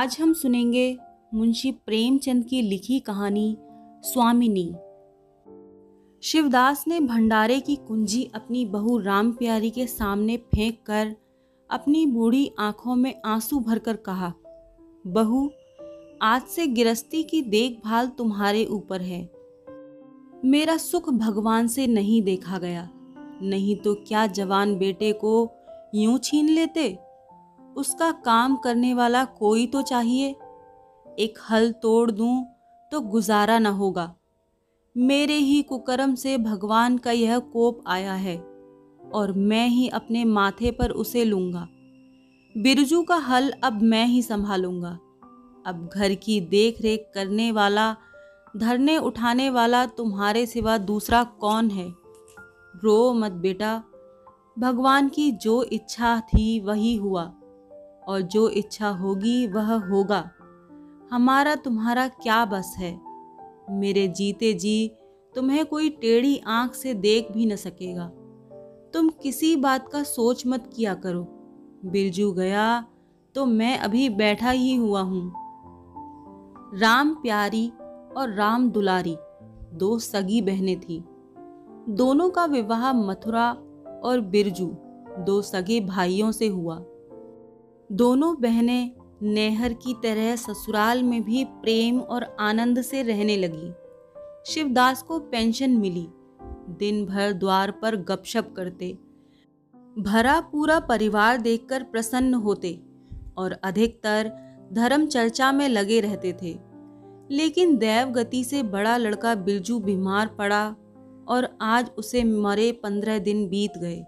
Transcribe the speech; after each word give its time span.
आज 0.00 0.16
हम 0.20 0.32
सुनेंगे 0.32 0.98
मुंशी 1.34 1.72
प्रेमचंद 1.72 2.44
की 2.44 2.62
लिखी 2.62 3.00
कहानी 3.00 3.56
स्वामिनी। 4.04 4.74
शिवदास 6.22 6.84
ने 6.88 7.00
भंडारे 7.00 7.60
की 7.60 7.76
कुंजी 7.76 8.30
अपनी 8.34 8.64
बहू 8.64 8.98
राम 8.98 9.32
प्यारी 9.32 9.70
के 9.70 9.86
सामने 9.86 10.36
फेंक 10.36 10.82
कर 10.86 11.16
अपनी 11.70 12.06
बूढ़ी 12.06 12.52
आँखों 12.58 12.96
में 12.96 13.20
आँसू 13.24 13.60
भरकर 13.60 13.96
कहा, 13.96 14.34
बहू, 15.06 15.50
आज 16.22 16.42
से 16.42 16.66
गिरस्ती 16.66 17.22
की 17.22 17.42
देखभाल 17.42 18.06
तुम्हारे 18.06 18.64
ऊपर 18.64 19.00
है। 19.00 19.30
मेरा 20.44 20.76
सुख 20.76 21.10
भगवान 21.10 21.68
से 21.68 21.86
नहीं 21.86 22.22
देखा 22.22 22.58
गया। 22.58 22.90
नहीं 23.42 23.76
तो 23.76 23.94
क्या 23.94 24.26
जवान 24.26 24.78
बेटे 24.78 25.12
को 25.12 25.50
यूँ 25.94 26.18
छीन 26.18 26.48
लेते? 26.48 26.98
उसका 27.76 28.10
काम 28.12 28.56
करने 28.56 28.94
वाला 28.94 29.24
कोई 29.24 29.66
तो 29.66 29.82
चाहिए। 29.82 30.30
एक 31.18 31.38
हल 31.50 31.72
तोड़ 31.72 32.10
दूँ 32.10 32.46
तो 32.92 33.00
गुजारा 33.00 33.58
न 33.58 33.66
होगा। 33.66 34.14
मेरे 34.96 35.34
ही 35.34 35.62
कुकर्म 35.62 36.14
से 36.14 36.38
भगवान 36.38 36.98
का 36.98 37.10
यह 37.10 37.38
कोप 37.38 37.82
आया 37.86 38.14
है 38.14 38.36
और 39.12 39.32
मैं 39.32 39.68
ही 39.68 39.88
अपने 39.88 40.24
माथे 40.24 40.70
पर 40.70 40.90
उसे 40.90 41.24
लूँगा। 41.24 41.68
बिरजू 42.56 43.02
का 43.02 43.16
हल 43.16 43.52
अब 43.64 43.82
मैं 43.82 44.06
ही 44.06 44.22
संभालूँगा। 44.22 44.98
अब 45.66 45.90
घर 45.94 46.14
की 46.14 46.40
देख 46.40 46.80
रेख 46.80 47.10
करने 47.14 47.52
वाला, 47.52 47.96
धरने 48.56 48.98
उठाने 48.98 49.50
वाला 49.50 49.86
तुम्हारे 49.86 50.46
सिवा 50.46 50.78
दूसरा 50.78 51.24
कौन 51.24 51.70
है? 51.70 51.88
रो 52.84 53.12
मत 53.14 53.32
बेटा। 53.32 53.82
भगवान 54.58 55.08
की 55.08 55.30
जो 55.32 55.62
इच्छा 55.62 56.20
थी 56.20 56.60
वही 56.60 56.96
हुआ। 56.96 57.32
और 58.10 58.20
जो 58.20 58.48
इच्छा 58.48 58.88
होगी 58.88 59.46
वह 59.46 59.74
होगा। 59.88 60.30
हमारा 61.12 61.54
तुम्हारा 61.54 62.08
क्या 62.08 62.44
बस 62.44 62.74
है? 62.78 63.00
मेरे 63.70 64.08
जीते 64.08 64.52
जी 64.52 64.90
तुम्हें 65.34 65.64
कोई 65.66 65.90
टेढ़ी 65.90 66.40
आँख 66.46 66.74
से 66.74 66.94
देख 66.94 67.32
भी 67.32 67.46
न 67.46 67.56
सकेगा। 67.56 68.06
तुम 68.94 69.08
किसी 69.22 69.56
बात 69.56 69.88
का 69.88 70.02
सोच 70.02 70.46
मत 70.46 70.70
किया 70.76 70.94
करो। 70.94 71.22
बिरजू 71.84 72.32
गया 72.32 72.84
तो 73.34 73.46
मैं 73.46 73.78
अभी 73.78 74.08
बैठा 74.08 74.50
ही 74.50 74.74
हुआ 74.74 75.00
हूँ। 75.00 75.32
राम 76.78 77.14
प्यारी 77.14 77.68
और 78.16 78.34
राम 78.34 78.70
दुलारी, 78.70 79.16
दो 79.74 79.98
सगी 79.98 80.40
बहनें 80.42 80.80
थीं। 80.80 81.02
दोनों 81.94 82.30
का 82.30 82.44
विवाह 82.44 82.92
मथुरा 82.92 83.50
और 84.04 84.20
बिरजू, 84.20 84.66
दो 85.18 85.40
सगे 85.42 85.80
भाइयों 85.80 86.32
से 86.32 86.48
हुआ। 86.48 86.76
दोनों 87.92 88.40
बहनें 88.40 88.90
नेहर 89.22 89.72
की 89.72 89.94
तरह 89.94 90.36
ससुराल 90.36 91.02
में 91.02 91.22
भी 91.22 91.44
प्रेम 91.44 92.00
और 92.00 92.36
आनंद 92.40 92.82
से 92.82 93.02
रहने 93.02 93.36
लगी। 93.36 93.72
शिवदास 94.52 95.02
को 95.02 95.18
पेंशन 95.18 95.70
मिली। 95.70 96.08
दिन 96.78 97.06
भर 97.06 97.32
द्वार 97.32 97.70
पर 97.70 97.96
गपशप 97.96 98.54
करते। 98.56 98.98
भरा 99.98 100.40
पूरा 100.40 100.80
परिवार 100.80 101.36
देखकर 101.36 101.82
प्रसन्न 101.82 102.34
होते 102.34 102.80
और 103.36 103.52
अधिकतर 103.52 104.32
धर्म 104.72 105.06
चर्चा 105.06 105.52
में 105.52 105.68
लगे 105.68 106.00
रहते 106.00 106.32
थे। 106.32 106.58
लेकिन 107.30 107.76
देव 107.76 108.06
गति 108.06 108.44
से 108.44 108.62
बड़ा 108.62 108.96
लड़का 108.96 109.34
बिरजू 109.34 109.78
बीमार 109.78 110.26
पड़ा 110.26 110.76
और 111.28 111.58
आज 111.60 111.90
उसे 111.98 112.24
मरे 112.24 112.72
पंद्रह 112.72 113.18
दिन 113.18 113.48
बीत 113.48 113.72
गए। 113.78 114.04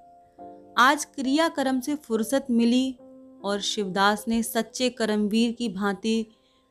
आज 0.79 1.05
क्रियाक्रम 1.05 1.81
से 1.81 1.95
फुर्सत 1.95 2.47
मिली 2.51 2.97
और 3.45 3.61
शिवदास 3.61 4.25
ने 4.29 4.43
सच्चे 4.43 4.91
करमवीर 4.91 5.53
की 5.53 5.69
भांति 5.69 6.27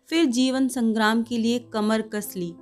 फिर 0.10 0.26
जीवन 0.26 0.68
संग्राम 0.68 1.24
के 1.24 1.38
लिए 1.38 1.59
कमर 1.59 2.02
कस 2.02 2.34
ली। 2.38 2.56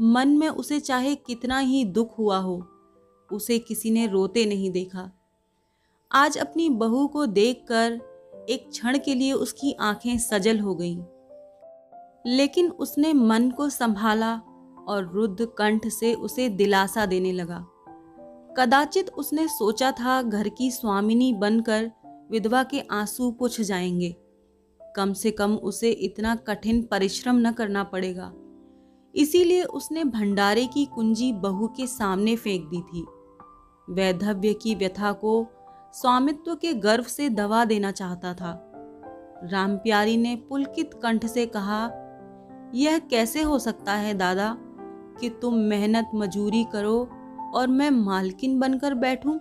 मन 0.00 0.28
में 0.28 0.48
उसे 0.48 0.80
चाहे 0.80 1.14
कितना 1.14 1.58
ही 1.58 1.84
दुख 1.84 2.18
हुआ 2.18 2.38
हो, 2.38 2.66
उसे 3.32 3.58
किसी 3.58 3.90
ने 3.90 4.06
रोते 4.06 4.46
नहीं 4.46 4.70
देखा। 4.70 5.10
आज 6.12 6.38
अपनी 6.38 6.68
बहू 6.68 7.06
को 7.06 7.26
देखकर 7.26 8.12
एक 8.48 8.70
क्षण 8.70 8.98
के 8.98 9.14
लिए 9.14 9.32
उसकी 9.32 9.72
आँखें 9.72 10.18
सजल 10.18 10.58
हो 10.58 10.74
गईं। 10.74 11.02
लेकिन 12.26 12.70
उसने 12.70 13.12
मन 13.12 13.50
को 13.50 13.68
संभाला 13.68 14.40
और 14.88 15.10
रुद्ध 15.14 15.48
कंठ 15.58 15.88
से 15.88 16.14
उसे 16.14 16.48
दिलासा 16.48 17.06
देने 17.06 17.32
लगा। 17.32 17.66
कदाचित 18.56 19.10
उसने 19.10 19.48
सोचा 19.48 19.92
था 19.92 20.22
घर 20.22 20.48
की 20.48 20.70
स्वामिनी 20.70 21.32
बनकर 21.32 21.92
विधवा 22.32 22.62
के 22.62 22.80
आँसू 22.80 23.30
पुछ 23.30 23.60
जाएँगे। 23.60 24.16
कम 24.96 25.12
से 25.12 25.30
कम 25.30 25.54
उसे 25.54 25.90
इतना 25.90 26.34
कठिन 26.34 26.82
परिश्रम 26.82 27.36
न 27.36 27.52
करना 27.52 27.84
पड़ेगा। 27.84 28.32
इसीलिए 29.14 29.62
उसने 29.62 30.04
भंडारे 30.04 30.66
की 30.66 30.84
कुंजी 30.84 31.32
बहू 31.32 31.66
के 31.66 31.86
सामने 31.86 32.36
फेंक 32.36 32.68
दी 32.74 32.80
थी। 32.80 33.06
वैधव्य 33.90 34.54
की 34.54 34.74
व्यथा 34.74 35.12
को 35.12 35.46
स्वामित्व 35.94 36.54
के 36.54 36.72
गर्व 36.72 37.04
से 37.04 37.28
दवा 37.28 37.64
देना 37.64 37.90
चाहता 37.90 38.34
था। 38.34 38.72
राम 39.44 39.76
प्यारी 39.76 40.16
ने 40.16 40.36
पुलकित 40.36 40.90
कंठ 40.94 41.26
से 41.26 41.46
कहा, 41.46 41.90
यह 42.74 42.98
कैसे 42.98 43.42
हो 43.42 43.58
सकता 43.58 43.92
है 43.92 44.14
दादा 44.14 44.56
कि 45.20 45.28
तुम 45.28 45.54
मेहनत 45.54 46.10
मजूरी 46.14 46.64
करो 46.64 47.08
और 47.54 47.66
मैं 47.68 47.90
मालकिन 47.90 48.58
बनकर 48.58 48.94
बैठूं? 48.94 49.38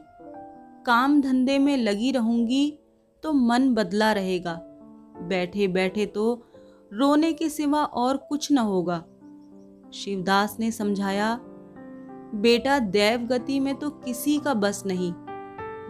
काम 0.85 1.21
धंधे 1.21 1.59
में 1.59 1.77
लगी 1.77 2.11
रहूँगी 2.11 2.77
तो 3.23 3.33
मन 3.33 3.73
बदला 3.73 4.11
रहेगा। 4.11 4.59
बैठे 5.21 5.67
बैठे 5.67 6.05
तो 6.05 6.43
रोने 6.93 7.31
के 7.33 7.49
सिवा 7.49 7.83
और 7.83 8.17
कुछ 8.29 8.51
न 8.51 8.57
होगा। 8.57 8.97
शिवदास 9.93 10.55
ने 10.59 10.71
समझाया, 10.71 11.39
बेटा 12.35 12.77
देव 12.79 13.25
गति 13.27 13.59
में 13.59 13.75
तो 13.75 13.89
किसी 13.89 14.37
का 14.37 14.53
बस 14.53 14.83
नहीं। 14.85 15.11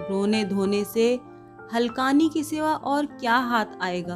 रोने 0.01 0.43
धोने 0.43 0.83
से 0.83 1.13
हलकानी 1.73 2.29
के 2.29 2.43
सिवा 2.43 2.73
और 2.73 3.05
क्या 3.05 3.35
हाथ 3.35 3.65
आएगा? 3.81 4.15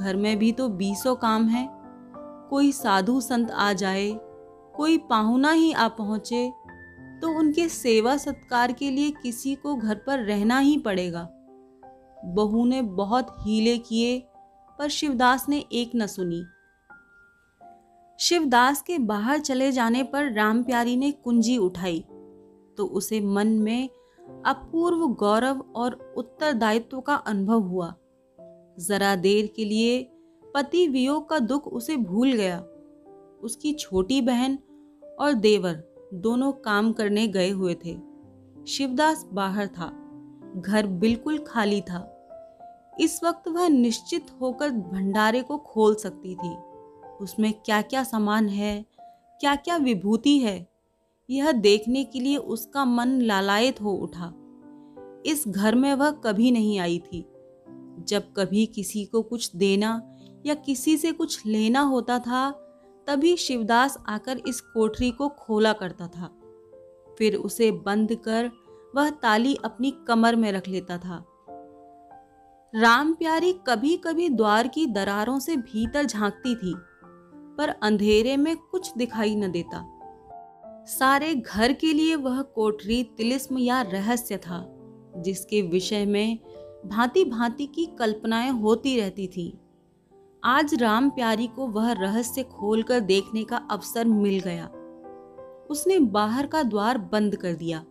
घर 0.00 0.16
में 0.16 0.38
भी 0.38 0.52
तो 0.52 0.68
बीसों 0.68 1.14
काम 1.16 1.46
है। 1.46 1.68
कोई 2.50 2.72
साधु 2.72 3.20
संत 3.20 3.50
आ 3.50 3.72
जाए, 3.72 4.10
कोई 4.74 4.98
पाहुना 5.10 5.50
ही 5.50 5.72
आ 5.72 5.88
पहुँचे 5.88 6.50
तो 7.22 7.38
उनके 7.38 7.68
सेवा 7.68 8.16
सत्कार 8.16 8.72
के 8.72 8.90
लिए 8.90 9.10
किसी 9.22 9.54
को 9.54 9.74
घर 9.74 9.94
पर 9.96 10.18
रहना 10.18 10.58
ही 10.58 10.76
पड़ेगा। 10.78 11.28
बहू 12.24 12.64
ने 12.64 12.82
बहुत 12.82 13.34
हीले 13.40 13.76
किए, 13.78 14.18
पर 14.78 14.88
शिवदास 14.88 15.48
ने 15.48 15.64
एक 15.72 15.90
न 15.96 16.06
सुनी। 16.06 16.44
शिवदास 18.18 18.82
के 18.82 18.98
बाहर 18.98 19.40
चले 19.40 19.72
जाने 19.72 20.02
पर 20.02 20.32
राम 20.32 20.62
प्यारी 20.62 20.96
ने 20.96 21.10
कुंजी 21.12 21.56
उठाई 21.58 22.04
तो 22.78 22.84
उसे 22.86 23.20
मन 23.20 23.48
में 23.58 23.88
अपूर्व 24.46 25.06
गौरव 25.14 25.64
और 25.76 26.14
उत्तरदायित्व 26.16 27.00
का 27.00 27.14
अनुभव 27.14 27.60
हुआ। 27.60 27.94
जरा 28.78 29.14
देर 29.16 29.46
के 29.46 29.64
लिए 29.64 30.02
पति 30.54 30.86
वियोग 30.88 31.28
का 31.28 31.38
दुख 31.38 31.66
उसे 31.68 31.96
भूल 31.96 32.32
गया। 32.32 32.58
उसकी 33.42 33.72
छोटी 33.72 34.20
बहन 34.20 34.58
और 35.20 35.32
देवर 35.32 35.82
दोनों 36.14 36.50
काम 36.52 36.92
करने 36.92 37.26
गए 37.28 37.50
हुए 37.50 37.74
थे। 37.84 37.96
शिवदास 38.66 39.24
बाहर 39.32 39.66
था, 39.66 39.86
घर 40.56 40.86
बिल्कुल 40.86 41.38
खाली 41.38 41.80
था। 41.80 42.00
इस 43.00 43.20
वक्त 43.24 43.48
वह 43.48 43.68
निश्चित 43.68 44.26
होकर 44.40 44.70
भंडारे 44.70 45.42
को 45.42 45.58
खोल 45.58 45.94
सकती 45.94 46.34
थी। 46.34 46.56
उसमें 47.20 47.52
क्या 47.52 47.82
क्या 47.82 48.04
सामान 48.04 48.48
है? 48.48 48.84
क्या 49.40 49.56
क्या 49.56 49.76
विभूति 49.76 50.38
है? 50.38 50.68
यह 51.30 51.52
देखने 51.52 52.04
के 52.04 52.20
लिए 52.20 52.36
उसका 52.36 52.84
मन 52.84 53.08
लालायत 53.08 53.82
हो 53.82 53.90
उठा। 53.90 54.34
इस 55.26 55.44
घर 55.48 55.74
में 55.74 55.94
वह 55.94 56.10
कभी 56.10 56.50
नहीं 56.50 56.78
आई 56.78 56.98
थी। 56.98 57.26
जब 58.08 58.32
कभी 58.36 58.66
किसी 58.66 59.04
को 59.04 59.22
कुछ 59.22 59.56
देना 59.56 60.16
या 60.46 60.54
किसी 60.54 60.96
से 60.96 61.12
कुछ 61.12 61.46
लेना 61.46 61.80
होता 61.80 62.18
था, 62.18 62.50
तभी 63.06 63.36
शिवदास 63.36 63.98
आकर 64.08 64.40
इस 64.48 64.60
कोठरी 64.60 65.10
को 65.10 65.28
खोला 65.28 65.72
करता 65.72 66.08
था। 66.08 66.40
फिर 67.18 67.34
उसे 67.34 67.70
बंद 67.70 68.14
कर 68.14 68.50
वह 68.96 69.10
ताली 69.10 69.54
अपनी 69.64 69.90
कमर 70.08 70.36
में 70.36 70.52
रख 70.52 70.68
लेता 70.68 70.98
था। 70.98 71.24
राम 72.76 73.14
प्यारी 73.14 73.52
कभी 73.52 73.96
कभी 73.96 74.28
द्वार 74.28 74.68
की 74.68 74.86
दरारों 74.86 75.38
से 75.38 75.56
भीतर 75.56 76.04
झांकती 76.04 76.54
थी, 76.54 76.74
पर 77.58 77.68
अंधेरे 77.68 78.36
में 78.36 78.56
कुछ 78.56 78.92
दिखाई 78.96 79.36
न 79.36 79.50
देता। 79.50 80.00
सारे 80.86 81.34
घर 81.34 81.72
के 81.72 81.92
लिए 81.92 82.14
वह 82.14 82.42
कोठरी 82.42 83.04
तिलिस्म 83.04 83.58
या 83.58 83.82
रहस्य 83.82 84.36
था, 84.36 84.74
जिसके 85.16 85.62
विषय 85.62 86.06
में 86.06 86.38
भांति 86.86 87.24
भांति 87.24 87.66
की 87.66 87.86
कल्पनाएँ 87.86 88.50
होती 88.50 89.00
रहती 89.00 89.28
थीं। 89.28 89.52
आज 90.44 90.74
राम 90.74 91.10
प्यारी 91.10 91.46
को 91.46 91.66
वह 91.66 91.92
रहस्य 91.92 92.42
खोलकर 92.42 93.00
देखने 93.00 93.44
का 93.44 93.56
अवसर 93.56 94.04
मिल 94.04 94.40
गया। 94.40 94.66
उसने 95.70 95.98
बाहर 95.98 96.46
का 96.46 96.62
द्वार 96.62 96.98
बंद 96.98 97.36
कर 97.36 97.52
दिया 97.52 97.84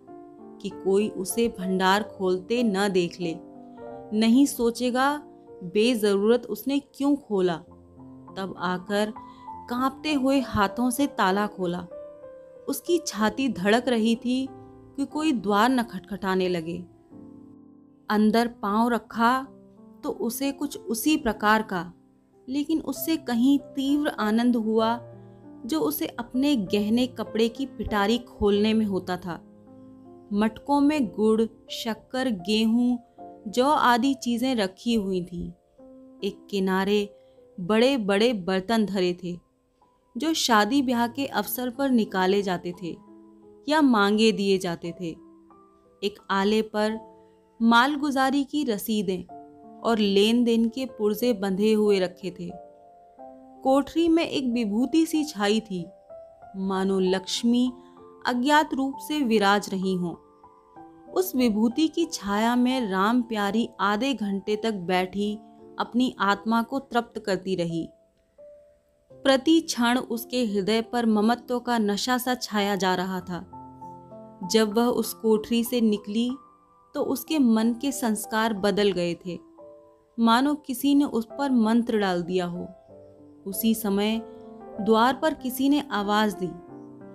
कि 0.61 0.69
कोई 0.69 1.09
उसे 1.09 1.47
भंडार 1.47 2.03
खोलते 2.03 2.63
न 2.63 2.89
देख 2.89 3.21
ले। 3.21 3.52
नहीं 4.13 4.45
सोचेगा, 4.45 5.17
बेजरूरत 5.63 6.45
उसने 6.45 6.79
क्यों 6.95 7.15
खोला? 7.15 7.55
तब 8.37 8.55
आकर 8.57 9.13
कांपते 9.69 10.13
हुए 10.13 10.39
हाथों 10.39 10.89
से 10.89 11.07
ताला 11.07 11.45
खोला। 11.47 11.87
उसकी 12.67 12.97
छाती 13.07 13.47
धड़क 13.49 13.87
रही 13.87 14.15
थी 14.15 14.47
कि 14.97 15.05
कोई 15.05 15.31
द्वार 15.31 15.69
न 15.69 15.83
खटखटाने 15.83 16.49
लगे। 16.49 16.77
अंदर 18.09 18.47
पाँव 18.61 18.89
रखा 18.89 19.41
तो 20.03 20.09
उसे 20.09 20.51
कुछ 20.51 20.77
उसी 20.77 21.15
प्रकार 21.17 21.61
का, 21.61 21.93
लेकिन 22.49 22.81
उससे 22.81 23.17
कहीं 23.17 23.57
तीव्र 23.75 24.09
आनंद 24.09 24.55
हुआ 24.55 24.97
जो 25.65 25.79
उसे 25.79 26.07
अपने 26.07 26.55
गहने 26.55 27.07
कपड़े 27.07 27.47
की 27.49 27.65
पिटारी 27.65 28.17
खोलने 28.17 28.73
में 28.73 28.85
होता 28.85 29.17
था। 29.17 29.39
मटकों 30.33 30.79
में 30.81 31.07
गुड़, 31.07 31.41
शक्कर, 31.71 32.29
गेहूँ 32.47 32.97
जौ 33.47 33.69
आदि 33.69 34.13
चीज़ें 34.13 34.55
रखी 34.55 34.93
हुई 34.93 35.21
थीं। 35.21 35.49
एक 36.23 36.47
किनारे 36.49 37.09
बड़े 37.59 37.97
बड़े 37.97 38.33
बर्तन 38.33 38.85
धरे 38.85 39.17
थे, 39.23 39.39
जो 40.17 40.33
शादी 40.33 40.81
ब्याह 40.81 41.07
के 41.07 41.25
अवसर 41.25 41.69
पर 41.69 41.89
निकाले 41.89 42.41
जाते 42.41 42.73
थे 42.83 42.95
या 43.69 43.81
मांगे 43.81 44.31
दिए 44.31 44.57
जाते 44.57 44.93
थे। 45.01 45.09
एक 46.03 46.15
आले 46.31 46.61
पर 46.61 46.99
मालगुजारी 47.61 48.43
की 48.43 48.63
रसीदें 48.63 49.23
और 49.81 49.97
लेन 49.97 50.43
देन 50.43 50.69
के 50.69 50.85
पुर्जे 50.85 51.33
बंधे 51.33 51.73
हुए 51.73 51.99
रखे 51.99 52.31
थे। 52.31 52.51
कोठरी 53.63 54.09
में 54.09 54.27
एक 54.27 54.45
विभूति 54.45 55.05
सी 55.05 55.23
छाई 55.23 55.59
थी। 55.59 55.85
मानो 56.57 56.99
लक्ष्मी 56.99 57.71
अज्ञात 58.25 58.73
रूप 58.73 58.97
से 58.97 59.19
विराज 59.19 59.69
रही 59.69 59.95
हो। 59.95 60.22
उस 61.13 61.35
विभूति 61.35 61.87
की 61.87 62.05
छाया 62.05 62.55
में 62.55 62.89
राम 62.89 63.21
प्यारी 63.21 63.69
आधे 63.79 64.13
घंटे 64.13 64.55
तक 64.55 64.73
बैठी 64.73 65.35
अपनी 65.79 66.15
आत्मा 66.19 66.61
को 66.61 66.79
तृप्त 66.79 67.19
करती 67.19 67.55
रही। 67.55 67.87
प्रति 69.11 69.59
क्षण 69.61 69.97
उसके 69.97 70.45
हृदय 70.45 70.81
पर 70.81 71.05
ममत्व 71.05 71.59
का 71.59 71.77
नशा 71.77 72.17
सा 72.17 72.35
छाया 72.35 72.75
जा 72.75 72.95
रहा 72.95 73.19
था। 73.19 73.39
जब 74.51 74.73
वह 74.73 74.85
उस 74.85 75.13
कोठरी 75.13 75.63
से 75.63 75.81
निकली 75.81 76.29
तो 76.95 77.01
उसके 77.03 77.39
मन 77.39 77.73
के 77.73 77.91
संस्कार 77.91 78.53
बदल 78.53 78.91
गए 78.91 79.13
थे। 79.25 79.39
मानो 80.17 80.53
किसी 80.55 80.95
ने 80.95 81.05
उस 81.05 81.27
पर 81.37 81.51
मंत्र 81.51 81.99
डाल 81.99 82.23
दिया 82.23 82.45
हो। 82.45 82.67
उसी 83.45 83.73
समय 83.75 84.21
द्वार 84.81 85.13
पर 85.13 85.33
किसी 85.33 85.69
ने 85.69 85.83
आवाज़ 85.91 86.35
दी। 86.37 86.49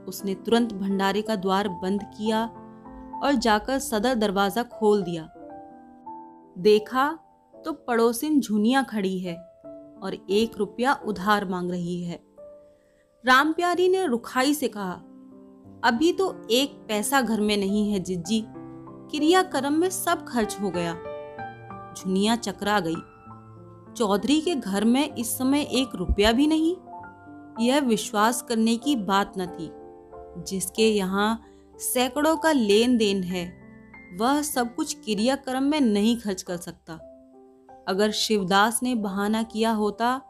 उसने 0.09 0.35
तुरंत 0.35 0.73
भंडारे 0.73 1.23
का 1.23 1.37
द्वार 1.37 1.69
बंद 1.69 2.03
किया 2.19 2.45
और 3.23 3.35
जाकर 3.35 3.79
सदर 3.79 4.15
दरवाज़ा 4.15 4.63
खोल 4.63 5.03
दिया। 5.03 5.29
देखा 6.57 7.11
तो 7.55 7.73
पड़ोसिन 7.89 8.41
झुनिया 8.41 8.83
खड़ी 8.83 9.19
है 9.19 9.35
और 10.03 10.15
एक 10.31 10.57
रुपया 10.59 10.93
उधार 11.07 11.45
मांग 11.45 11.71
रही 11.71 12.03
है। 12.03 12.21
राम 13.25 13.53
प्यारी 13.53 13.89
ने 13.89 14.07
रुखाई 14.07 14.55
से 14.55 14.69
कहा, 14.69 14.93
अभी 15.85 16.13
तो 16.13 16.35
एक 16.51 16.79
पैसा 16.89 17.21
घर 17.21 17.41
में 17.41 17.57
नहीं 17.57 17.91
है 17.93 18.01
जिज्जी। 18.01 18.43
क्रियाक्रम 19.11 19.73
में 19.73 19.89
सब 19.91 20.25
खर्च 20.27 20.57
हो 20.61 20.71
गया। 20.71 20.93
झुनिया 21.95 22.37
चकरा 22.37 22.79
गई। 22.81 22.97
चौधरी 23.95 24.41
के 24.41 24.55
घर 24.55 24.85
में 24.85 25.15
इस 25.15 25.37
समय 25.39 25.63
एक 25.73 25.95
रुपया 25.95 26.33
भी 26.33 26.47
नहीं। 26.47 26.75
यह 27.61 27.81
विश्वास 27.81 28.43
करने 28.43 28.77
की 28.77 28.97
बात 28.97 29.33
न 29.39 29.47
थी, 29.49 29.71
जिसके 30.45 30.89
यहाँ 30.89 31.41
सैकड़ों 31.79 32.37
का 32.37 32.53
लेन 32.53 32.97
देन 32.97 33.23
है। 33.23 33.47
वह 34.17 34.43
सब 34.43 34.75
कुछ 34.75 34.95
क्रियाक्रम 34.95 35.63
में 35.63 35.81
नहीं 35.81 36.17
खर्च 36.21 36.43
कर 36.43 36.57
सकता। 36.57 36.95
अगर 37.89 38.11
शिवदास 38.11 38.83
ने 38.83 38.95
बहाना 38.95 39.43
किया 39.43 39.71
होता 39.71 40.21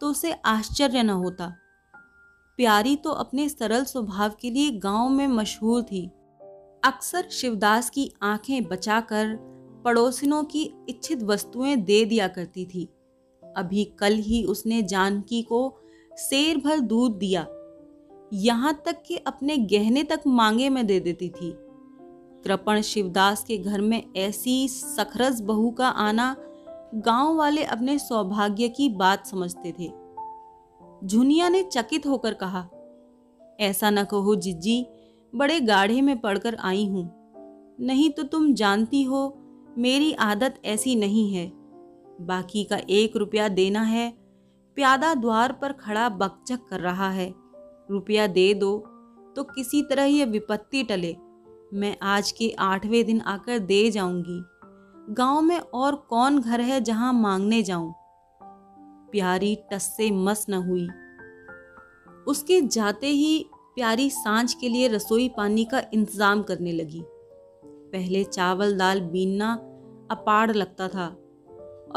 तो 0.00 0.10
उसे 0.10 0.32
आश्चर्य 0.32 1.02
न 1.02 1.10
होता। 1.10 1.52
प्यारी 2.58 2.96
तो 2.96 3.10
अपने 3.10 3.48
सरल 3.48 3.84
स्वभाव 3.84 4.32
के 4.40 4.50
लिए 4.50 4.70
गाँव 4.70 5.08
में 5.08 5.26
मशहूर 5.26 5.82
थी। 5.82 6.06
अक्सर 6.84 7.28
शिवदास 7.30 7.90
की 7.90 8.10
आँखें 8.22 8.64
बचाकर 8.64 9.36
पड़ोसिनों 9.84 10.44
की 10.44 10.62
इच्छित 10.88 11.22
वस्तुएँ 11.22 11.76
दे 11.76 12.04
दिया 12.04 12.28
करती 12.28 12.64
थी। 12.66 12.88
अभी 13.56 13.84
कल 13.84 14.14
ही 14.14 14.44
उसने 14.44 14.82
जानकी 14.82 15.42
को 15.42 15.78
शेर 16.18 16.56
भर 16.56 16.78
दूध 16.78 17.18
दिया। 17.18 17.46
यहाँ 18.32 18.72
तक 18.86 19.02
कि 19.06 19.16
अपने 19.16 19.56
गहने 19.56 20.02
तक 20.02 20.22
मांगे 20.26 20.68
में 20.68 20.86
दे 20.86 20.98
देती 21.00 21.28
थी। 21.28 21.52
कृपण 22.44 22.80
शिवदास 22.80 23.44
के 23.44 23.58
घर 23.58 23.80
में 23.80 24.02
ऐसी 24.16 24.66
सखरस 24.68 25.40
बहू 25.40 25.70
का 25.70 25.88
आना 25.88 26.34
गाँव 26.94 27.36
वाले 27.36 27.64
अपने 27.64 27.98
सौभाग्य 27.98 28.68
की 28.68 28.88
बात 28.88 29.26
समझते 29.26 29.72
थे। 29.72 29.90
झुनिया 31.04 31.48
ने 31.48 31.62
चकित 31.62 32.06
होकर 32.06 32.34
कहा, 32.34 32.68
ऐसा 33.60 33.90
न 33.90 34.04
कहो 34.04 34.34
जिज्जी 34.36 34.86
बड़े 35.32 35.60
गाढ़े 35.60 36.00
में 36.00 36.18
पड़कर 36.18 36.54
आई 36.54 36.86
हूँ। 36.86 37.10
नहीं 37.80 38.10
तो 38.10 38.22
तुम 38.22 38.52
जानती 38.54 39.02
हो, 39.02 39.38
मेरी 39.78 40.12
आदत 40.12 40.60
ऐसी 40.64 40.94
नहीं 40.96 41.32
है। 41.34 41.46
बाकी 42.20 42.64
का 42.64 42.76
एक 42.90 43.16
रुपया 43.16 43.48
देना 43.48 43.82
है, 43.82 44.10
प्यादा 44.76 45.14
द्वार 45.14 45.52
पर 45.52 45.72
खड़ा 45.72 46.08
बकचक 46.08 46.66
कर 46.70 46.80
रहा 46.80 47.10
है। 47.10 47.34
रुपया 47.88 48.26
दे 48.28 48.52
दो 48.54 48.76
तो 49.36 49.42
किसी 49.44 49.82
तरह 49.82 50.04
यह 50.04 50.26
विपत्ति 50.26 50.82
टले। 50.82 51.14
मैं 51.74 51.96
आज 52.04 52.30
के 52.30 52.50
आठवें 52.58 53.04
दिन 53.06 53.20
आकर 53.20 53.58
दे 53.60 53.90
जाऊँगी। 53.90 54.42
गाँव 55.14 55.40
में 55.40 55.58
और 55.58 55.94
कौन 56.10 56.38
घर 56.40 56.60
है 56.60 56.80
जहाँ 56.80 57.12
मांगने 57.12 57.62
जाऊँ? 57.62 57.92
प्यारी 59.12 59.54
टस 59.72 59.92
से 59.96 60.10
मस 60.12 60.46
न 60.50 60.54
हुई। 60.62 60.88
उसके 62.26 62.60
जाते 62.60 63.06
ही 63.06 63.44
प्यारी 63.74 64.08
साँझ 64.10 64.52
के 64.54 64.68
लिए 64.68 64.88
रसोई 64.88 65.28
पानी 65.28 65.64
का 65.64 65.82
इंतज़ाम 65.94 66.42
करने 66.42 66.72
लगी। 66.72 67.02
पहले 67.92 68.24
चावल 68.24 68.76
दाल 68.78 69.00
बीनना 69.02 69.52
अपाड़ 70.10 70.50
लगता 70.52 70.88
था, 70.88 71.06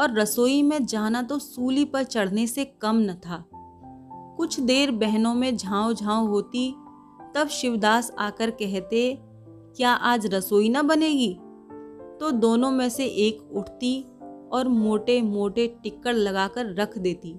और 0.00 0.14
रसोई 0.14 0.62
में 0.62 0.84
जाना 0.86 1.22
तो 1.22 1.38
सूली 1.38 1.84
पर 1.84 2.04
चढ़ने 2.04 2.46
से 2.46 2.64
कम 2.82 3.00
न 3.00 3.14
था। 3.16 3.44
कुछ 4.40 4.60
देर 4.60 4.90
बहनों 4.90 5.34
में 5.34 5.56
झांव 5.56 5.92
झांव 5.92 6.26
होती, 6.26 6.76
तब 7.34 7.48
शिवदास 7.48 8.14
आकर 8.18 8.50
कहते, 8.50 9.18
क्या 9.76 9.90
आज 9.90 10.34
रसोई 10.34 10.68
न 10.68 10.82
बनेगी? 10.82 11.34
तो 12.20 12.30
दोनों 12.30 12.70
में 12.70 12.88
से 12.88 13.06
एक 13.06 13.52
उठती 13.52 14.02
और 14.52 14.68
मोटे 14.68 15.22
मोटे 15.22 15.76
टिक्कर 15.82 16.12
लगाकर 16.12 16.74
रख 16.74 16.98
देती, 16.98 17.36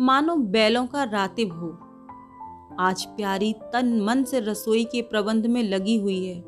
मानो 0.00 0.36
बैलों 0.36 0.86
का 0.86 1.04
रातिब 1.04 1.52
हो। 1.52 1.78
आज 2.80 3.04
प्यारी 3.04 3.52
तन 3.52 4.00
मन 4.00 4.24
से 4.24 4.40
रसोई 4.40 4.84
के 4.84 5.02
प्रबंध 5.02 5.46
में 5.46 5.62
लगी 5.62 5.96
हुई 5.96 6.26
है। 6.26 6.40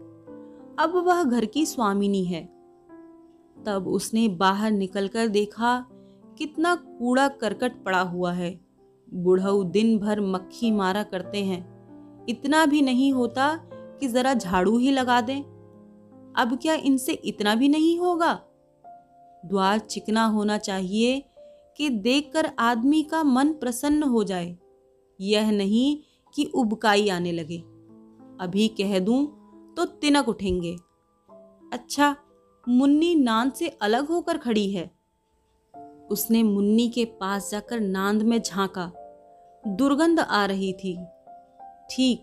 अब 0.78 1.02
वह 1.06 1.24
घर 1.24 1.44
की 1.44 1.66
स्वामिनी 1.66 2.24
है। 2.24 2.44
तब 3.66 3.84
उसने 3.88 4.28
बाहर 4.28 4.70
निकलकर 4.70 5.28
देखा, 5.28 5.86
कितना 6.38 6.74
कूड़ा 6.74 7.28
करकट 7.28 7.84
पड़ा 7.84 8.00
हुआ 8.00 8.32
है। 8.32 8.65
बुढ़ऊ 9.14 9.64
दिन 9.64 9.98
भर 9.98 10.20
मक्खी 10.20 10.70
मारा 10.70 11.02
करते 11.02 11.44
हैं। 11.44 11.76
इतना 12.28 12.66
भी 12.66 12.82
नहीं 12.82 13.12
होता 13.12 13.56
कि 13.72 14.08
जरा 14.08 14.34
झाड़ू 14.34 14.78
ही 14.78 14.90
लगा 14.90 15.20
दें। 15.20 15.42
अब 16.36 16.58
क्या 16.62 16.74
इनसे 16.74 17.12
इतना 17.12 17.54
भी 17.54 17.68
नहीं 17.68 17.98
होगा? 17.98 18.42
द्वार 19.46 19.78
चिकना 19.78 20.24
होना 20.24 20.58
चाहिए 20.58 21.24
कि 21.76 21.88
देखकर 21.88 22.50
आदमी 22.58 23.02
का 23.02 23.22
मन 23.22 23.52
प्रसन्न 23.52 24.02
हो 24.02 24.24
जाए। 24.24 24.58
यह 25.20 25.50
नहीं 25.50 25.98
कि 26.34 26.44
उबकाई 26.44 27.08
आने 27.08 27.32
लगे। 27.32 27.58
अभी 28.40 28.68
कह 28.68 28.98
दूँ 28.98 29.26
तो 29.76 29.84
तिनक 29.84 30.28
उठेंगे। 30.28 30.76
अच्छा 31.72 32.16
मुन्नी 32.68 33.14
नान 33.14 33.50
से 33.50 33.68
अलग 33.68 34.08
होकर 34.08 34.38
खड़ी 34.38 34.70
है। 34.70 34.95
उसने 36.10 36.42
मुन्नी 36.42 36.88
के 36.88 37.04
पास 37.04 37.50
जाकर 37.50 37.80
नांद 37.80 38.22
में 38.22 38.42
झांका। 38.42 38.92
दुर्गंध 39.66 40.20
आ 40.20 40.46
रही 40.46 40.72
थी। 40.72 41.06
ठीक, 41.90 42.22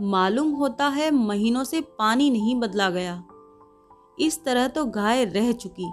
मालूम 0.00 0.50
होता 0.50 0.88
है 0.88 1.10
महीनों 1.10 1.64
से 1.64 1.80
पानी 1.80 2.30
नहीं 2.30 2.56
बदला 2.56 2.90
गया। 2.90 3.24
इस 4.20 4.44
तरह 4.44 4.68
तो 4.68 4.84
गाय 4.84 5.24
रह 5.24 5.52
चुकी। 5.52 5.88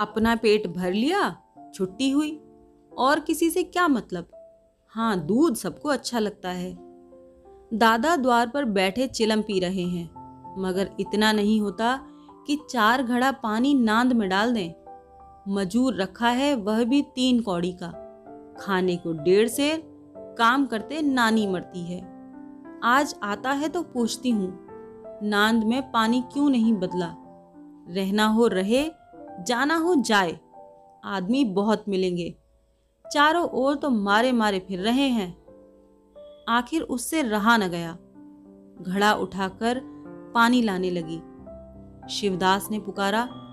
अपना 0.00 0.36
पेट 0.36 0.66
भर 0.66 0.92
लिया, 0.92 1.36
छुट्टी 1.74 2.10
हुई। 2.10 2.40
और 2.98 3.20
किसी 3.20 3.50
से 3.50 3.62
क्या 3.62 3.88
मतलब? 3.88 4.28
हाँ 4.88 5.26
दूध 5.26 5.54
सबको 5.54 5.88
अच्छा 5.88 6.18
लगता 6.18 6.48
है। 6.48 6.76
दादा 7.74 8.16
द्वार 8.16 8.48
पर 8.48 8.64
बैठे 8.64 9.06
चिलम 9.06 9.42
पी 9.42 9.60
रहे 9.60 9.82
हैं। 9.82 10.10
मगर 10.58 10.90
इतना 11.00 11.32
नहीं 11.32 11.60
होता 11.60 12.00
कि 12.46 12.60
चार 12.70 13.02
घड़ा 13.02 13.32
पानी 13.32 13.74
नांद 13.74 14.12
में 14.12 14.28
डाल 14.28 14.54
दें। 14.54 14.83
मजूर 15.48 15.94
रखा 15.94 16.28
है 16.28 16.54
वह 16.54 16.84
भी 16.84 17.02
तीन 17.02 17.40
कौड़ी 17.40 17.72
का। 17.72 17.88
खाने 18.60 18.96
को 18.96 19.12
डेढ़ 19.12 19.48
से 19.48 19.82
काम 20.16 20.66
करते 20.66 21.02
नानी 21.02 21.46
मरती 21.46 21.84
है। 21.84 22.00
आज 22.84 23.14
आता 23.22 23.50
है 23.50 23.68
तो 23.68 23.82
पूछती 23.82 24.30
हूँ, 24.30 24.66
नांद 25.22 25.64
में 25.64 25.90
पानी 25.90 26.24
क्यों 26.32 26.50
नहीं 26.50 26.74
बदला? 26.74 27.14
रहना 27.88 28.26
हो 28.26 28.46
रहे, 28.46 28.90
जाना 29.46 29.76
हो 29.76 29.94
जाए। 29.94 30.40
आदमी 31.04 31.44
बहुत 31.44 31.84
मिलेंगे। 31.88 32.34
चारों 33.12 33.44
ओर 33.44 33.76
तो 33.76 33.90
मारे 33.90 34.32
मारे 34.32 34.58
फिर 34.58 34.80
रहे 34.80 35.08
हैं। 35.08 35.44
आखिर 36.48 36.82
उससे 36.82 37.22
रहा 37.22 37.56
न 37.56 37.68
गया। 37.68 37.98
घड़ा 38.82 39.12
उठाकर 39.14 39.80
पानी 40.34 40.62
लाने 40.62 40.90
लगी। 40.90 41.22
शिवदास 42.10 42.68
ने 42.70 42.78
पुकारा 42.78 43.43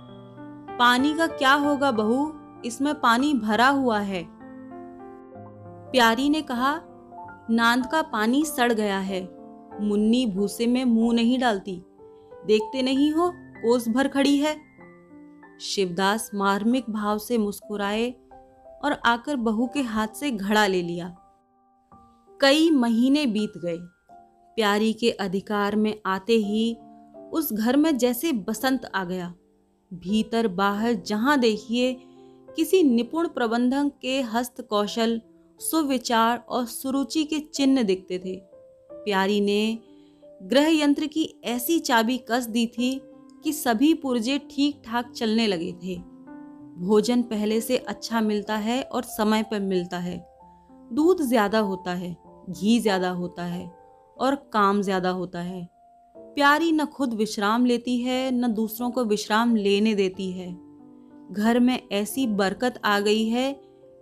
पानी 0.81 1.13
का 1.13 1.27
क्या 1.27 1.53
होगा 1.53 1.91
बहू? 1.91 2.33
इसमें 2.65 3.01
पानी 3.01 3.33
भरा 3.33 3.67
हुआ 3.67 3.99
है। 3.99 4.27
प्यारी 5.91 6.29
ने 6.29 6.41
कहा, 6.41 6.81
नांद 7.49 7.87
का 7.87 8.01
पानी 8.01 8.45
सड़ 8.45 8.73
गया 8.73 8.99
है। 8.99 9.23
मुन्नी 9.81 10.25
भूसे 10.25 10.67
में 10.67 10.85
मुँह 10.85 11.13
नहीं 11.13 11.39
डालती। 11.39 11.83
देखते 12.45 12.81
नहीं 12.81 13.11
हो, 13.11 13.31
कोस 13.35 13.89
भर 13.89 14.07
खड़ी 14.07 14.37
है। 14.37 14.57
शिवदास 15.61 16.31
मार्मिक 16.35 16.89
भाव 16.89 17.17
से 17.17 17.37
मुस्कुराए 17.37 18.11
और 18.83 19.01
आकर 19.05 19.35
बहू 19.35 19.67
के 19.67 19.81
हाथ 19.81 20.07
से 20.07 20.31
घड़ा 20.31 20.67
ले 20.67 20.81
लिया। 20.81 21.17
कई 22.41 22.69
महीने 22.69 23.25
बीत 23.25 23.53
गए। 23.57 23.77
प्यारी 24.55 24.93
के 24.93 25.11
अधिकार 25.11 25.75
में 25.75 26.01
आते 26.05 26.33
ही 26.33 26.77
उस 27.33 27.53
घर 27.53 27.77
में 27.77 27.97
जैसे 27.97 28.31
बसंत 28.31 28.91
आ 28.95 29.03
गया। 29.03 29.33
भीतर 29.91 30.47
बाहर 30.47 30.93
जहाँ 31.07 31.39
देखिए 31.39 31.93
किसी 32.49 32.81
निपुण 32.83 33.27
प्रबंधन 33.27 33.89
के 34.01 34.19
हस्त 34.23 34.61
कौशल, 34.61 35.19
सुविचार 35.59 36.43
और 36.49 36.65
सुरुचि 36.65 37.23
के 37.23 37.39
चिन्ह 37.39 37.83
दिखते 37.83 38.19
थे। 38.19 38.35
प्यारी 38.91 39.39
ने 39.41 39.77
ग्रह 40.43 40.67
यंत्र 40.73 41.07
की 41.07 41.23
ऐसी 41.45 41.79
चाबी 41.79 42.17
कस 42.29 42.45
दी 42.45 42.65
थी 42.67 42.99
कि 43.43 43.53
सभी 43.53 43.93
पुर्जे 43.93 44.37
ठीक 44.51 44.81
ठाक 44.85 45.11
चलने 45.11 45.47
लगे 45.47 45.71
थे। 45.83 45.95
भोजन 46.79 47.21
पहले 47.21 47.59
से 47.61 47.77
अच्छा 47.77 48.21
मिलता 48.21 48.55
है 48.57 48.81
और 48.83 49.03
समय 49.03 49.43
पर 49.43 49.59
मिलता 49.59 49.97
है। 49.97 50.17
दूध 50.91 51.21
ज़्यादा 51.21 51.59
होता 51.59 51.93
है, 51.93 52.15
घी 52.49 52.79
ज़्यादा 52.79 53.09
होता 53.09 53.43
है 53.43 53.65
और 54.17 54.35
काम 54.53 54.81
ज़्यादा 54.81 55.09
होता 55.09 55.41
है। 55.41 55.67
प्यारी 56.35 56.71
न 56.71 56.85
खुद 56.85 57.13
विश्राम 57.13 57.65
लेती 57.65 57.97
है, 57.97 58.31
न 58.31 58.53
दूसरों 58.53 58.91
को 58.91 59.03
विश्राम 59.05 59.55
लेने 59.55 59.95
देती 59.95 60.31
है। 60.31 60.51
घर 61.31 61.59
में 61.59 61.87
ऐसी 61.91 62.27
बरकत 62.27 62.79
आ 62.85 62.99
गई 62.99 63.25
है 63.25 63.51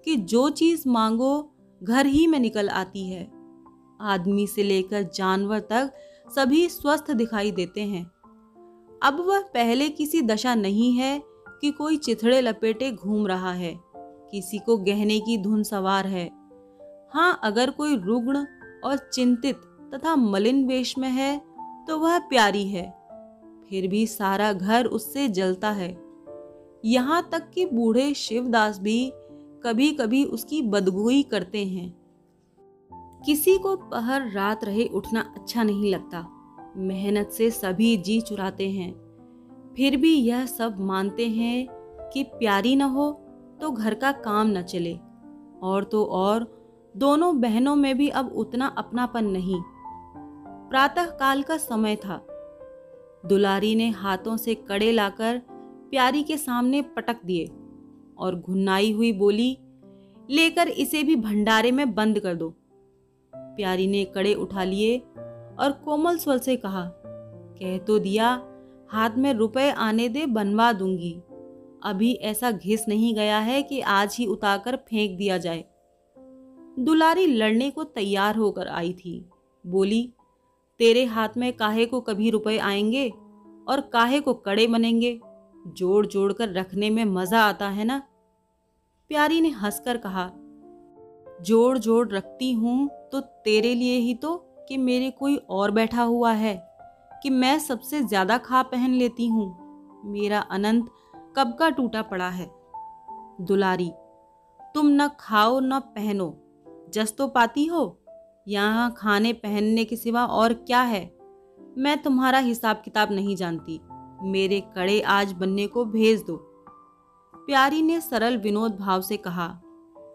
कि 0.05 0.15
जो 0.15 0.50
चीज़ 0.50 0.88
मांगो, 0.89 1.51
घर 1.83 2.05
ही 2.05 2.27
में 2.27 2.39
निकल 2.39 2.69
आती 2.69 3.09
है। 3.09 3.24
आदमी 4.01 4.48
से 4.48 4.63
लेकर 4.63 5.09
जानवर 5.15 5.59
तक 5.59 5.91
सभी 6.36 6.67
स्वस्थ 6.69 7.12
दिखाई 7.12 7.51
देते 7.51 7.81
हैं। 7.81 8.03
अब 9.03 9.19
वह 9.19 9.41
पहले 9.41 9.89
किसी 9.89 10.21
दशा 10.21 10.55
नहीं 10.55 10.91
है 10.93 11.21
कि 11.62 11.71
कोई 11.71 11.98
चिथड़े 11.98 12.41
लपेटे 12.41 12.91
घूम 12.91 13.27
रहा 13.27 13.51
है, 13.51 13.74
किसी 14.31 14.57
को 14.57 14.77
गहने 14.77 15.19
की 15.19 15.38
धुन 15.38 15.63
सवार 15.63 16.07
है। 16.07 16.25
हाँ 17.13 17.39
अगर 17.43 17.69
कोई 17.69 17.95
रुग्ण 17.98 18.45
और 18.83 18.98
चिंतित 19.13 19.62
तथा 19.93 20.15
मलिन 20.15 20.67
वेश 20.67 20.98
में 20.98 21.09
है 21.09 21.49
तो 21.89 22.00
वह 22.00 22.19
प्यारी 22.19 22.67
है। 22.67 23.00
फिर 23.69 23.88
भी 23.88 24.08
सारा 24.08 24.53
घर 24.53 24.86
उससे 24.86 25.27
जलता 25.27 25.72
है। 25.72 26.01
यहाँ 26.86 27.29
तक 27.31 27.50
कि 27.50 27.65
बूढ़े 27.65 28.13
शिवदास 28.13 28.79
भी 28.79 29.12
कभी 29.63 29.91
कभी 29.91 30.24
उसकी 30.24 30.62
बदगुई 30.62 31.24
करते 31.24 31.65
हैं। 31.65 31.98
किसी 33.25 33.58
को 33.58 33.75
पहर 33.75 34.31
रात 34.31 34.63
रहे 34.63 34.86
उठना 34.86 35.34
अच्छा 35.38 35.63
नहीं 35.63 35.91
लगता। 35.91 36.27
मेहनत 36.77 37.29
से 37.29 37.51
सभी 37.51 37.98
जी 37.98 38.22
चुराते 38.22 38.69
हैं। 38.69 38.93
फिर 39.77 39.98
भी 39.98 40.13
यह 40.15 40.46
सब 40.46 40.79
मानते 40.79 41.27
हैं 41.27 41.67
कि 42.13 42.24
प्यारी 42.24 42.75
न 42.75 42.81
हो 42.81 43.12
तो 43.62 43.72
घर 43.72 43.93
का 43.93 44.12
काम 44.12 44.48
न 44.48 44.62
चले। 44.62 45.00
और 45.63 45.84
तो 45.84 46.05
और, 46.05 46.65
दोनों 46.98 47.41
बहनों 47.41 47.75
में 47.75 47.98
भी 47.98 48.10
अब 48.10 48.34
उतना 48.36 48.67
अपनापन 48.67 49.25
नहीं। 49.25 49.62
प्रातः 50.69 51.05
काल 51.05 51.41
का 51.43 51.57
समय 51.57 51.95
था। 51.95 52.25
दुलारी 53.25 53.75
ने 53.75 53.89
हाथों 53.89 54.38
से 54.38 54.55
कड़े 54.55 54.91
लाकर 54.91 55.41
प्यारी 55.91 56.23
के 56.23 56.38
सामने 56.38 56.81
पटक 56.81 57.25
दिए 57.25 57.45
और 58.17 58.35
घुन्नाई 58.35 58.91
हुई 58.91 59.11
बोली, 59.13 59.57
लेकर 60.29 60.67
इसे 60.67 61.03
भी 61.03 61.15
भंडारे 61.15 61.71
में 61.71 61.93
बंद 61.95 62.19
कर 62.19 62.35
दो। 62.35 62.53
प्यारी 63.33 63.88
ने 63.88 64.03
कड़े 64.05 64.33
उठा 64.33 64.63
लिए 64.63 64.97
और 65.59 65.71
कोमल 65.85 66.17
स्वर 66.17 66.38
से 66.38 66.55
कहा, 66.55 66.91
कह 66.95 67.77
तो 67.77 67.99
दिया, 67.99 68.29
हाथ 68.89 69.17
में 69.17 69.33
रुपए 69.33 69.69
आने 69.69 70.09
दे, 70.09 70.25
बनवा 70.25 70.71
दूँगी। 70.73 71.11
अभी 71.83 72.13
ऐसा 72.13 72.51
घिस 72.51 72.88
नहीं 72.88 73.15
गया 73.15 73.39
है 73.39 73.61
कि 73.63 73.79
आज 73.79 74.15
ही 74.19 74.25
उतारकर 74.25 74.75
फेंक 74.75 75.17
दिया 75.17 75.38
जाए। 75.38 75.65
दुलारी 76.79 77.25
लड़ने 77.25 77.69
को 77.69 77.83
तैयार 77.83 78.35
होकर 78.35 78.67
आई 78.67 78.93
थी। 78.93 79.29
बोली 79.65 80.13
तेरे 80.79 81.05
हाथ 81.05 81.29
में 81.38 81.51
काहे 81.53 81.86
को 81.86 82.01
कभी 82.01 82.29
रुपए 82.29 82.57
आएँगे 82.57 83.09
और 83.67 83.81
काहे 83.93 84.19
को 84.19 84.33
कड़े 84.33 84.67
बनेंगे? 84.67 85.19
जोड़ 85.67 86.05
जोड़ 86.05 86.31
कर 86.33 86.50
रखने 86.50 86.89
में 86.89 87.03
मज़ा 87.05 87.41
आता 87.41 87.69
है 87.69 87.86
ना? 87.86 88.01
प्यारी 89.09 89.41
ने 89.41 89.50
हंसकर 89.50 89.98
कहा, 89.98 90.29
जोड़ 91.41 91.77
जोड़ 91.77 92.07
रखती 92.09 92.51
हूँ 92.53 92.88
तो 93.12 93.19
तेरे 93.19 93.74
लिए 93.75 93.98
ही 93.98 94.13
तो 94.13 94.36
कि 94.69 94.77
मेरे 94.77 95.09
कोई 95.12 95.36
और 95.36 95.71
बैठा 95.71 96.03
हुआ 96.03 96.31
है, 96.31 96.55
कि 97.24 97.29
मैं 97.29 97.57
सबसे 97.59 98.01
ज़्यादा 98.03 98.38
खा 98.38 98.62
पहन 98.63 98.93
लेती 98.93 99.27
हूँ। 99.27 100.01
मेरा 100.05 100.39
अनंत 100.41 100.89
कब 101.38 101.55
का 101.59 101.69
टूटा 101.69 102.01
पड़ा 102.01 102.29
है? 102.29 102.50
दुलारी, 103.41 103.91
तुम 104.75 104.88
न 104.91 105.07
खाओ 105.19 105.59
न 105.59 105.79
पहनो, 105.79 106.36
जस 106.93 107.15
तो 107.17 107.27
पाती 107.27 107.65
हो 107.65 107.99
यहाँ 108.48 108.93
खाने 108.98 109.34
पहनने 109.34 109.86
के 109.86 109.96
सिवा 109.96 110.25
और 110.25 110.53
क्या 110.53 110.81
है? 110.81 111.03
मैं 111.77 111.98
तुम्हारा 112.01 112.39
हिसाब 112.39 112.81
किताब 112.86 113.12
नहीं 113.12 113.36
जानती। 113.36 113.79
मेरे 114.24 114.60
कड़े 114.75 115.00
आज 115.01 115.31
बनने 115.31 115.67
को 115.67 115.86
भेज 115.86 116.24
दो। 116.27 116.36
प्यारी 117.34 117.81
ने 117.81 118.00
सरल 118.01 118.38
विनोद 118.38 118.75
भाव 118.75 119.01
से 119.01 119.17
कहा, 119.17 119.48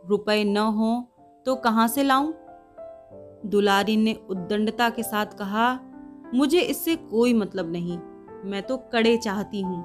रुपए 0.06 0.42
न 0.44 0.56
हो 0.56 0.96
तो 1.46 1.54
कहाँ 1.56 1.86
से 1.88 2.02
लाऊं? 2.02 2.32
दुलारी 3.46 3.96
ने 3.96 4.14
उद्दंडता 4.30 4.88
के 4.90 5.02
साथ 5.02 5.38
कहा, 5.38 5.78
मुझे 6.34 6.60
इससे 6.60 6.96
कोई 6.96 7.34
मतलब 7.34 7.72
नहीं, 7.72 7.98
मैं 8.44 8.62
तो 8.62 8.76
कड़े 8.92 9.16
चाहती 9.16 9.60
हूँ। 9.60 9.82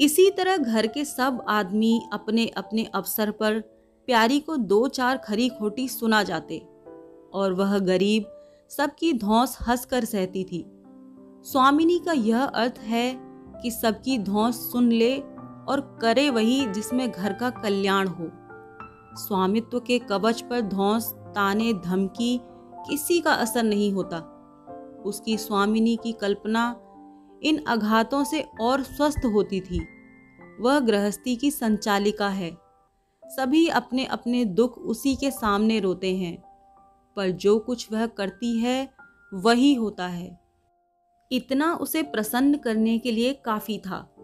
इसी 0.00 0.30
तरह 0.30 0.56
घर 0.56 0.86
के 0.86 1.04
सब 1.04 1.44
आदमी 1.48 2.00
अपने 2.12 2.46
अपने 2.46 2.84
अवसर 2.84 3.30
पर 3.32 3.62
प्यारी 4.08 4.40
को 4.40 4.56
दो 4.56 4.86
चार 4.88 5.16
खरी 5.16 5.48
खोटी 5.48 5.88
सुना 5.88 6.22
जाते, 6.22 6.58
और 7.34 7.52
वह 7.52 7.78
गरीब 7.78 8.24
सबकी 8.70 9.12
धौस 9.12 9.56
हंसकर 9.68 10.04
सहती 10.04 10.44
थी। 10.44 10.64
स्वामिनी 11.44 11.98
का 11.98 12.12
यह 12.12 12.42
अर्थ 12.42 12.78
है 12.78 13.14
कि 13.62 13.70
सबकी 13.70 14.18
धौस 14.18 14.56
सुन 14.72 14.92
ले 14.92 15.16
और 15.68 15.98
करे 16.02 16.30
वही 16.30 16.66
जिसमें 16.66 17.10
घर 17.10 17.32
का 17.32 17.50
कल्याण 17.50 18.08
हो। 18.08 18.30
स्वामित्व 19.16 19.80
के 19.80 19.98
कवच 19.98 20.40
पर 20.40 20.60
धौस 20.60 21.12
ताने 21.34 21.72
धमकी 21.74 22.40
किसी 22.88 23.20
का 23.20 23.32
असर 23.32 23.62
नहीं 23.62 23.92
होता। 23.92 24.18
उसकी 25.04 25.36
स्वामिनी 25.38 25.96
की 25.96 26.12
कल्पना 26.12 26.64
इन 27.42 27.62
आघातों 27.68 28.24
से 28.24 28.44
और 28.60 28.82
स्वस्थ 28.82 29.24
होती 29.24 29.60
थी। 29.60 29.80
वह 30.60 30.78
गृहस्थी 30.80 31.36
की 31.36 31.50
संचालिका 31.50 32.28
है। 32.28 32.50
सभी 33.36 33.68
अपने 33.68 34.04
अपने 34.04 34.44
दुख 34.44 34.78
उसी 34.78 35.16
के 35.16 35.30
सामने 35.30 35.80
रोते 35.80 36.16
हैं, 36.16 36.42
पर 37.16 37.30
जो 37.30 37.58
कुछ 37.58 37.92
वह 37.92 38.06
करती 38.06 38.58
है, 38.58 38.90
वही 39.34 39.74
होता 39.74 40.06
है। 40.06 40.40
इतना 41.32 41.74
उसे 41.74 42.02
प्रसन्न 42.02 42.56
करने 42.56 42.98
के 42.98 43.12
लिए 43.12 43.32
काफ़ी 43.32 43.78
था। 43.78 44.14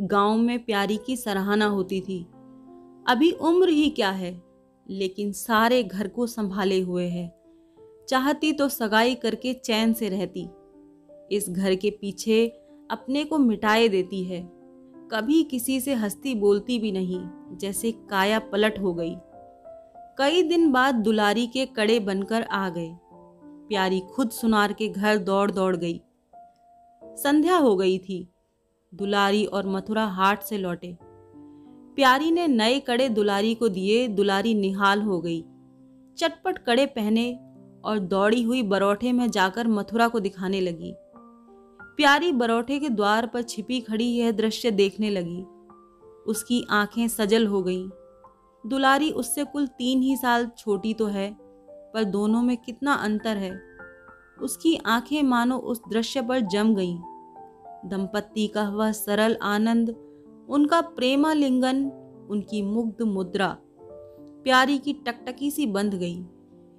गाँव 0.00 0.36
में 0.36 0.64
प्यारी 0.64 0.98
की 1.06 1.16
सराहना 1.16 1.66
होती 1.66 2.00
थी। 2.00 2.24
अभी 3.08 3.30
उम्र 3.30 3.68
ही 3.68 3.90
क्या 3.90 4.10
है, 4.10 4.42
लेकिन 4.90 5.32
सारे 5.32 5.82
घर 5.82 6.08
को 6.08 6.26
संभाले 6.26 6.80
हुए 6.80 7.06
है। 7.06 7.40
चाहती 8.08 8.52
तो 8.52 8.68
सगाई 8.68 9.14
करके 9.14 9.54
चैन 9.54 9.92
से 9.92 10.08
रहती। 10.08 10.48
इस 11.32 11.50
घर 11.50 11.74
के 11.74 11.90
पीछे 11.90 12.46
अपने 12.90 13.24
को 13.24 13.38
मिटाए 13.38 13.88
देती 13.88 14.24
है। 14.24 14.57
कभी 15.12 15.42
किसी 15.42 15.80
से 15.80 15.94
हंसती 15.94 16.34
बोलती 16.34 16.78
भी 16.78 16.92
नहीं, 16.92 17.20
जैसे 17.58 17.92
काया 17.92 18.38
पलट 18.38 18.78
हो 18.78 18.94
गई। 18.94 19.16
कई 20.18 20.42
दिन 20.42 20.72
बाद 20.72 20.94
दुलारी 20.94 21.46
के 21.46 21.66
कड़े 21.66 22.00
बनकर 22.00 22.42
आ 22.42 22.68
गए। 22.68 22.96
प्यारी 23.68 24.00
खुद 24.00 24.30
सुनार 24.30 24.72
के 24.72 24.88
घर 24.88 25.18
दौड़ 25.18 25.50
दौड़ 25.50 25.76
गई। 25.76 26.00
संध्या 27.04 27.56
हो 27.56 27.76
गई 27.76 27.98
थी। 27.98 28.28
दुलारी 28.94 29.44
और 29.44 29.66
मथुरा 29.66 30.06
हाट 30.06 30.42
से 30.42 30.58
लौटे। 30.58 30.98
प्यारी 31.96 32.30
ने 32.30 32.46
नए 32.46 32.80
कड़े 32.80 33.08
दुलारी 33.08 33.54
को 33.54 33.68
दिए, 33.68 34.08
दुलारी 34.08 34.54
निहाल 34.54 35.02
हो 35.02 35.20
गई। 35.20 35.44
चटपट 36.18 36.58
कड़े 36.58 36.86
पहने 36.86 37.40
और 37.84 37.98
दौड़ी 37.98 38.42
हुई 38.42 38.62
बरौठे 38.62 39.12
में 39.12 39.30
जाकर 39.30 39.68
मथुरा 39.68 40.08
को 40.08 40.20
दिखाने 40.20 40.60
लगी। 40.60 40.94
प्यारी 41.98 42.32
बरौठे 42.32 42.78
के 42.78 42.88
द्वार 42.88 43.26
पर 43.26 43.42
छिपी 43.42 43.80
खड़ी 43.80 44.04
यह 44.04 44.32
दृश्य 44.32 44.70
देखने 44.70 45.10
लगी। 45.10 45.42
उसकी 46.26 46.66
आँखें 46.70 47.08
सजल 47.08 47.46
हो 47.46 47.62
गईं। 47.62 47.88
दुलारी 48.66 49.10
उससे 49.10 49.44
कुल 49.44 49.66
तीन 49.66 50.02
ही 50.02 50.16
साल 50.16 50.50
छोटी 50.58 50.94
तो 50.94 51.06
है, 51.06 51.36
पर 51.94 52.04
दोनों 52.04 52.42
में 52.42 52.56
कितना 52.56 52.92
अंतर 52.92 53.36
है। 53.36 53.60
उसकी 54.42 54.76
आँखें 54.86 55.22
मानो 55.22 55.58
उस 55.58 55.80
दृश्य 55.88 56.22
पर 56.22 56.40
जम 56.40 56.74
गईं। 56.74 56.98
दंपत्ति 57.84 58.46
का 58.46 58.68
वह 58.68 58.92
सरल 58.92 59.36
आनंद, 59.42 59.90
उनका 60.48 60.80
प्रेमालिंगन, 60.80 61.84
उनकी 62.30 62.62
मुग्ध 62.62 63.02
मुद्रा, 63.02 63.56
प्यारी 64.44 64.78
की 64.78 64.92
टकटकी 64.92 65.50
सी 65.50 65.66
बंध 65.66 65.94
गई। 65.94 66.24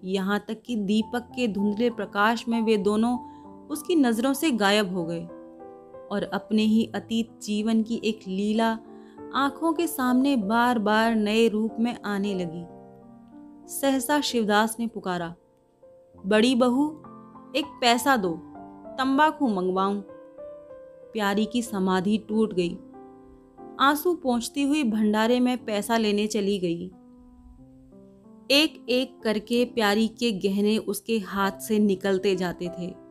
यहाँ 0.04 0.46
तक 0.48 0.62
कि 0.66 0.76
दीपक 0.76 1.30
के 1.36 1.48
धुंधले 1.48 1.90
प्रकाश 1.90 2.48
में 2.48 2.62
वे 2.62 2.78
दोनों 2.78 3.39
उसकी 3.70 3.96
नज़रों 3.96 4.34
से 4.34 4.52
गायब 4.52 4.94
हो 4.94 5.06
गए 5.06 5.24
और 6.12 6.30
अपने 6.34 6.64
ही 6.64 6.92
अतीत 6.96 7.40
जीवन 7.42 7.84
की 7.84 8.02
एक 8.04 8.20
लीला 8.28 8.80
आँखों 9.36 9.74
के 9.74 9.88
सामने 9.88 10.36
बार 10.36 10.80
बार 10.80 11.16
नए 11.16 11.48
रूप 11.48 11.76
में 11.80 11.98
आने 12.06 12.34
लगी। 12.34 12.66
सहसा 13.70 14.22
शिवदास 14.22 14.78
ने 14.80 14.88
पुकारा, 14.88 15.36
बड़ी 16.26 16.56
बहू, 16.56 16.90
एक 17.56 17.66
पैसा 17.82 18.18
दो, 18.18 18.34
तंबाकू 18.98 19.48
मंगवाऊं। 19.48 20.02
प्यारी 21.14 21.46
की 21.46 21.62
समाधि 21.62 22.26
टूट 22.30 22.54
गई। 22.54 22.78
आँसू 23.80 24.14
पहुँचती 24.14 24.64
हुई 24.64 24.84
भंडारे 24.84 25.40
में 25.40 25.66
पैसा 25.66 25.98
लेने 25.98 26.28
चली 26.28 26.60
गई। 26.60 26.92
एक 28.52 28.86
एक 28.90 29.20
करके 29.24 29.66
प्यारी 29.66 30.08
के 30.08 30.32
गहने 30.32 30.78
उसके 30.78 31.20
हाथ 31.20 31.52
से 31.52 31.80
निकलते 31.80 32.36
जाते 32.36 32.70
थे। 32.80 33.09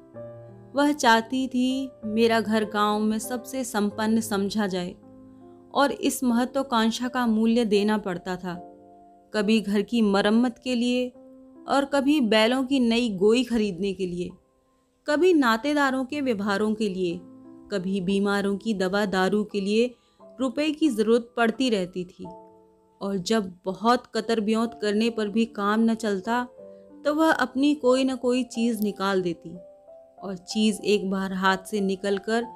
वह 0.79 0.93
चाहती 0.93 1.47
थी 1.49 1.91
मेरा 2.05 2.41
घर 2.41 2.65
गाँव 2.65 3.01
में 3.01 3.19
सबसे 3.19 3.65
संपन्न 3.65 4.21
समझा 4.21 4.67
जाए 4.67 4.95
और 5.75 5.93
इस 5.93 6.23
महत्वाकांक्षा 6.25 7.09
का 7.09 7.27
मूल्य 7.27 7.65
देना 7.65 7.99
पड़ता 7.99 8.37
था। 8.37 8.55
कभी 9.35 9.61
घर 9.61 9.83
की 9.83 10.03
मरम्मत 10.03 10.61
के 10.65 10.75
लिए 10.75 11.09
और 11.69 11.85
कभी 11.85 12.21
बैलों 12.21 12.63
की 12.65 12.81
नई 12.81 13.09
गोई 13.17 13.45
खरीदने 13.45 13.93
के 13.93 14.07
लिए, 14.07 14.31
कभी 15.07 15.35
नातेदारों 15.35 16.05
के 16.05 16.21
व्यवहारों 16.21 16.75
के 16.75 16.89
लिए, 16.89 17.21
कभी 17.73 18.01
बीमारों 18.01 18.57
की 18.57 18.75
दवा 18.75 19.05
दारू 19.07 19.45
के 19.45 19.61
लिए 19.61 19.95
रुपए 20.41 20.71
की 20.71 20.89
ज़रूरत 20.89 21.33
पड़ती 21.37 21.71
रहती 21.71 22.05
थी। 22.05 22.25
और 23.01 23.17
जब 23.17 23.53
बहुत 23.65 24.07
कतर 24.15 24.41
ब्योत 24.41 24.79
करने 24.83 25.11
पर 25.11 25.29
भी 25.29 25.45
काम 25.45 25.91
न 25.91 25.95
चलता 25.95 26.45
तो 27.05 27.15
वह 27.15 27.33
अपनी 27.33 27.75
कोई 27.75 28.05
न 28.05 28.17
कोई 28.17 28.43
चीज़ 28.45 28.83
निकाल 28.83 29.23
देती। 29.23 29.59
और 30.19 30.37
चीज़ 30.37 30.81
एक 30.85 31.11
बार 31.11 31.33
हाथ 31.35 31.65
से 31.67 31.81
निकलकर 31.81 32.47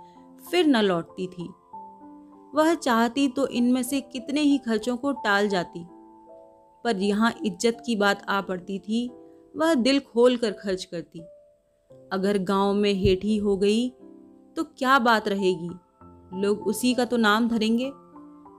फिर 0.42 0.66
न 0.66 0.83
लौटती 0.83 1.26
थी। 1.28 1.49
वह 2.54 2.75
चाहती 2.76 3.26
तो 3.28 3.47
इनमें 3.49 3.83
से 3.83 4.00
कितने 4.02 4.40
ही 4.40 4.59
खर्चों 4.61 4.97
को 4.97 5.12
टाल 5.19 5.49
जाती, 5.49 5.85
पर 6.85 6.97
यहाँ 6.99 7.33
इज़्ज़त 7.45 7.83
की 7.87 7.97
बात 7.97 8.25
आ 8.28 8.40
पड़ती 8.42 8.78
थी, 8.78 9.09
वह 9.54 9.75
दिल 9.76 10.00
खोल 10.02 10.37
कर 10.37 10.52
खर्च 10.54 10.85
करती। 10.85 11.21
अगर 12.12 12.38
गाँव 12.40 12.73
में 12.75 12.92
हेठी 12.95 13.37
हो 13.38 13.57
गई 13.57 13.88
तो 14.57 14.64
क्या 14.69 14.99
बात 15.00 15.28
रहेगी? 15.28 15.71
लोग 16.37 16.66
उसी 16.66 16.95
का 16.95 17.04
तो 17.04 17.16
नाम 17.19 17.49
धरेंगे। 17.49 17.90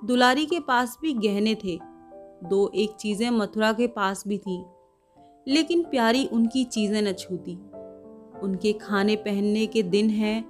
दुलारी 0.02 0.46
के 0.46 0.60
पास 0.62 0.98
भी 1.02 1.14
गहने 1.16 1.56
थे, 1.56 1.78
दो 2.44 2.72
एक 2.76 2.96
चीज़ें 3.00 3.30
मथुरा 3.32 3.72
के 3.74 3.88
पास 3.90 4.24
भी 4.28 4.38
थीं, 4.38 4.64
लेकिन 5.48 5.84
प्यारी 5.84 6.26
उनकी 6.28 6.64
चीज़ें 6.66 7.02
न 7.02 7.14
छूती। 7.14 7.54
उनके 8.44 8.74
खाने 8.74 9.16
पहनने 9.16 9.66
के 9.66 9.84
दिन 9.84 10.10
हैं, 10.10 10.46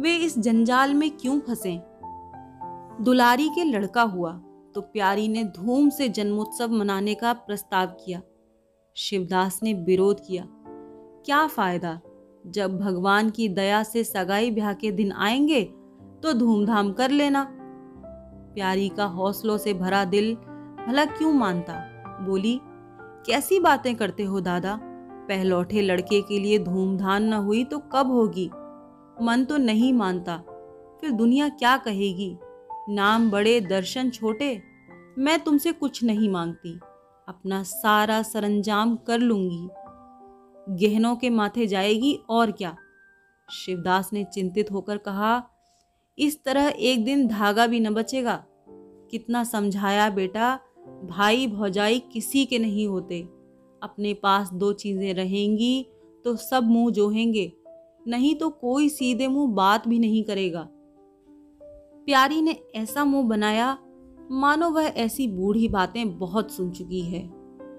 वे 0.00 0.16
इस 0.16 0.38
जंजाल 0.38 0.94
में 0.94 1.10
क्यों 1.10 1.40
फंसे? 1.40 1.80
दुलारी 3.04 3.48
के 3.48 3.64
लड़का 3.64 4.02
हुआ 4.02 4.32
तो 4.74 4.80
प्यारी 4.80 5.28
ने 5.28 5.44
धूम 5.44 5.88
से 5.88 6.08
जन्मोत्सव 6.08 6.68
मनाने 6.72 7.14
का 7.14 7.32
प्रस्ताव 7.32 7.86
किया। 7.86 8.22
शिवदास 8.96 9.60
ने 9.62 9.74
विरोध 9.74 10.20
किया। 10.26 10.44
क्या 11.26 11.46
फ़ायदा? 11.46 12.00
जब 12.46 12.78
भगवान 12.78 13.30
की 13.30 13.48
दया 13.48 13.82
से 13.82 14.04
सगाई 14.04 14.50
ब्याह 14.50 14.72
के 14.72 14.90
दिन 14.90 15.12
आएँगे 15.12 15.62
तो 16.22 16.32
धूमधाम 16.32 16.92
कर 16.92 17.10
लेना। 17.10 17.48
प्यारी 18.54 18.88
का 18.88 19.04
हौसलों 19.04 19.58
से 19.58 19.74
भरा 19.74 20.04
दिल 20.04 20.34
भला 20.88 21.04
क्यों 21.04 21.32
मानता? 21.32 21.74
बोली, 22.26 22.60
कैसी 23.26 23.60
बातें 23.60 23.96
करते 23.96 24.22
हो 24.22 24.40
दादा? 24.40 24.80
पहलौठे 25.28 25.82
लड़के 25.82 26.22
के 26.22 26.38
लिए 26.38 26.58
धूमधाम 26.58 27.22
न 27.22 27.32
हुई 27.32 27.64
तो 27.64 27.78
कब 27.78 28.10
होगी? 28.10 28.50
मन 29.22 29.46
तो 29.48 29.56
नहीं 29.56 29.92
मानता। 29.92 30.36
फिर 31.00 31.10
दुनिया 31.10 31.48
क्या 31.48 31.76
कहेगी? 31.76 32.36
नाम 32.88 33.30
बड़े, 33.30 33.60
दर्शन 33.60 34.10
छोटे। 34.10 34.62
मैं 35.18 35.40
तुमसे 35.40 35.72
कुछ 35.72 36.04
नहीं 36.04 36.30
मांगती। 36.30 36.80
अपना 37.28 37.62
सारा 37.62 38.22
सरंजाम 38.22 38.96
कर 38.96 39.18
लूँगी। 39.18 39.68
गहनों 40.68 41.16
के 41.16 41.30
माथे 41.30 41.66
जाएगी 41.66 42.18
और 42.30 42.52
क्या? 42.52 42.76
शिवदास 43.50 44.10
ने 44.12 44.24
चिंतित 44.24 44.72
होकर 44.72 44.98
कहा, 44.98 45.48
इस 46.18 46.44
तरह 46.44 46.74
एक 46.78 47.04
दिन 47.04 47.28
धागा 47.28 47.66
भी 47.66 47.80
न 47.80 47.94
बचेगा। 47.94 48.44
कितना 49.10 49.44
समझाया 49.44 50.10
बेटा 50.10 50.60
भाई 51.04 51.46
भौजाई 51.46 51.98
किसी 51.98 52.44
के 52.44 52.58
नहीं 52.58 52.88
होते। 52.88 53.28
अपने 53.82 54.12
पास 54.14 54.50
दो 54.52 54.72
चीज़ें 54.74 55.12
रहेंगी 55.14 55.86
तो 56.24 56.34
सब 56.36 56.64
मुँह 56.64 56.90
जोहेंगे। 56.90 57.52
नहीं 58.06 58.34
तो 58.34 58.48
कोई 58.50 58.88
सीधे 58.88 59.28
मुँह 59.28 59.52
बात 59.54 59.88
भी 59.88 59.98
नहीं 59.98 60.22
करेगा। 60.24 60.68
प्यारी 62.06 62.40
ने 62.42 62.56
ऐसा 62.74 63.04
मुँह 63.04 63.28
बनाया, 63.28 63.76
मानो 64.30 64.70
वह 64.70 64.84
ऐसी 64.86 65.26
बूढ़ी 65.28 65.68
बातें 65.68 66.18
बहुत 66.18 66.52
सुन 66.52 66.70
चुकी 66.70 67.00
है, 67.02 67.22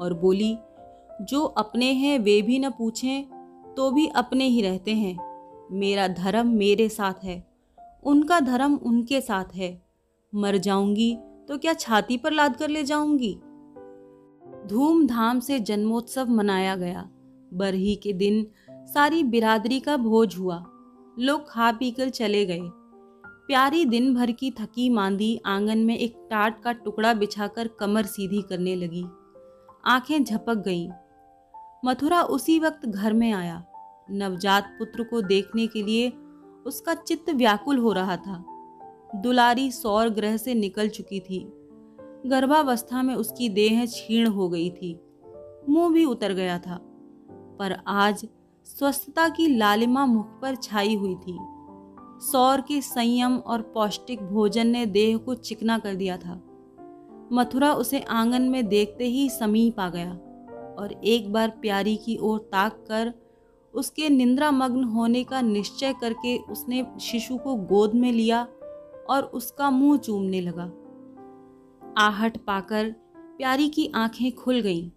और 0.01 0.13
बोली, 0.13 0.57
जो 1.21 1.43
अपने 1.43 1.91
हैं 1.93 2.17
वे 2.19 2.41
भी 2.41 2.59
न 2.59 2.69
पूछें 2.69 3.23
तो 3.77 3.89
भी 3.91 4.07
अपने 4.15 4.45
ही 4.45 4.61
रहते 4.61 4.93
हैं। 4.93 5.17
मेरा 5.71 6.07
धर्म 6.07 6.47
मेरे 6.49 6.87
साथ 6.89 7.23
है, 7.23 7.43
उनका 8.05 8.39
धर्म 8.39 8.75
उनके 8.75 9.21
साथ 9.21 9.55
है। 9.55 9.81
मर 10.33 10.57
जाऊँगी 10.57 11.15
तो 11.49 11.57
क्या 11.57 11.73
छाती 11.73 12.17
पर 12.17 12.31
लाद 12.31 12.55
कर 12.55 12.69
ले 12.69 12.83
जाऊँगी? 12.83 13.37
धूमधाम 14.67 15.39
से 15.39 15.59
जन्मोत्सव 15.59 16.29
मनाया 16.29 16.75
गया। 16.75 17.09
बरही 17.53 17.95
के 17.95 18.13
दिन 18.13 18.47
सारी 18.71 19.23
बिरादरी 19.23 19.79
का 19.79 19.97
भोज 19.97 20.35
हुआ। 20.35 20.65
लोग 21.19 21.49
खा 21.49 21.71
पी 21.71 21.91
कर 21.91 22.09
चले 22.09 22.45
गए। 22.45 22.61
प्यारी 23.47 23.85
दिन 23.85 24.15
भर 24.15 24.31
की 24.31 24.51
थकी 24.51 24.89
मांदी 24.89 25.41
आँगन 25.45 25.77
में 25.77 25.97
एक 25.97 26.27
टाट 26.29 26.63
का 26.63 26.71
टुकड़ा 26.71 27.13
बिछाकर 27.13 27.67
कमर 27.67 28.03
सीधी 28.03 28.41
करने 28.41 28.75
लगी। 28.75 29.05
आँखें 29.85 30.23
झपक 30.23 30.55
गईं। 30.55 30.89
मथुरा 31.85 32.21
उसी 32.21 32.59
वक्त 32.59 32.85
घर 32.85 33.13
में 33.13 33.31
आया। 33.31 33.65
नवजात 34.11 34.75
पुत्र 34.79 35.03
को 35.03 35.21
देखने 35.21 35.67
के 35.67 35.83
लिए 35.83 36.13
उसका 36.65 36.93
चित्त 36.93 37.29
व्याकुल 37.29 37.77
हो 37.77 37.91
रहा 37.91 38.17
था। 38.17 38.45
दुलारी 39.15 39.71
सौर 39.71 40.09
ग्रह 40.09 40.37
से 40.37 40.53
निकल 40.53 40.89
चुकी 40.89 41.19
थी। 41.19 41.62
गर्भावस्था 42.25 43.01
में 43.01 43.15
उसकी 43.15 43.49
देह 43.49 43.85
क्षीण 43.85 44.27
हो 44.27 44.49
गई 44.49 44.69
थी। 44.69 44.99
मुँह 45.69 45.93
भी 45.93 46.05
उतर 46.05 46.33
गया 46.33 46.59
था। 46.59 46.79
पर 47.59 47.79
आज 47.87 48.27
स्वस्थता 48.65 49.29
की 49.29 49.57
लालिमा 49.57 50.05
मुख 50.05 50.25
पर 50.41 50.55
छाई 50.55 50.95
हुई 50.95 51.15
थी। 51.15 51.39
सौर 52.31 52.61
के 52.61 52.81
संयम 52.81 53.37
और 53.37 53.61
पौष्टिक 53.61 54.21
भोजन 54.21 54.67
ने 54.67 54.85
देह 54.85 55.17
को 55.17 55.35
चिकना 55.35 55.77
कर 55.77 55.95
दिया 55.95 56.17
था। 56.17 56.41
मथुरा 57.33 57.73
उसे 57.73 57.99
आँगन 57.99 58.41
में 58.41 58.67
देखते 58.67 59.05
ही 59.05 59.29
समीप 59.29 59.79
आ 59.79 59.89
गया 59.89 60.11
और 60.79 61.01
एक 61.03 61.33
बार 61.33 61.49
प्यारी 61.49 61.95
की 61.95 62.17
ओर 62.17 62.39
ताक 62.39 62.85
कर 62.87 63.13
उसके 63.73 64.09
निंद्रा 64.09 64.51
मग्न 64.51 64.83
होने 64.83 65.23
का 65.23 65.41
निश्चय 65.41 65.93
करके 66.01 66.37
उसने 66.37 66.85
शिशु 67.01 67.37
को 67.37 67.55
गोद 67.55 67.95
में 67.95 68.11
लिया 68.11 68.47
और 69.09 69.23
उसका 69.23 69.69
मुँह 69.69 69.97
चूमने 69.97 70.41
लगा। 70.41 70.71
आहट 71.97 72.37
पाकर 72.37 72.89
प्यारी 73.37 73.69
की 73.69 73.91
आँखें 73.95 74.31
खुल 74.31 74.61
गईं, 74.61 74.89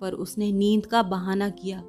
पर 0.00 0.12
उसने 0.12 0.52
नींद 0.52 0.86
का 0.86 1.02
बहाना 1.02 1.50
किया 1.50 1.80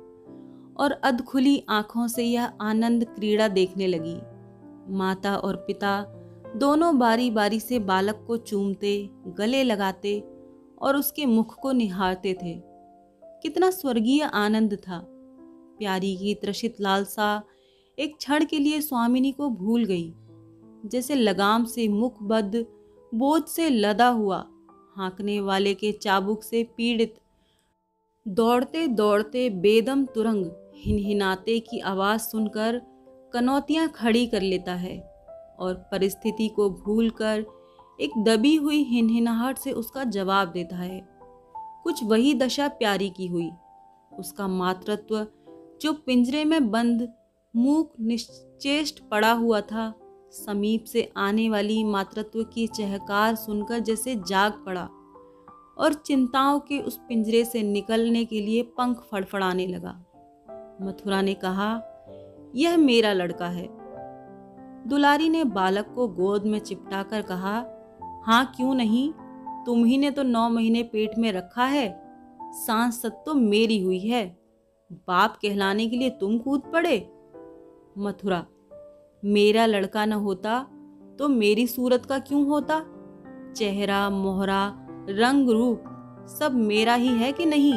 और 0.77 0.91
अधखुली 1.04 1.65
आँखों 1.69 2.08
से 2.08 2.23
यह 2.23 2.45
आनंद 2.62 3.06
क्रीड़ा 3.06 3.47
देखने 3.47 3.88
लगी। 3.88 4.17
माता 4.97 5.36
और 5.36 5.56
पिता 5.56 6.01
दोनों 6.56 6.99
बारी 6.99 7.32
बारी 7.32 7.60
से 7.60 7.80
बालक 7.80 8.23
को 8.27 8.38
चूमते, 8.38 9.10
गले 9.27 9.63
लगाते 9.63 10.19
और 10.82 10.95
उसके 10.95 11.25
मुख 11.25 11.56
को 11.60 11.71
निहारते 11.71 12.34
थे। 12.34 12.62
कितना 13.23 13.71
स्वर्गीय 13.71 14.23
आनंद 14.23 14.73
था। 14.73 15.06
प्यारी 15.80 16.15
की 16.17 16.36
त्रषित 16.36 16.82
लालसा 16.82 17.41
एक 17.99 18.17
क्षण 18.17 18.45
के 18.45 18.60
लिए 18.60 18.82
स्वामिनी 18.82 19.32
को 19.32 19.49
भूल 19.49 19.86
गई, 19.86 20.13
जैसे 20.86 21.15
लगाम 21.15 21.65
से 21.65 21.88
मुखबद्ध 21.88 22.65
बोझ 23.13 23.43
से 23.43 23.69
लदा 23.69 24.08
हुआ, 24.08 24.45
हाँकने 24.95 25.39
वाले 25.39 25.74
के 25.74 25.91
चाबुक 25.91 26.43
से 26.43 26.63
पीड़ित। 26.78 27.15
दौड़ते 28.28 28.88
दौड़ते 28.88 29.50
बेदम 29.50 30.06
तुरंग 30.06 30.45
हिनहिनाते 30.76 31.60
की 31.60 31.80
आवाज़ 31.80 32.21
सुनकर 32.21 32.82
कनौतियाँ 33.34 33.88
खड़ी 33.88 34.26
कर 34.28 34.41
लेता 34.41 34.74
है 34.74 35.00
और 35.60 35.74
परिस्थिति 35.91 36.47
को 36.47 36.69
भूलकर 36.69 37.45
एक 38.02 38.12
दबी 38.24 38.56
हुई 38.56 38.84
हिनहिनाहट 38.84 39.58
से 39.58 39.71
उसका 39.71 40.04
जवाब 40.04 40.47
देता 40.47 40.76
है। 40.76 41.08
कुछ 41.84 42.04
वही 42.04 42.34
दशा 42.34 42.67
प्यारी 42.67 43.10
की 43.10 43.28
हुई, 43.28 43.50
उसका 44.19 44.47
मातृत्व 44.47 45.28
जो 45.82 45.93
पिंजरे 45.93 46.45
में 46.45 46.71
बंद, 46.71 47.08
मूक, 47.56 47.93
निश्चेष्ट 48.00 49.00
पड़ा 49.10 49.32
हुआ 49.32 49.62
था 49.62 49.93
समीप 50.32 50.84
से 50.84 51.12
आने 51.17 51.50
वाली 51.50 51.84
मातृत्व 51.84 52.44
की 52.44 52.67
चहकार 52.67 53.36
सुनकर 53.36 53.80
जैसे 53.80 54.15
जाग 54.15 54.63
पड़ा 54.65 54.89
और 55.78 55.94
चिंताओं 55.94 56.60
के 56.60 56.80
उस 56.80 57.00
पिंजरे 57.10 57.46
से 57.46 57.63
निकलने 57.63 58.26
के 58.26 58.41
लिए 58.41 58.62
पंख 58.63 58.98
फड़फड़ाने 59.12 59.67
लगा। 59.67 60.06
मथुरा 60.82 61.22
ने 61.22 61.34
कहा, 61.34 61.82
यह 62.56 62.78
मेरा 62.78 63.13
लड़का 63.13 63.48
है। 63.48 63.67
दुलारी 64.88 65.30
ने 65.30 65.44
बालक 65.44 65.94
को 65.96 66.08
गोद 66.08 66.46
में 66.46 66.60
चिपटा 66.60 67.04
कर 67.04 67.22
कहा 67.22 67.65
हाँ 68.26 68.54
क्यों 68.56 68.74
नहीं? 68.76 69.13
तुम 69.65 69.86
ही 69.86 69.98
ने 69.98 70.12
तो 70.12 70.24
नौ 70.24 70.50
महीने 70.50 70.84
पेट 70.84 71.17
में 71.17 71.32
रखा 71.32 71.65
है। 71.65 72.04
सांसद 72.41 73.12
तो 73.12 73.34
मेरी 73.34 73.84
हुई 73.84 74.00
है। 74.00 74.39
बाप 74.91 75.36
कहलाने 75.36 75.88
के 75.88 75.98
लिए 75.98 76.10
तुम 76.10 76.38
कूद 76.38 76.62
पड़े। 76.74 77.12
मथुरा 77.98 78.46
मेरा 79.23 79.65
लड़का 79.65 80.05
न 80.05 80.13
होता 80.13 80.60
तो 81.19 81.27
मेरी 81.27 81.67
सूरत 81.67 82.05
का 82.05 82.19
क्यों 82.19 82.45
होता? 82.45 82.79
चेहरा, 83.55 84.10
मोहरा, 84.10 84.88
रंग, 85.10 85.49
रूप, 85.49 85.84
सब 86.39 86.55
मेरा 86.55 86.93
ही 86.93 87.07
है 87.07 87.31
कि 87.31 87.45
नहीं? 87.45 87.73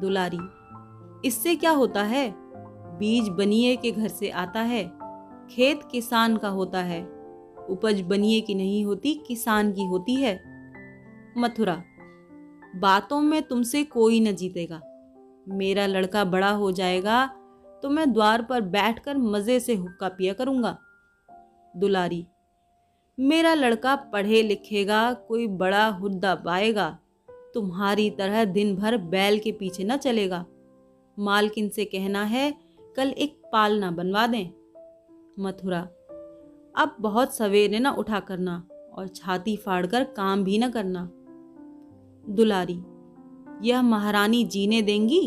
दुलारी, 0.00 0.38
इससे 1.24 1.54
क्या 1.56 1.70
होता 1.70 2.02
है? 2.02 2.34
बीज 2.98 3.28
बनिए 3.28 3.76
के 3.76 3.90
घर 3.90 4.08
से 4.08 4.30
आता 4.30 4.60
है, 4.60 4.84
खेत 5.50 5.80
किसान 5.90 6.36
का 6.36 6.48
होता 6.48 6.78
है, 6.78 7.02
उपज 7.68 8.00
बनिए 8.00 8.40
की 8.40 8.54
नहीं 8.54 8.84
होती, 8.84 9.14
किसान 9.28 9.72
की 9.72 9.86
होती 9.86 10.14
है। 10.14 10.40
मथुरा, 11.38 11.82
बातों 12.76 13.20
में 13.20 13.42
तुमसे 13.42 13.84
कोई 13.84 14.20
न 14.20 14.34
जीतेगा, 14.34 14.80
मेरा 15.48 15.86
लड़का 15.86 16.24
बड़ा 16.24 16.50
हो 16.50 16.72
जाएगा 16.72 17.30
तो 17.82 17.90
मैं 17.90 18.12
द्वार 18.12 18.42
पर 18.42 18.60
बैठकर 18.60 19.16
मज़े 19.16 19.60
से 19.60 19.74
हुक्का 19.74 20.08
पिया 20.08 20.32
करूँगा। 20.32 20.76
दुलारी, 21.74 22.26
मेरा 23.18 23.54
लड़का 23.54 23.94
पढ़े 23.96 24.42
लिखेगा, 24.42 25.12
कोई 25.12 25.46
बड़ा 25.46 25.86
हुद्दा 25.86 26.34
पाएगा, 26.34 26.98
तुम्हारी 27.54 28.10
तरह 28.10 28.44
दिन 28.44 28.74
भर 28.76 28.96
बैल 28.96 29.38
के 29.38 29.52
पीछे 29.52 29.84
न 29.84 29.96
चलेगा। 29.96 30.44
मालकिन 31.18 31.68
से 31.68 31.84
कहना 31.84 32.22
है, 32.24 32.54
कल 32.96 33.08
एक 33.08 33.40
पालना 33.52 33.90
बनवा 33.90 34.26
दें। 34.26 34.50
मथुरा, 35.38 35.80
अब 36.76 36.96
बहुत 37.00 37.34
सवेरे 37.34 37.78
न 37.78 37.86
उठा 37.88 38.20
करना 38.20 38.62
और 38.94 39.08
छाती 39.08 39.56
फाड़कर 39.56 40.04
काम 40.04 40.44
भी 40.44 40.58
न 40.58 40.70
करना। 40.70 41.04
दुलारी, 42.24 42.80
यह 43.62 43.82
महारानी 43.82 44.44
जीने 44.44 44.82
देंगी? 44.82 45.26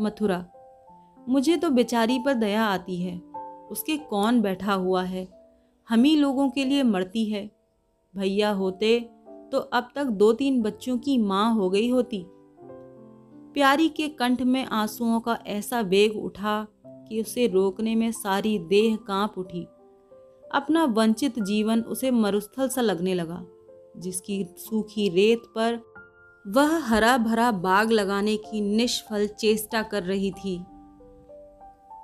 मथुरा 0.00 0.44
मुझे 1.28 1.56
तो 1.56 1.70
बेचारी 1.70 2.18
पर 2.18 2.34
दया 2.34 2.64
आती 2.64 3.00
है। 3.02 3.18
उसके 3.70 3.96
कौन 3.96 4.40
बैठा 4.40 4.72
हुआ 4.72 5.02
है? 5.02 5.28
हम 5.88 6.02
ही 6.02 6.16
लोगों 6.16 6.48
के 6.50 6.64
लिए 6.64 6.82
मरती 6.82 7.24
है। 7.24 7.50
भैया 8.14 8.50
होते 8.50 8.98
तो 9.52 9.58
अब 9.58 9.88
तक 9.94 10.04
दो 10.04 10.32
तीन 10.32 10.60
बच्चों 10.62 10.98
की 10.98 11.18
माँ 11.18 11.54
हो 11.54 11.70
गई 11.70 11.88
होती। 11.88 12.24
प्यारी 13.54 13.88
के 13.88 14.08
कंठ 14.08 14.42
में 14.42 14.64
आंसुओं 14.64 15.20
का 15.20 15.38
ऐसा 15.46 15.80
वेग 15.80 16.16
उठा 16.16 16.66
कि 16.86 17.20
उसे 17.20 17.46
रोकने 17.46 17.94
में 17.94 18.10
सारी 18.12 18.58
देह 18.58 18.96
काँप 18.96 19.38
उठी। 19.38 19.62
अपना 20.52 20.84
वंचित 20.84 21.38
जीवन 21.38 21.80
उसे 21.80 22.10
मरुस्थल 22.10 22.68
सा 22.68 22.80
लगने 22.80 23.14
लगा, 23.14 23.44
जिसकी 23.96 24.44
सूखी 24.58 25.08
रेत 25.08 25.42
पर 25.54 25.80
वह 26.46 26.78
हरा 26.78 27.16
भरा 27.18 27.50
बाग 27.50 27.90
लगाने 27.90 28.36
की 28.36 28.60
निष्फल 28.76 29.26
चेष्टा 29.26 29.82
कर 29.82 30.02
रही 30.02 30.30
थी। 30.30 30.56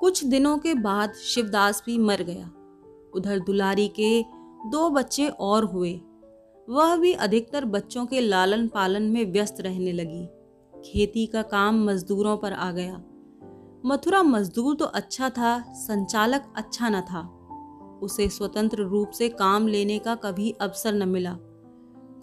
कुछ 0.07 0.25
दिनों 0.25 0.59
के 0.59 0.75
बाद 0.75 1.13
शिवदास 1.13 1.83
भी 1.87 1.99
मर 1.99 2.23
गया। 2.23 2.51
उधर 3.15 3.39
दुलारी 3.39 3.89
के 3.89 4.23
दो 4.71 4.91
बच्चे 4.91 5.29
और 5.29 5.65
हुए। 5.65 6.01
वह 6.69 6.97
भी 6.97 7.13
अधिकतर 7.13 7.65
बच्चों 7.65 8.07
के 8.07 8.21
लालन 8.21 8.69
पालन 8.69 9.03
में 9.03 9.33
व्यस्त 9.33 9.57
रहने 9.61 9.93
लगी। 9.93 10.29
खेती 10.85 11.27
का 11.27 11.43
काम 11.43 11.85
मजदूरों 11.85 12.37
पर 12.37 12.53
आ 12.53 12.73
गया। 12.73 13.03
मथुरा 13.87 14.23
मजदूर 14.23 14.77
तो 14.77 14.85
अच्छा 14.85 15.31
था, 15.31 15.73
संचालक 15.73 16.53
अच्छा 16.57 16.89
न 16.89 17.01
था। 17.01 17.49
उसे 18.03 18.29
स्वतंत्र 18.29 18.83
रूप 18.83 19.11
से 19.11 19.29
काम 19.29 19.67
लेने 19.67 19.99
का 19.99 20.15
कभी 20.15 20.51
अवसर 20.51 20.95
न 20.95 21.09
मिला। 21.09 21.35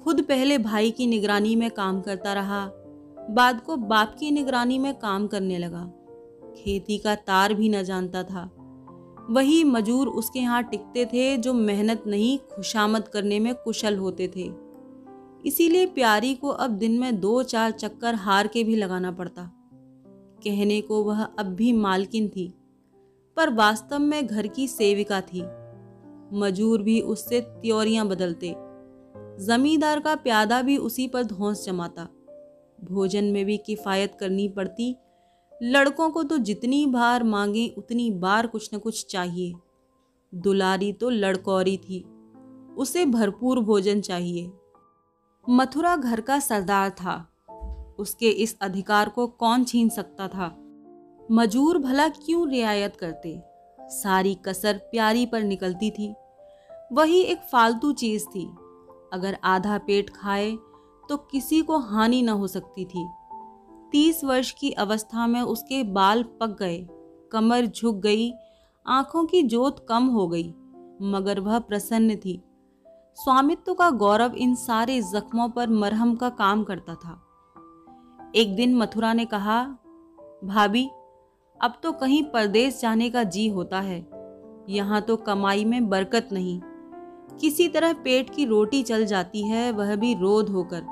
खुद 0.04 0.22
पहले 0.22 0.58
भाई 0.58 0.92
की 0.92 1.08
निगरानी 1.08 1.56
में 1.56 1.72
काम 1.72 2.02
करता 2.02 2.34
रहा, 2.34 2.66
बाद 3.30 3.62
को 3.62 3.76
बाप 3.76 4.16
की 4.20 4.32
निगरानी 4.32 4.80
में 4.80 5.00
काम 5.00 5.28
करने 5.28 5.58
लगा। 5.58 5.92
खेती 6.56 6.98
का 6.98 7.16
तार 7.16 7.54
भी 7.54 7.70
न 7.70 7.84
जानता 7.84 8.24
था। 8.24 8.50
वही 9.30 9.64
मजूर 9.64 10.08
उसके 10.08 10.40
यहाँ 10.40 10.64
टिकते 10.64 11.06
थे 11.06 11.36
जो 11.38 11.54
मेहनत 11.54 12.04
नहीं, 12.08 12.38
खुशामद 12.56 13.08
करने 13.08 13.40
में 13.40 13.54
कुशल 13.56 13.98
होते 13.98 14.28
थे। 14.28 14.52
इसीलिए 15.46 15.86
प्यारी 15.86 16.34
को 16.36 16.48
अब 16.48 16.72
दिन 16.72 17.00
में 17.00 17.20
दो 17.20 17.44
चार 17.44 17.72
चक्कर 17.72 18.16
हार 18.16 18.48
के 18.48 18.64
भी 18.64 18.76
लगाना 18.76 19.12
पड़ता। 19.12 19.50
कहने 20.44 20.82
को 20.82 21.04
वह 21.04 21.24
अब 21.24 21.46
भी 21.46 21.72
मालकिन 21.72 22.28
थी, 22.30 22.54
पर 23.38 23.50
वास्तव 23.50 24.00
में 24.00 24.26
घर 24.28 24.48
की 24.48 24.68
सेविका 24.68 25.22
थी। 25.22 25.44
मजूर 26.34 26.82
भी 26.82 27.00
उससे 27.02 27.42
त्योरियाँ 27.42 28.08
बदलते। 28.08 28.56
जमींदार 29.46 30.00
का 30.00 30.16
प्यादा 30.16 30.62
भी 30.62 30.78
उसी 30.78 31.08
पर 31.08 31.24
धौंस 31.24 31.66
जमाता। 31.66 32.08
भोजन 32.84 33.24
में 33.24 33.46
भी 33.46 33.58
किफ़ायत 33.58 34.16
करनी 34.20 34.48
पड़ती 34.48 34.96
लड़कों 35.62 36.10
को 36.10 36.24
तो 36.24 36.38
जितनी 36.38 36.86
बार 36.86 37.24
मांगे, 37.24 37.68
उतनी 37.78 38.12
बार 38.12 38.48
कुछ 38.48 38.70
न 38.74 38.78
कुछ 38.78 39.06
चाहिए। 39.06 39.54
दुलारी 40.36 40.94
तो 40.94 41.10
लड़कौरी 41.10 41.78
थी, 41.78 42.04
उसे 42.78 43.06
भरपूर 43.06 43.60
भोजन 43.60 44.02
चाहिए। 44.02 44.52
मथुरा 45.50 45.96
घर 45.96 46.22
का 46.22 46.40
सरदार 46.40 46.90
था, 46.90 47.30
उसके 48.00 48.30
इस 48.30 48.58
अधिकार 48.62 49.10
को 49.10 49.28
कौन 49.28 49.64
छीन 49.64 49.90
सकता 49.90 50.28
था? 50.28 50.58
मजूर 51.32 51.78
भला 51.78 52.08
क्यों 52.08 52.50
रियायत 52.50 52.96
करते? 52.96 53.42
सारी 53.82 54.36
कसर 54.36 54.78
प्यारी 54.78 55.26
पर 55.26 55.44
निकलती 55.44 55.92
थी। 55.92 56.14
वही 56.94 57.22
एक 57.22 57.42
फालतू 57.42 57.92
चीज़ 57.92 58.26
थी। 58.26 58.46
अगर 59.14 59.38
आधा 59.44 59.78
पेट 59.78 60.10
खाए 60.10 60.52
तो 61.10 61.18
किसी 61.18 61.62
को 61.62 61.78
हानि 61.78 62.22
न 62.22 62.30
हो 62.30 62.48
सकती 62.48 62.86
थी। 62.86 63.08
तीस 63.94 64.24
वर्ष 64.24 64.52
की 64.52 64.72
अवस्था 64.72 65.28
में 65.28 65.42
उसके 65.42 65.84
बाल 65.84 66.24
पक 66.24 66.58
गए, 66.60 66.88
कमर 67.32 67.66
झुक 67.66 67.96
गई, 67.96 68.34
आँखों 68.88 69.26
की 69.26 69.44
जोत 69.44 69.86
कम 69.90 70.08
हो 70.08 70.28
गई, 70.28 70.54
मगर 71.02 71.40
वह 71.40 71.60
प्रसन्न 71.60 72.16
थी। 72.16 72.44
स्वामित्व 73.16 73.74
का 73.74 73.90
गौरव 73.90 74.34
इन 74.34 74.56
सारे 74.56 75.02
जख्मों 75.02 75.50
पर 75.50 75.70
मरहम 75.70 76.16
का 76.16 76.30
काम 76.30 76.64
करता 76.64 76.96
था। 76.96 77.22
एक 78.36 78.56
दिन 78.56 78.76
मथुरा 78.76 79.14
ने 79.14 79.26
कहा, 79.26 79.78
भाभी, 80.44 80.90
अब 81.62 81.74
तो 81.84 81.92
कहीं 81.92 82.24
परदेश 82.24 82.82
जाने 82.82 83.10
का 83.10 83.24
जी 83.24 83.48
होता 83.48 83.80
है। 83.80 84.10
यहाँ 84.70 85.02
तो 85.02 85.16
कमाई 85.16 85.66
में 85.66 85.90
बरकत 85.90 86.30
नहीं। 86.32 86.62
किसी 87.40 87.68
तरह 87.68 87.94
पेट 87.94 88.30
की 88.30 88.46
रोटी 88.46 88.84
चल 88.84 89.06
जाती 89.06 89.48
है, 89.48 89.72
वह 89.72 89.96
भी 89.96 90.14
रोध 90.14 90.50
होकर। 90.50 90.84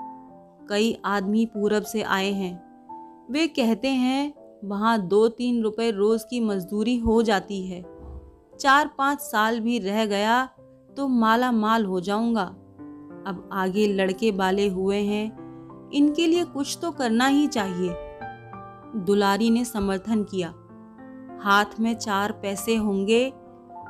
कई 0.70 1.02
आदमी 1.06 1.46
पूरब 1.46 1.84
से 1.84 2.02
आए 2.02 2.32
हैं। 2.32 2.71
वे 3.32 3.48
कहते 3.48 3.88
हैं, 3.88 4.34
वहाँ 4.66 5.08
दो 5.08 5.28
तीन 5.28 5.62
रुपए 5.64 5.92
रोज़ 5.92 6.24
की 6.30 6.40
मजदूरी 6.40 6.98
हो 6.98 7.22
जाती 7.22 7.68
है। 7.68 7.82
चार 8.60 8.90
पाँच 8.98 9.20
साल 9.20 9.60
भी 9.60 9.80
रह 9.80 10.06
गया 10.06 10.46
तो 10.98 11.08
माला 11.08 11.52
माल 11.52 11.86
हो 11.86 12.00
जाऊँगा। 12.00 12.44
अब 13.28 13.50
आगे 13.54 13.88
लड़के 13.88 14.32
बाले 14.32 14.68
हुए 14.68 14.98
हैं, 14.98 15.90
इनके 15.94 16.28
लिए 16.28 16.44
कुछ 16.44 16.78
तो 16.82 16.92
करना 16.92 17.28
ही 17.28 17.48
चाहिए। 17.48 17.96
दुलारी 18.96 19.50
ने 19.50 19.66
समर्थन 19.66 20.24
किया। 20.24 20.54
हाथ 21.42 21.80
में 21.80 21.94
चार 21.96 22.32
पैसे 22.32 22.76
होंगे, 22.76 23.34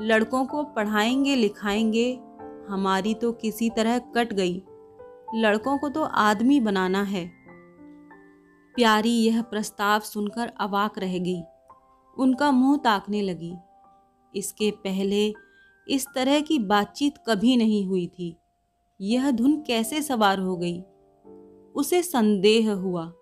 लड़कों 0.01 0.45
को 0.45 0.63
पढ़ाएँगे, 0.63 1.35
लिखाएँगे, 1.35 2.19
हमारी 2.69 3.13
तो 3.13 3.31
किसी 3.31 3.69
तरह 3.69 3.97
कट 3.97 4.33
गई। 4.33 4.63
लड़कों 5.35 5.77
को 5.77 5.89
तो 5.89 6.03
आदमी 6.03 6.59
बनाना 6.59 7.01
है। 7.03 7.40
प्यारी 8.75 9.11
यह 9.11 9.41
प्रस्ताव 9.41 9.99
सुनकर 9.99 10.51
अवाक 10.59 10.99
रह 10.99 11.17
गई। 11.17 11.41
उनका 12.17 12.51
मुँह 12.51 12.77
ताकने 12.77 13.21
लगी। 13.21 13.53
इसके 14.35 14.71
पहले 14.71 15.33
इस 15.89 16.07
तरह 16.15 16.41
की 16.41 16.59
बातचीत 16.59 17.13
कभी 17.27 17.57
नहीं 17.57 17.85
हुई 17.85 18.07
थी। 18.07 18.37
यह 19.01 19.31
धुन 19.31 19.63
कैसे 19.67 20.01
सवार 20.01 20.39
हो 20.39 20.57
गई? 20.57 20.81
उसे 21.75 22.01
संदेह 22.01 22.71
हुआ। 22.73 23.13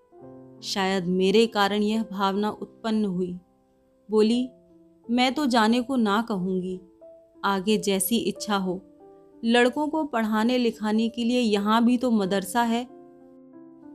शायद 0.64 1.06
मेरे 1.06 1.48
कारण 1.48 1.82
यह 1.82 2.06
भावना 2.12 2.50
उत्पन्न 2.50 3.06
हुई। 3.06 3.40
बोली, 4.12 4.50
मैं 5.10 5.34
तो 5.34 5.46
जाने 5.46 5.82
को 5.82 5.96
ना 5.96 6.22
कहूँगी। 6.22 6.82
आगे 7.46 7.78
जैसी 7.78 8.18
इच्छा 8.18 8.56
हो। 8.56 8.82
लड़कों 9.46 9.88
को 9.88 10.04
पढ़ाने 10.04 10.58
लिखाने 10.58 11.10
के 11.10 11.24
लिए 11.24 11.40
यहाँ 11.40 11.86
भी 11.86 11.98
तो 11.98 12.12
मदरसा 12.12 12.62
है। 12.62 12.99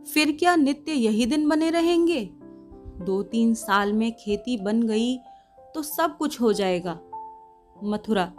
फिर 0.06 0.32
क्या 0.32 0.54
नित्य 0.56 0.92
यही 0.92 1.26
दिन 1.26 1.48
बने 1.48 1.70
रहेंगे? 1.70 2.24
दो 3.04 3.22
तीन 3.22 3.54
साल 3.54 3.92
में 3.92 4.10
खेती 4.16 4.56
बन 4.56 4.82
गई 4.82 5.16
तो 5.74 5.82
सब 5.82 6.16
कुछ 6.16 6.40
हो 6.40 6.52
जाएगा। 6.52 6.92
मथुरा, 7.76 8.32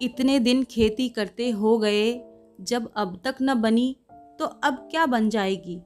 इतने 0.00 0.38
दिन 0.38 0.62
खेती 0.64 1.08
करते 1.08 1.50
हो 1.50 1.76
गए, 1.78 2.12
जब 2.60 2.90
अब 2.96 3.20
तक 3.24 3.36
न 3.42 3.54
बनी 3.54 3.96
तो 4.10 4.44
अब 4.44 4.74
क्या 4.90 5.06
बन 5.06 5.28
जाएगी? 5.30 5.80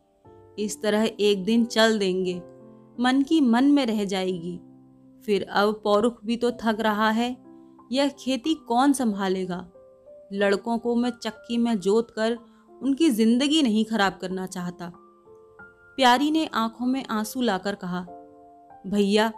इस 0.58 0.80
तरह 0.82 1.08
एक 1.20 1.44
दिन 1.44 1.64
चल 1.64 1.98
देंगे, 1.98 2.34
मन 2.98 3.22
की 3.22 3.40
मन 3.40 3.64
में 3.64 3.84
रह 3.86 4.04
जाएगी। 4.04 4.56
फिर 5.24 5.46
अब 5.50 5.80
पौरुख 5.84 6.24
भी 6.24 6.36
तो 6.36 6.50
थक 6.62 6.80
रहा 6.80 7.10
है, 7.10 7.36
यह 7.92 8.08
खेती 8.18 8.54
कौन 8.68 8.92
संभालेगा? 8.92 9.66
लड़कों 10.32 10.78
को 10.78 10.94
मैं 10.94 11.10
चक्की 11.12 11.58
में 11.58 11.78
जोत 11.78 12.10
कर 12.10 12.36
उनकी 12.84 13.08
ज़िंदगी 13.10 13.62
नहीं 13.62 13.84
खराब 13.84 14.18
करना 14.20 14.46
चाहता। 14.46 14.92
प्यारी 15.98 16.30
ने 16.30 16.44
आँखों 16.54 16.86
में 16.86 17.04
आँसू 17.10 17.40
लाकर 17.40 17.74
कहा, 17.74 18.00
भैया, 18.86 19.32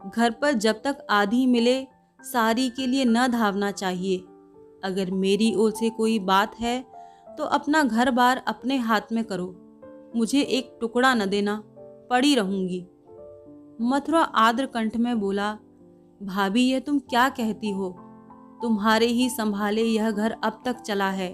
घर 0.00 0.30
पर 0.32 0.52
जब 0.54 0.80
तक 0.82 1.06
आधी 1.10 1.46
मिले, 1.46 1.82
सारी 2.20 2.68
के 2.70 2.86
लिए 2.86 3.04
न 3.04 3.26
धावना 3.28 3.70
चाहिए। 3.72 4.18
अगर 4.84 5.10
मेरी 5.12 5.54
ओर 5.54 5.70
से 5.70 5.90
कोई 5.90 6.18
बात 6.18 6.54
है 6.60 6.80
तो 7.38 7.44
अपना 7.46 7.82
घर 7.82 8.10
बार 8.10 8.42
अपने 8.48 8.76
हाथ 8.78 9.12
में 9.12 9.22
करो। 9.24 9.46
मुझे 10.16 10.40
एक 10.40 10.76
टुकड़ा 10.80 11.12
न 11.14 11.26
देना, 11.26 11.62
पड़ी 12.10 12.34
रहूँगी। 12.34 12.80
मथुरा 13.82 14.20
आद्र 14.20 14.66
कंठ 14.66 14.96
में 14.96 15.18
बोला, 15.20 15.52
भाभी, 16.20 16.62
ये 16.62 16.80
तुम 16.80 16.98
क्या 17.00 17.28
कहती 17.30 17.70
हो? 17.70 17.90
तुम्हारे 18.62 19.06
ही 19.06 19.28
संभाले 19.30 19.82
यह 19.82 20.10
घर 20.10 20.36
अब 20.44 20.62
तक 20.64 20.80
चला 20.80 21.10
है। 21.10 21.28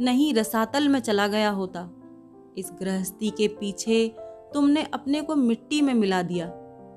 नहीं 0.00 0.32
रसातल 0.34 0.88
में 0.88 0.98
चला 1.00 1.26
गया 1.28 1.50
होता। 1.50 1.88
इस 2.58 2.70
गृहस्थी 2.80 3.30
के 3.30 3.48
पीछे 3.48 4.06
तुमने 4.54 4.82
अपने 4.94 5.20
को 5.20 5.34
मिट्टी 5.36 5.80
में 5.80 5.92
मिला 5.94 6.22
दिया, 6.22 6.46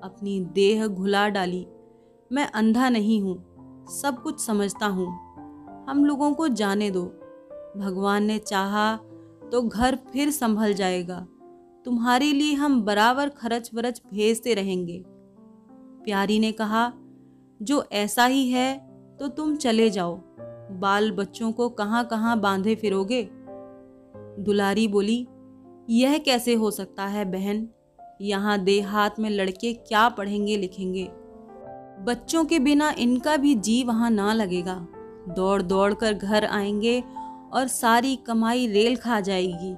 अपनी 0.04 0.40
देह 0.54 0.88
घुला 0.88 1.28
डाली। 1.30 1.66
मैं 2.32 2.46
अंधा 2.52 2.90
नहीं 2.90 3.22
हूँ, 3.22 3.36
सब 3.94 4.22
कुछ 4.24 4.40
समझता 4.40 4.86
हूँ। 4.86 5.08
हम 5.86 6.06
लोगों 6.06 6.34
को 6.34 6.48
जाने 6.48 6.90
दो। 6.92 7.04
भगवान 7.78 8.24
ने 8.24 8.38
चाहा 8.40 8.96
तो 9.52 9.62
घर 9.62 9.96
फिर 10.12 10.30
संभल 10.32 10.74
जाएगा। 10.74 11.26
तुम्हारे 11.86 12.32
लिए 12.34 12.54
हम 12.54 12.82
बराबर 12.82 13.30
खर्च 13.30 13.70
वरच 13.74 14.02
भेजते 14.14 14.54
रहेंगे। 14.54 15.04
प्यारी 15.08 16.40
ने 16.40 16.52
कहा, 16.52 16.92
जो 17.60 17.84
ऐसा 17.92 18.26
ही 18.26 18.50
है 18.50 18.76
तो 19.20 19.28
तुम 19.28 19.56
चले 19.56 19.90
जाओ। 19.90 20.16
बाल 20.80 21.12
बच्चों 21.12 21.52
को 21.52 21.70
कहाँ 21.70 22.06
कहाँ 22.06 22.40
बांधे 22.40 22.76
फिरोगे? 22.76 23.30
दुलारी 24.40 24.88
बोली, 24.88 25.28
यह 25.90 26.18
कैसे 26.18 26.54
हो 26.54 26.72
सकता 26.72 27.06
है 27.06 27.26
बहन? 27.26 27.70
यहाँ 28.22 28.60
देहात 28.60 29.20
में 29.20 29.30
लड़के 29.30 29.74
क्या 29.74 30.10
पढ़ेंगे 30.10 30.58
लिखेंगे? 30.58 31.10
बच्चों 32.04 32.46
के 32.46 32.60
बिना 32.60 32.92
इनका 32.92 33.38
भी 33.38 33.56
जी 33.56 33.84
वहाँ 33.84 34.12
ना 34.12 34.34
लगेगा। 34.34 34.88
दौड़ 35.30 35.62
दौड़ 35.62 35.94
कर 35.94 36.14
घर 36.14 36.46
आएँगे 36.46 37.04
और 37.54 37.68
सारी 37.68 38.16
कमाई 38.16 38.68
रेल 38.68 38.96
खा 38.96 39.20
जाएगी। 39.20 39.76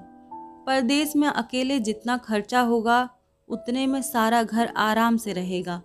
परदेश 0.67 1.15
में 1.15 1.27
अकेले 1.27 1.79
जितना 1.79 2.17
खर्चा 2.17 2.61
होगा, 2.61 3.09
उतने 3.47 3.87
में 3.87 4.01
सारा 4.01 4.43
घर 4.43 4.73
आराम 4.77 5.17
से 5.17 5.33
रहेगा। 5.33 5.81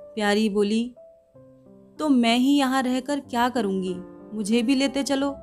प्यारी 0.00 0.48
बोली 0.48 0.94
तो 1.98 2.08
मैं 2.08 2.36
ही 2.38 2.58
यहाँ 2.58 2.82
रहकर 2.82 3.20
क्या 3.20 3.48
करूँगी? 3.48 3.94
मुझे 4.34 4.62
भी 4.62 4.74
लेते 4.74 5.02
चलो। 5.02 5.34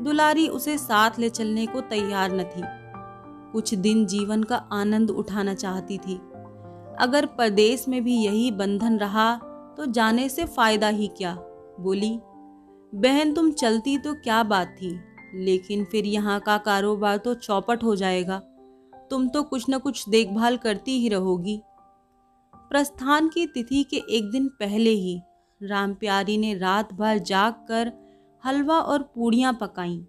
दुलारी 0.00 0.48
उसे 0.48 0.78
साथ 0.78 1.18
ले 1.18 1.28
चलने 1.28 1.66
को 1.66 1.80
तैयार 1.80 2.32
न 2.32 2.42
थी। 2.44 2.62
कुछ 3.52 3.74
दिन 3.74 4.06
जीवन 4.06 4.42
का 4.42 4.56
आनंद 4.56 5.10
उठाना 5.10 5.54
चाहती 5.54 5.98
थी। 5.98 6.14
अगर 7.00 7.26
परदेश 7.26 7.88
में 7.88 8.04
भी 8.04 8.16
यही 8.16 8.50
बंधन 8.50 8.98
रहा 8.98 9.34
तो 9.76 9.86
जाने 9.86 10.28
से 10.28 10.44
फ़ायदा 10.44 10.88
ही 10.88 11.06
क्या? 11.08 11.34
बोली, 11.80 12.18
बहन, 12.94 13.32
तुम 13.34 13.50
चलती 13.50 13.98
तो 13.98 14.14
क्या 14.14 14.42
बात 14.42 14.76
थी? 14.82 15.00
लेकिन 15.34 15.84
फिर 15.84 16.06
यहाँ 16.06 16.40
का 16.40 16.56
कारोबार 16.58 17.16
तो 17.16 17.34
चौपट 17.34 17.84
हो 17.84 17.96
जाएगा। 17.96 18.38
तुम 19.10 19.28
तो 19.28 19.42
कुछ 19.42 19.64
न 19.70 19.78
कुछ 19.78 20.08
देखभाल 20.08 20.56
करती 20.56 20.98
ही 20.98 21.08
रहोगी। 21.08 21.60
प्रस्थान 22.54 23.28
की 23.28 23.46
तिथि 23.46 23.82
के 23.84 23.96
एक 23.96 24.30
दिन 24.30 24.48
पहले 24.48 24.90
ही 24.90 25.20
राम 25.64 25.94
प्यारी 25.94 26.38
ने 26.38 26.54
रात 26.54 26.92
भर 26.92 27.18
जाग 27.18 27.52
कर 27.52 27.92
हलवा 28.44 28.78
और 28.78 29.02
पूड़ियाँ 29.02 29.58
पकाई। 29.60 30.06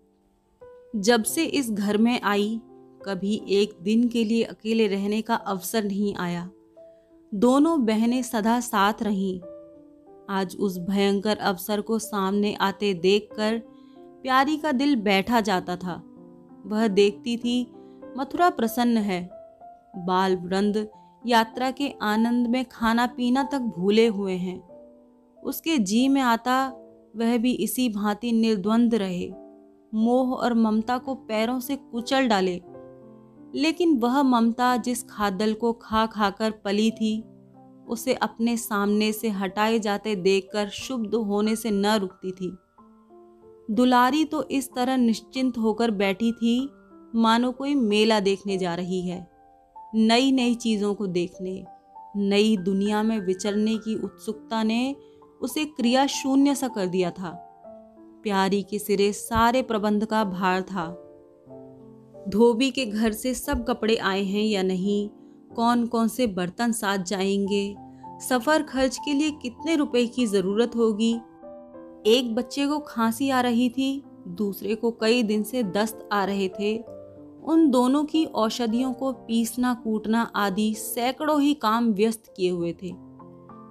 जब 0.95 1.23
से 1.23 1.45
इस 1.45 1.71
घर 1.71 1.97
में 1.97 2.21
आई, 2.21 2.61
कभी 3.05 3.41
एक 3.49 3.77
दिन 3.81 4.07
के 4.07 4.23
लिए 4.23 4.43
अकेले 4.43 4.87
रहने 4.87 5.21
का 5.21 5.35
अवसर 5.35 5.83
नहीं 5.83 6.15
आया। 6.15 6.49
दोनों 7.33 7.85
बहनें 7.85 8.23
सदा 8.23 8.59
साथ 8.59 8.93
रहीं। 9.01 9.41
आज 10.29 10.57
उस 10.59 10.77
भयंकर 10.77 11.37
अवसर 11.37 11.81
को 11.81 11.99
सामने 11.99 12.53
आते 12.53 12.93
देखकर 12.93 13.61
प्यारी 13.97 14.57
का 14.57 14.71
दिल 14.71 14.95
बैठा 14.95 15.41
जाता 15.41 15.75
था। 15.75 16.03
वह 16.65 16.87
देखती 16.87 17.37
थी, 17.37 17.73
मथुरा 18.17 18.49
प्रसन्न 18.49 18.97
है। 18.97 19.29
बाल 19.95 20.35
वृंद 20.35 20.89
यात्रा 21.25 21.71
के 21.71 21.93
आनंद 22.01 22.47
में 22.47 22.65
खाना 22.65 23.05
पीना 23.05 23.43
तक 23.43 23.59
भूले 23.59 24.07
हुए 24.07 24.33
हैं। 24.33 24.74
उसके 25.45 25.77
जी 25.77 26.07
में 26.07 26.21
आता, 26.21 26.67
वह 27.15 27.37
भी 27.37 27.51
इसी 27.51 27.89
भांति 27.89 28.31
निर्द्वंद 28.31 28.95
रहे। 28.95 29.33
मोह 29.93 30.33
और 30.33 30.53
ममता 30.53 30.97
को 30.97 31.15
पैरों 31.15 31.59
से 31.59 31.75
कुचल 31.75 32.27
डाले। 32.27 32.61
लेकिन 33.55 33.97
वह 33.97 34.23
ममता 34.23 34.77
जिस 34.77 35.03
खादल 35.03 35.53
को 35.53 35.73
खा 35.73 36.05
खाकर 36.05 36.51
पली 36.51 36.91
थी, 36.91 37.23
उसे 37.87 38.13
अपने 38.13 38.57
सामने 38.57 39.11
से 39.11 39.29
हटाए 39.29 39.79
जाते 39.79 40.15
देखकर 40.15 40.69
शुभ 40.69 41.15
होने 41.15 41.55
से 41.55 41.71
न 41.71 41.85
रुकती 41.85 42.31
थी। 42.31 42.57
दुलारी 43.71 44.25
तो 44.25 44.43
इस 44.43 44.69
तरह 44.75 44.97
निश्चिंत 44.97 45.57
होकर 45.57 45.91
बैठी 45.91 46.31
थी, 46.31 46.69
मानो 47.15 47.51
कोई 47.51 47.75
मेला 47.75 48.19
देखने 48.19 48.57
जा 48.57 48.75
रही 48.75 49.07
है। 49.07 49.31
नई 49.95 50.31
नई 50.31 50.55
चीज़ों 50.55 50.93
को 50.93 51.07
देखने, 51.07 51.65
नई 52.15 52.57
दुनिया 52.57 53.03
में 53.03 53.19
विचरने 53.19 53.77
की 53.77 53.95
उत्सुकता 53.95 54.63
ने 54.63 54.95
उसे 55.45 55.65
क्रिया 55.65 56.07
शून्य 56.07 56.55
सा 56.55 56.67
कर 56.67 56.87
दिया 56.87 57.11
था। 57.11 57.29
प्यारी 58.23 58.63
के 58.63 58.79
सिरे 58.79 59.13
सारे 59.13 59.61
प्रबंध 59.61 60.05
का 60.05 60.23
भार 60.23 60.61
था। 60.61 61.01
धोबी 62.29 62.71
के 62.71 62.85
घर 62.85 63.11
से 63.11 63.33
सब 63.33 63.65
कपड़े 63.65 63.95
आए 63.95 64.23
हैं 64.23 64.43
या 64.43 64.63
नहीं 64.63 65.09
कौन 65.55 65.85
कौन 65.87 66.07
से 66.07 66.27
बर्तन 66.27 66.71
साथ 66.71 66.97
जाएँगे, 66.97 67.75
सफ़र 68.29 68.63
खर्च 68.63 68.97
के 68.97 69.13
लिए 69.13 69.31
कितने 69.31 69.75
रुपए 69.75 70.05
की 70.07 70.25
ज़रूरत 70.25 70.75
होगी? 70.75 71.13
एक 72.07 72.35
बच्चे 72.35 72.67
को 72.67 72.79
खांसी 72.79 73.29
आ 73.29 73.41
रही 73.41 73.69
थी, 73.69 74.03
दूसरे 74.27 74.75
को 74.75 74.91
कई 74.91 75.23
दिन 75.23 75.43
से 75.43 75.63
दस्त 75.63 76.09
आ 76.11 76.25
रहे 76.25 76.49
थे। 76.49 76.77
उन 77.43 77.69
दोनों 77.69 78.03
की 78.05 78.25
औषधियों 78.25 78.93
को 78.93 79.11
पीसना 79.11 79.73
कूटना 79.73 80.21
आदि 80.35 80.73
सैकड़ों 80.73 81.41
ही 81.41 81.53
काम 81.53 81.93
व्यस्त 81.93 82.33
किए 82.37 82.49
हुए 82.49 82.73
थे। 82.73 83.04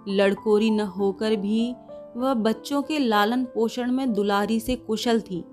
लड़कोरी 0.08 0.70
न 0.70 0.80
होकर 0.80 1.36
भी 1.36 1.74
वह 2.16 2.34
बच्चों 2.34 2.82
के 2.82 2.98
लालन 2.98 3.44
पोषण 3.44 3.92
में 3.92 4.12
दुलारी 4.12 4.60
से 4.60 4.76
कुशल 4.76 5.20
थी। 5.20 5.44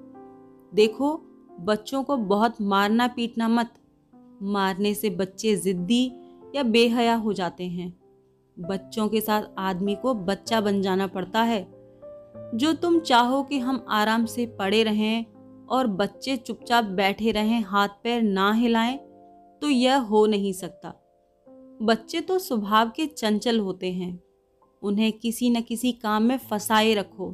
देखो, 0.74 1.22
बच्चों 1.60 2.04
को 2.04 2.18
बहुत 2.18 2.62
मारना 2.62 3.08
पीटना 3.08 3.48
मत। 3.48 3.74
मारने 4.42 4.94
से 4.94 5.10
बच्चे 5.10 5.56
जिद्दी 5.56 6.12
या 6.56 6.64
बेहया 6.64 7.16
हो 7.16 7.34
जाते 7.34 7.64
हैं। 7.64 8.00
बच्चों 8.60 9.08
के 9.08 9.22
साथ 9.22 9.44
आदमी 9.58 9.96
को 9.96 10.14
बच्चा 10.14 10.62
बन 10.62 10.82
जाना 10.82 11.08
पड़ता 11.08 11.42
है। 11.42 11.68
जो 12.56 12.74
तुम 12.74 13.00
चाहो 13.00 13.44
कि 13.44 13.60
हम 13.60 13.86
आराम 13.90 14.26
से 14.26 14.46
पड़े 14.46 14.84
रहें 14.84 15.26
और 15.70 15.88
बच्चे 15.88 16.38
चुपचाप 16.38 16.84
बैठे 16.84 17.32
रहें, 17.32 17.62
हाथ 17.62 17.88
पैर 17.88 18.22
ना 18.22 18.54
हिलाएँ 18.54 18.98
तो 19.62 19.70
यह 19.70 19.98
हो 19.98 20.26
नहीं 20.26 20.54
सकता। 20.54 20.94
बच्चे 21.82 22.22
तो 22.22 22.40
स्वभाव 22.40 22.90
के 22.90 23.06
चंचल 23.06 23.60
होते 23.60 23.92
हैं। 23.92 24.20
उन्हें 24.84 25.12
किसी 25.12 25.50
न 25.50 25.62
किसी 25.62 25.92
काम 25.92 26.24
में 26.24 26.38
फंसाए 26.38 26.94
रखो। 26.94 27.32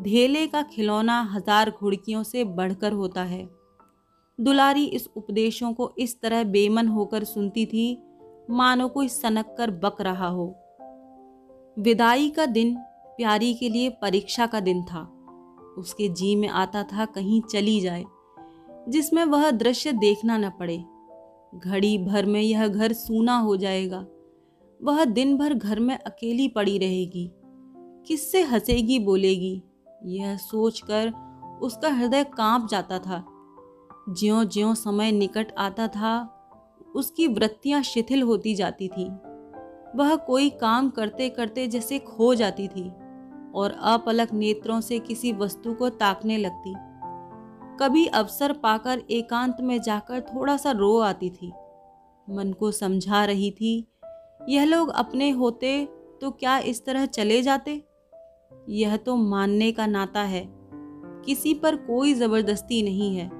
धेले 0.00 0.46
का 0.46 0.62
खिलौना 0.62 1.20
हज़ार 1.32 1.70
घुड़कियों 1.70 2.22
से 2.22 2.44
बढ़कर 2.44 2.92
होता 2.92 3.22
है। 3.22 3.48
दुलारी 4.38 4.84
इस 4.84 5.08
उपदेशों 5.16 5.72
को 5.72 5.92
इस 5.98 6.20
तरह 6.20 6.44
बेमन 6.44 6.88
होकर 6.88 7.24
सुनती 7.24 7.66
थी, 7.66 7.98
मानो 8.50 8.88
कोई 8.88 9.08
सनक 9.08 9.54
कर 9.58 9.70
बक 9.70 10.00
रहा 10.00 10.28
हो। 10.28 10.46
विदाई 11.76 12.28
का 12.30 12.46
दिन 12.46 12.74
प्यारी 13.16 13.54
के 13.54 13.68
लिए 13.68 13.90
परीक्षा 14.02 14.46
का 14.46 14.60
दिन 14.60 14.82
था। 14.82 15.02
उसके 15.78 16.08
जी 16.08 16.34
में 16.36 16.48
आता 16.48 16.82
था 16.82 17.04
कहीं 17.04 17.40
चली 17.42 17.80
जाए, 17.80 18.04
जिसमें 18.88 19.24
वह 19.24 19.50
दृश्य 19.50 19.92
देखना 19.92 20.36
न 20.38 20.50
पड़े। 20.50 20.84
घड़ी 21.54 21.96
भर 21.98 22.26
में 22.26 22.40
यह 22.40 22.66
घर 22.68 22.92
सूना 22.92 23.36
हो 23.38 23.56
जाएगा। 23.56 24.06
वह 24.82 25.04
दिन 25.04 25.36
भर 25.36 25.54
घर 25.54 25.80
में 25.80 25.98
अकेली 25.98 26.48
पड़ी 26.48 26.78
रहेगी। 26.78 27.30
किससे 28.06 28.42
हंसेगी 28.42 28.98
बोलेगी? 28.98 29.62
यह 30.04 30.36
सोचकर 30.36 31.12
उसका 31.62 31.88
हृदय 31.88 32.24
काँप 32.24 32.68
जाता 32.68 32.98
था। 32.98 33.26
ज्यो 34.08 34.44
ज्यो 34.44 34.74
समय 34.74 35.12
निकट 35.12 35.52
आता 35.58 35.88
था, 35.88 36.40
उसकी 36.96 37.26
वृत्तियाँ 37.26 37.82
शिथिल 37.82 38.22
होती 38.22 38.54
जाती 38.54 38.88
थीं। 38.88 39.10
वह 39.96 40.16
कोई 40.16 40.50
काम 40.50 40.90
करते 40.90 41.28
करते 41.28 41.66
जैसे 41.66 41.98
खो 41.98 42.34
जाती 42.34 42.68
थी 42.68 42.90
और 43.54 43.76
अपलक 43.82 44.32
नेत्रों 44.32 44.80
से 44.80 44.98
किसी 44.98 45.32
वस्तु 45.32 45.74
को 45.74 45.88
ताकने 45.88 46.36
लगती। 46.38 46.74
कभी 47.80 48.06
अवसर 48.06 48.52
पाकर 48.52 49.02
एकांत 49.10 49.56
में 49.60 49.82
जाकर 49.82 50.20
थोड़ा 50.20 50.56
सा 50.56 50.70
रो 50.70 50.98
आती 50.98 51.30
थी। 51.30 51.52
मन 52.30 52.52
को 52.52 52.70
समझा 52.70 53.24
रही 53.24 53.50
थी 53.50 53.88
यह 54.48 54.64
लोग 54.64 54.88
अपने 54.88 55.30
होते 55.30 55.88
तो 56.20 56.30
क्या 56.30 56.58
इस 56.58 56.84
तरह 56.84 57.06
चले 57.06 57.42
जाते? 57.42 57.84
यह 58.68 58.96
तो 58.96 59.16
मानने 59.16 59.72
का 59.72 59.86
नाता 59.86 60.20
है। 60.20 60.48
किसी 61.24 61.54
पर 61.54 61.76
कोई 61.76 62.14
ज़बरदस्ती 62.14 62.82
नहीं 62.82 63.16
है। 63.16 63.30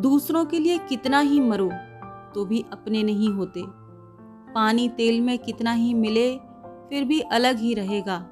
दूसरों 0.00 0.44
के 0.44 0.58
लिए 0.58 0.78
कितना 0.78 1.20
ही 1.20 1.40
मरो 1.40 1.70
तो 2.34 2.44
भी 2.44 2.64
अपने 2.72 3.02
नहीं 3.02 3.30
होते। 3.30 3.62
पानी 4.54 4.88
तेल 4.88 5.20
में 5.20 5.38
कितना 5.38 5.72
ही 5.72 5.94
मिले, 5.94 6.36
फिर 6.90 7.04
भी 7.04 7.20
अलग 7.20 7.58
ही 7.58 7.74
रहेगा। 7.74 8.26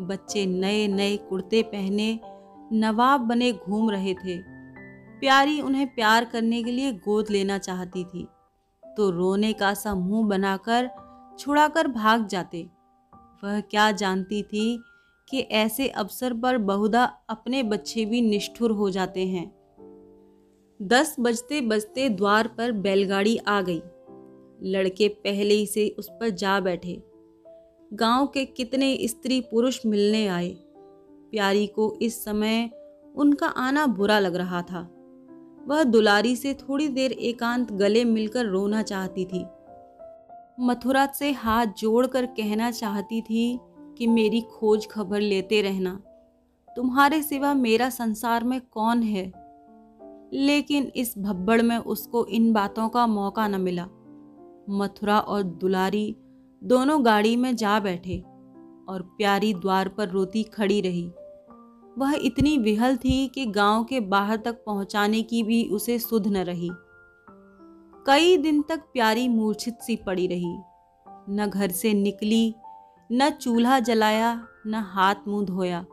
बच्चे 0.00 0.46
नए 0.46 0.88
नए 0.88 1.16
कुर्ते 1.16 1.62
पहने, 1.62 2.20
नवाब 2.72 3.20
बने 3.20 3.52
घूम 3.52 3.90
रहे 3.90 4.14
थे। 4.14 4.38
प्यारी 5.20 5.60
उन्हें 5.60 5.94
प्यार 5.94 6.24
करने 6.24 6.62
के 6.62 6.70
लिए 6.70 6.92
गोद 6.92 7.26
लेना 7.30 7.58
चाहती 7.58 8.04
थी। 8.04 8.28
तो 8.96 9.10
रोने 9.10 9.52
का 9.52 9.74
सा 9.74 9.94
मुँह 9.94 10.28
बनाकर 10.28 10.90
छुड़ाकर 11.38 11.88
भाग 11.88 12.26
जाते। 12.26 12.70
वह 13.44 13.60
क्या 13.60 13.92
जानती 13.92 14.42
थी 14.42 14.82
कि 15.28 15.40
ऐसे 15.40 15.88
अवसर 15.88 16.34
पर 16.34 16.58
बहुधा 16.58 17.04
अपने 17.28 17.62
बच्चे 17.62 18.04
भी 18.04 18.20
निष्ठुर 18.20 18.70
हो 18.70 18.90
जाते 18.90 19.26
हैं। 19.26 19.54
दस 20.82 21.16
बजते 21.20 21.60
बजते 21.60 22.08
द्वार 22.08 22.48
पर 22.48 22.72
बैलगाड़ी 22.72 23.36
आ 23.36 23.62
गई। 23.62 23.82
लड़के 24.62 25.08
पहले 25.08 25.54
ही 25.54 25.66
से 25.66 25.88
उस 25.98 26.08
पर 26.10 26.30
जा 26.30 26.60
बैठे। 26.60 27.02
गाँव 27.92 28.26
के 28.26 28.44
कितने 28.44 28.98
स्त्री 29.02 29.40
पुरुष 29.40 29.86
मिलने 29.86 30.26
आए। 30.26 30.56
प्यारी 31.30 31.66
को 31.66 31.98
इस 32.02 32.24
समय 32.24 32.70
उनका 33.16 33.46
आना 33.46 33.86
बुरा 33.86 34.18
लग 34.18 34.34
रहा 34.34 34.62
था। 34.62 34.90
वह 35.66 35.84
दुलारी 35.84 36.36
से 36.36 36.54
थोड़ी 36.54 36.88
देर 36.88 37.12
एकांत 37.12 37.72
गले 37.72 38.04
मिलकर 38.04 38.46
रोना 38.46 38.82
चाहती 38.82 39.24
थी। 39.24 39.46
मथुरा 40.60 41.06
से 41.06 41.32
हाथ 41.32 41.66
जोड़कर 41.66 42.26
कहना 42.26 42.70
चाहती 42.70 43.22
थी 43.22 43.60
कि 43.98 44.06
मेरी 44.06 44.40
खोज 44.40 44.86
खबर 44.86 45.20
लेते 45.20 45.62
रहना। 45.62 46.02
तुम्हारे 46.76 47.22
सिवा 47.22 47.54
मेरा 47.54 47.90
संसार 47.90 48.44
में 48.44 48.60
कौन 48.60 49.02
है? 49.02 49.32
लेकिन 50.32 50.92
इस 50.96 51.18
भब्बड़ 51.18 51.62
में 51.62 51.78
उसको 51.78 52.26
इन 52.26 52.52
बातों 52.52 52.88
का 52.88 53.06
मौका 53.06 53.48
न 53.48 53.60
मिला। 53.60 53.88
मथुरा 54.70 55.18
और 55.18 55.42
दुलारी 55.42 56.16
दोनों 56.64 57.04
गाड़ी 57.04 57.36
में 57.36 57.56
जा 57.56 57.80
बैठे 57.80 58.18
और 58.88 59.02
प्यारी 59.02 59.54
द्वार 59.54 59.88
पर 59.88 60.08
रोती 60.08 60.42
खड़ी 60.42 60.80
रही। 60.80 61.10
वह 61.98 62.18
इतनी 62.22 62.58
विहल 62.58 62.96
थी 62.96 63.28
कि 63.28 63.46
गाँव 63.46 63.84
के 63.84 64.00
बाहर 64.00 64.36
तक 64.36 64.64
पहुँचाने 64.66 65.22
की 65.22 65.42
भी 65.42 65.64
उसे 65.64 65.98
सुध 65.98 66.26
न 66.26 66.36
रही। 66.36 66.70
कई 68.06 68.36
दिन 68.36 68.62
तक 68.62 68.80
प्यारी 68.80 69.28
मूर्छित 69.28 69.78
सी 69.82 69.96
पड़ी 69.96 70.26
रही। 70.26 70.58
न 71.08 71.50
घर 71.54 71.70
से 71.70 71.94
निकली, 71.94 72.54
न 73.12 73.30
चूल्हा 73.30 73.80
जलाया, 73.80 74.46
न 74.66 74.74
हाथ 74.74 75.14
मुँह 75.28 75.44
धोया। 75.44 75.86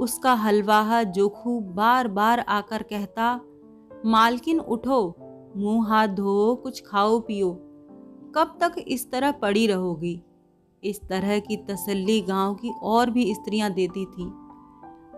उसका 0.00 0.34
हलवाहा 0.34 1.02
जोखू 1.02 1.60
बार 1.60 2.08
बार 2.08 2.40
आकर 2.40 2.82
कहता, 2.82 3.40
मालकिन 4.06 4.60
उठो, 4.60 5.14
मुँह 5.56 5.88
हाथ 5.88 6.08
धो, 6.08 6.54
कुछ 6.54 6.82
खाओ 6.86 7.20
पियो। 7.20 7.52
कब 8.34 8.58
तक 8.60 8.74
इस 8.88 9.10
तरह 9.10 9.30
पड़ी 9.30 9.66
रहोगी? 9.66 10.22
इस 10.84 11.00
तरह 11.08 11.38
की 11.38 11.56
तसल्ली 11.56 12.20
गाँव 12.20 12.54
की 12.54 12.72
और 12.82 13.10
भी 13.10 13.34
स्त्रियाँ 13.34 13.70
देती 13.70 14.04
थी। 14.04 14.32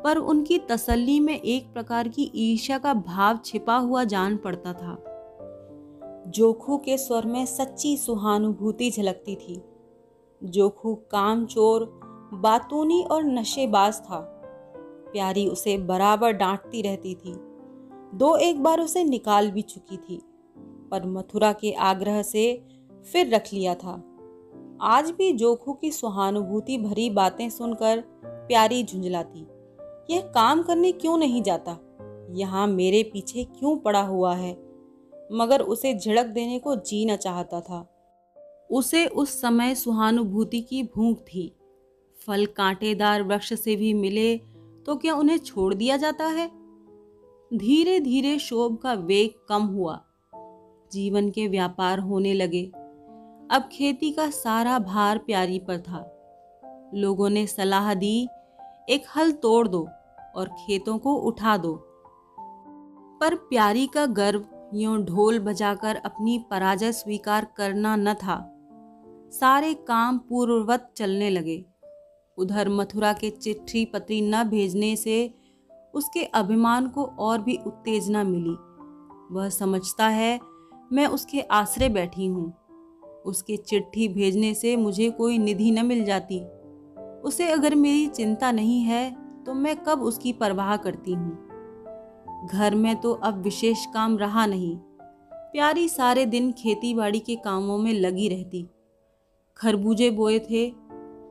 पर 0.04 0.16
उनकी 0.16 0.58
तसल्ली 0.58 1.20
में 1.20 1.40
एक 1.40 1.72
प्रकार 1.72 2.08
की 2.08 2.32
ईर्ष्या 2.34 2.78
का 2.78 2.94
भाव 2.94 3.38
छिपा 3.44 3.76
हुआ 3.76 4.04
जान 4.04 4.36
पड़ता 4.36 4.72
था। 4.72 5.07
जोखू 6.28 6.76
के 6.76 6.98
स्वर 6.98 7.26
में 7.26 7.46
सच्ची 7.46 7.96
सुहानुभूति 7.96 8.90
झलकती 8.90 9.36
थी। 9.36 9.60
जोखू 10.42 10.94
कामचोर 10.94 11.84
बातूनी 12.34 13.02
और 13.02 13.24
नशेबाज 13.24 14.00
था। 14.00 14.18
प्यारी 15.12 15.46
उसे 15.48 15.78
बराबर 15.78 16.32
डांटती 16.32 16.82
रहती 16.82 17.14
थी। 17.14 17.32
दो 18.14 18.36
एक 18.36 18.62
बार 18.62 18.80
उसे 18.80 19.04
निकाल 19.04 19.50
भी 19.50 19.62
चुकी 19.62 19.96
थी, 19.96 20.20
पर 20.90 21.06
मथुरा 21.06 21.52
के 21.52 21.72
आग्रह 21.72 22.22
से 22.22 22.66
फिर 23.12 23.34
रख 23.34 23.52
लिया 23.52 23.74
था। 23.74 24.02
आज 24.80 25.10
भी 25.10 25.32
जोखू 25.32 25.72
की 25.72 25.90
सुहानुभूति 25.90 26.78
भरी 26.78 27.10
बातें 27.10 27.50
सुनकर 27.50 28.04
प्यारी 28.24 28.84
झुंझलाती, 28.84 29.46
यह 30.10 30.20
काम 30.20 30.62
करने 30.62 30.92
क्यों 30.92 31.18
नहीं 31.18 31.42
जाता? 31.42 31.78
यहाँ 32.30 32.66
मेरे 32.66 33.02
पीछे 33.02 33.44
क्यों 33.44 33.76
पड़ा 33.76 34.02
हुआ 34.02 34.34
है? 34.34 34.67
मगर 35.32 35.60
उसे 35.60 35.94
झिड़क 35.94 36.26
देने 36.26 36.58
को 36.58 36.76
जीना 36.76 37.16
चाहता 37.16 37.60
था। 37.60 37.94
उसे 38.70 39.06
उस 39.06 39.40
समय 39.40 39.74
सुहानुभूति 39.74 40.60
की 40.60 40.82
भूख 40.82 41.18
थी। 41.18 41.56
फल 42.26 42.46
कांटेदार 42.46 43.22
वृक्ष 43.22 43.54
से 43.54 43.76
भी 43.76 43.94
मिले 43.94 44.38
तो 44.86 44.96
क्या 44.96 45.14
उन्हें 45.14 45.38
छोड़ 45.38 45.74
दिया 45.74 45.96
जाता 45.96 46.26
है? 46.26 46.50
धीरे 47.54 48.00
धीरे 48.00 48.38
शोभ 48.38 48.76
का 48.76 48.92
वेग 48.92 49.30
कम 49.48 49.62
हुआ। 49.62 50.04
जीवन 50.92 51.30
के 51.30 51.48
व्यापार 51.48 51.98
होने 51.98 52.34
लगे। 52.34 52.64
अब 53.50 53.68
खेती 53.72 54.10
का 54.10 54.30
सारा 54.30 54.78
भार 54.78 55.18
प्यारी 55.18 55.58
पर 55.58 55.78
था। 55.78 56.14
लोगों 56.94 57.30
ने 57.30 57.46
सलाह 57.46 57.94
दी, 57.94 58.28
एक 58.88 59.04
हल 59.16 59.32
तोड़ 59.32 59.68
दो 59.68 59.88
और 60.36 60.48
खेतों 60.48 60.98
को 60.98 61.14
उठा 61.14 61.56
दो। 61.56 61.74
पर 63.20 63.34
प्यारी 63.34 63.86
का 63.86 64.06
गर्व 64.06 64.44
यूँ 64.74 65.04
ढोल 65.04 65.38
बजाकर 65.38 65.96
अपनी 65.96 66.38
पराजय 66.50 66.92
स्वीकार 66.92 67.46
करना 67.56 67.96
न 67.96 68.14
था। 68.14 68.36
सारे 69.32 69.74
काम 69.74 70.18
पूर्ववत 70.18 70.90
चलने 70.96 71.30
लगे। 71.30 71.64
उधर 72.38 72.68
मथुरा 72.68 73.12
के 73.12 73.30
चिट्ठी 73.30 73.84
पत्री 73.84 74.20
न 74.20 74.42
भेजने 74.44 74.94
से 74.96 75.34
उसके 75.94 76.24
अभिमान 76.24 76.88
को 76.88 77.04
और 77.04 77.42
भी 77.42 77.58
उत्तेजना 77.66 78.24
मिली। 78.24 78.56
वह 79.34 79.48
समझता 79.48 80.08
है, 80.08 80.40
मैं 80.92 81.06
उसके 81.06 81.40
आश्रय 81.40 81.88
बैठी 81.88 82.26
हूँ। 82.26 82.52
उसके 83.26 83.56
चिट्ठी 83.56 84.08
भेजने 84.08 84.54
से 84.54 84.76
मुझे 84.76 85.10
कोई 85.10 85.38
निधि 85.38 85.70
न 85.70 85.86
मिल 85.86 86.04
जाती। 86.04 86.44
उसे 87.20 87.48
अगर 87.48 87.74
मेरी 87.74 88.06
चिंता 88.06 88.52
नहीं 88.52 88.80
है 88.80 89.10
तो 89.44 89.54
मैं 89.54 89.76
कब 89.76 90.02
उसकी 90.02 90.32
परवाह 90.32 90.76
करती 90.76 91.12
हूँ? 91.12 91.47
घर 92.46 92.74
में 92.74 93.00
तो 93.00 93.12
अब 93.12 93.42
विशेष 93.42 93.86
काम 93.86 94.18
रहा 94.18 94.46
नहीं। 94.46 94.76
प्यारी 95.32 95.88
सारे 95.88 96.26
दिन 96.26 96.52
खेती 96.52 96.94
बाड़ी 96.94 97.18
के 97.18 97.36
कामों 97.36 97.78
में 97.78 97.92
लगी 97.92 98.28
रहती। 98.28 98.68
खरबूजे 99.56 100.10
बोए 100.10 100.38
थे, 100.38 100.74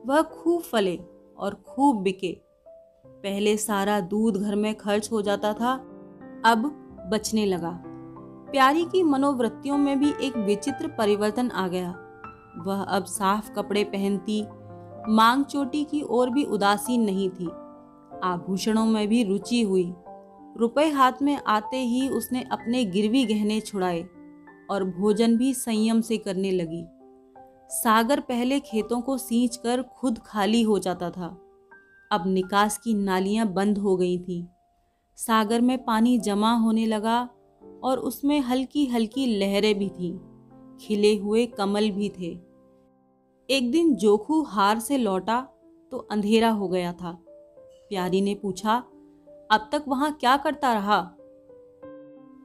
वह 0.06 0.22
खूब 0.22 0.62
फले 0.62 1.00
और 1.38 1.54
खूब 1.54 2.02
बिके। 2.02 2.40
पहले 3.06 3.56
सारा 3.56 4.00
दूध 4.00 4.36
घर 4.36 4.56
में 4.56 4.74
खर्च 4.74 5.12
हो 5.12 5.22
जाता 5.22 5.52
था, 5.52 5.72
अब 6.44 6.62
बचने 7.12 7.46
लगा। 7.46 7.82
प्यारी 8.52 8.84
की 8.84 9.02
मनोवृत्तियों 9.02 9.78
में 9.78 9.98
भी 9.98 10.12
एक 10.22 10.36
विचित्र 10.36 10.88
परिवर्तन 10.88 11.50
आ 11.50 11.68
गया। 11.68 11.94
वह 12.58 12.82
अब 12.82 13.04
साफ़ 13.04 13.52
कपड़े 13.52 13.84
पहनती, 13.84 14.44
मांग 15.08 15.44
चोटी 15.44 15.84
की 15.84 16.02
ओर 16.02 16.30
भी 16.30 16.44
उदासीन 16.44 17.02
नहीं 17.02 17.30
थी। 17.30 17.48
आभूषणों 18.24 18.86
में 18.86 19.08
भी 19.08 19.24
रुचि 19.24 19.62
हुई। 19.62 19.94
रुपए 20.58 20.88
हाथ 20.88 21.12
में 21.22 21.40
आते 21.46 21.76
ही 21.76 22.08
उसने 22.08 22.42
अपने 22.42 22.84
गिरवी 22.84 23.24
गहने 23.24 23.60
छुड़ाए 23.60 24.08
और 24.70 24.84
भोजन 24.84 25.36
भी 25.36 25.54
संयम 25.54 26.00
से 26.00 26.16
करने 26.16 26.50
लगी। 26.50 26.84
सागर 27.70 28.20
पहले 28.20 28.60
खेतों 28.60 29.00
को 29.00 29.18
सींच 29.18 29.56
कर 29.56 29.82
खुद 29.82 30.18
खाली 30.26 30.62
हो 30.62 30.78
जाता 30.78 31.10
था। 31.10 31.28
अब 32.12 32.24
निकास 32.26 32.78
की 32.78 32.94
नालियाँ 32.94 33.46
बंद 33.46 33.78
हो 33.78 33.96
गई 33.96 34.18
थीं। 34.18 34.44
सागर 35.16 35.60
में 35.60 35.84
पानी 35.84 36.18
जमा 36.18 36.52
होने 36.52 36.86
लगा 36.86 37.28
और 37.82 37.98
उसमें 37.98 38.40
हल्की 38.40 38.86
हल्की 38.86 39.26
लहरें 39.26 39.78
भी 39.78 39.88
थीं। 39.88 40.18
खिले 40.80 41.16
हुए 41.16 41.46
कमल 41.46 41.90
भी 41.90 42.08
थे। 42.08 42.38
एक 43.48 43.70
दिन 43.70 43.94
जोखू 43.94 44.42
हार 44.42 44.78
से 44.78 44.98
लौटा 44.98 45.40
तो 45.90 45.98
अंधेरा 46.10 46.50
हो 46.50 46.68
गया 46.68 46.92
था। 46.92 47.18
प्यारी 47.88 48.20
ने 48.20 48.34
पूछा 48.34 48.82
अब 49.50 49.68
तक 49.72 49.84
वहाँ 49.88 50.12
क्या 50.12 50.36
करता 50.36 50.72
रहा? 50.72 51.12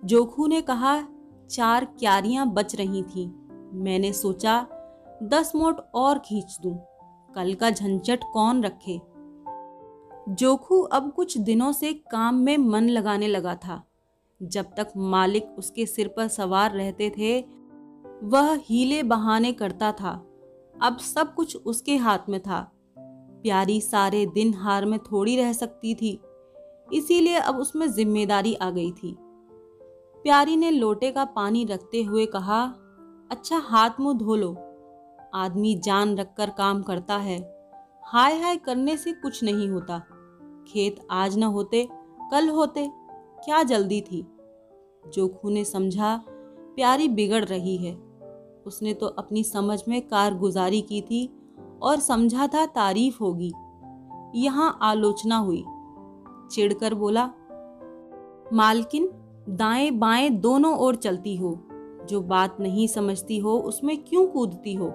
जोखू 0.06 0.48
ने 0.48 0.62
कहा, 0.62 1.04
चार 1.50 1.86
क्यारियाँ 1.86 2.54
बच 2.54 2.76
रही 2.76 3.04
थीं। 3.04 3.32
मैंने 3.74 4.14
सोचा, 4.14 4.68
दस 5.24 5.52
मोट 5.56 5.80
और 5.96 6.20
खींच 6.20 6.58
दूँ। 6.64 6.78
कल 7.36 7.54
का 7.54 7.70
झंझट 7.70 8.20
कौन 8.34 8.64
रखे? 8.64 9.02
जोखू 10.30 10.82
अब 10.82 11.12
कुछ 11.12 11.38
दिनों 11.38 11.72
से 11.72 11.94
काम 11.94 12.36
में 12.36 12.58
मन 12.58 12.90
लगाने 12.90 13.28
लगा 13.28 13.56
था। 13.56 13.88
जब 14.44 14.66
तक 14.78 14.94
मालिक 14.98 15.56
उसके 15.58 15.86
सिर 15.86 16.08
पर 16.08 16.28
सवार 16.28 16.72
रहते 16.72 17.10
थे, 17.10 17.46
वह 18.24 18.56
हीले 18.56 19.04
बहाने 19.04 19.54
करता 19.54 19.92
था। 19.92 20.28
अब 20.82 20.98
सब 20.98 21.36
कुछ 21.36 21.56
उसके 21.56 21.98
हाथ 21.98 22.20
में 22.30 22.40
था। 22.40 22.72
प्यारी 23.44 23.82
सारे 23.82 24.26
दिन 24.26 24.54
हार 24.54 24.86
में 24.86 25.00
थोड़ी 25.00 25.38
रह 25.38 25.54
सकती 25.54 25.96
थी। 25.96 26.23
इसीलिए 26.94 27.36
अब 27.36 27.58
उसमें 27.58 27.88
ज़िम्मेदारी 27.88 28.54
आ 28.54 28.70
गई 28.70 28.92
थी। 28.92 29.16
प्यारी 30.26 30.56
ने 30.56 30.72
लोटे 30.72 31.12
का 31.12 31.26
पानी 31.26 31.66
रखते 31.66 32.04
हुए 32.04 32.26
कहा 32.26 32.64
अच्छा 33.32 33.58
हाथ 33.58 33.90
मुँह 34.00 34.18
धो 34.18 34.36
लो। 34.36 34.52
आदमी 35.36 35.76
जान 35.76 36.16
रखकर 36.18 36.50
काम 36.50 36.82
करता 36.84 37.18
है। 37.18 37.40
हाय 38.04 38.40
हाय 38.40 38.58
करने 38.58 38.98
से 38.98 39.14
कुछ 39.14 39.44
नहीं 39.44 39.70
होता। 39.70 40.00
खेत 40.68 41.08
आज 41.12 41.38
न 41.38 41.44
होते, 41.44 41.88
कल 42.32 42.50
होते। 42.50 42.90
क्या 43.46 43.64
जल्दी 43.64 44.02
थी। 44.02 44.22
जोखू 45.14 45.50
ने 45.50 45.64
समझा, 45.66 46.24
प्यारी 46.76 47.08
बिगड़ 47.08 47.44
रही 47.46 47.78
है। 47.78 47.94
उसने 48.66 48.94
तो 48.94 49.06
अपनी 49.08 49.44
समझ 49.44 49.80
में 49.88 50.02
कारगुजारी 50.02 50.82
की 50.82 51.02
थी 51.02 51.26
और 51.82 52.00
समझा 52.00 52.48
था 52.48 52.66
तारीफ़ 52.66 53.18
होगी। 53.20 53.52
यहाँ 54.36 54.80
आलोचना 54.82 55.38
हुई। 55.38 55.64
चिढ़कर 56.54 56.94
बोला, 56.94 57.26
मालकिन, 58.54 59.10
दाएँ 59.50 59.92
बाएँ 59.92 60.30
दोनों 60.30 60.78
ओर 60.78 60.96
चलती 60.96 61.36
हो। 61.36 61.68
जो 62.10 62.22
बात 62.22 62.58
नहीं 62.60 62.88
समझती 62.88 63.38
हो, 63.38 63.58
उसमें 63.58 64.04
क्यों 64.04 64.28
कूदती 64.28 64.74
हो? 64.74 64.94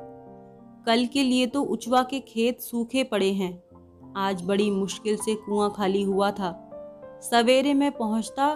कल 0.86 1.06
के 1.06 1.22
लिए 1.22 1.46
तो 1.46 1.62
उचवा 1.62 2.02
के 2.02 2.20
खेत 2.20 2.61
सूखे 2.61 3.04
पड़े 3.04 3.32
हैं। 3.32 3.62
आज 4.16 4.42
बड़ी 4.44 4.70
मुश्किल 4.70 5.16
से 5.16 5.34
कुआँ 5.34 5.72
खाली 5.76 6.02
हुआ 6.02 6.30
था। 6.30 6.64
सवेरे 7.22 7.74
में 7.74 7.92
पहुँचता 7.92 8.54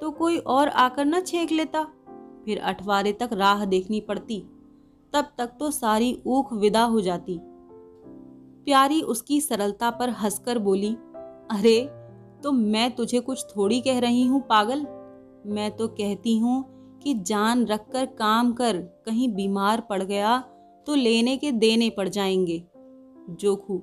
तो 0.00 0.10
कोई 0.10 0.38
और 0.38 0.68
आकर 0.68 1.04
न 1.04 1.20
छेक 1.20 1.52
लेता। 1.52 1.86
फिर 2.44 2.58
अठवारे 2.58 3.12
तक 3.12 3.30
राह 3.32 3.64
देखनी 3.64 4.00
पड़ती। 4.00 4.44
तब 5.12 5.26
तक 5.38 5.46
तो 5.60 5.70
सारी 5.70 6.22
ऊख 6.26 6.52
विदा 6.52 6.84
हो 6.84 7.00
जाती। 7.00 7.40
प्यारी 8.64 9.02
उसकी 9.02 9.40
सरलता 9.40 9.90
पर 9.90 10.10
हंसकर 10.10 10.58
बोली, 10.58 10.96
अरे 11.50 11.99
तो 12.42 12.52
मैं 12.52 12.94
तुझे 12.94 13.20
कुछ 13.20 13.44
थोड़ी 13.56 13.80
कह 13.80 13.98
रही 13.98 14.26
हूँ, 14.26 14.40
पागल। 14.40 14.86
मैं 15.46 15.76
तो 15.76 15.88
कहती 15.88 16.38
हूँ 16.38 16.80
कि 16.98 17.14
जान 17.14 17.66
रख 17.66 17.90
कर 17.92 18.06
काम 18.06 18.52
कर, 18.52 18.76
कहीं 18.76 19.34
बीमार 19.34 19.80
पड़ 19.80 20.02
गया 20.02 20.38
तो 20.86 20.94
लेने 20.94 21.36
के 21.36 21.52
देने 21.52 21.90
पड़ 21.90 22.08
जाएँगे। 22.08 22.66
जोखू। 23.30 23.82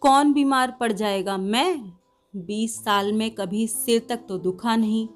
कौन 0.00 0.32
बीमार 0.32 0.76
पड़ 0.80 0.92
जाएगा? 0.92 1.36
मैं? 1.36 1.92
बीस 2.36 2.84
साल 2.84 3.12
में 3.12 3.30
कभी 3.30 3.66
सिर 3.66 4.06
तक 4.08 4.20
तो 4.28 4.38
दुखा 4.38 4.76
नहीं। 4.76 5.08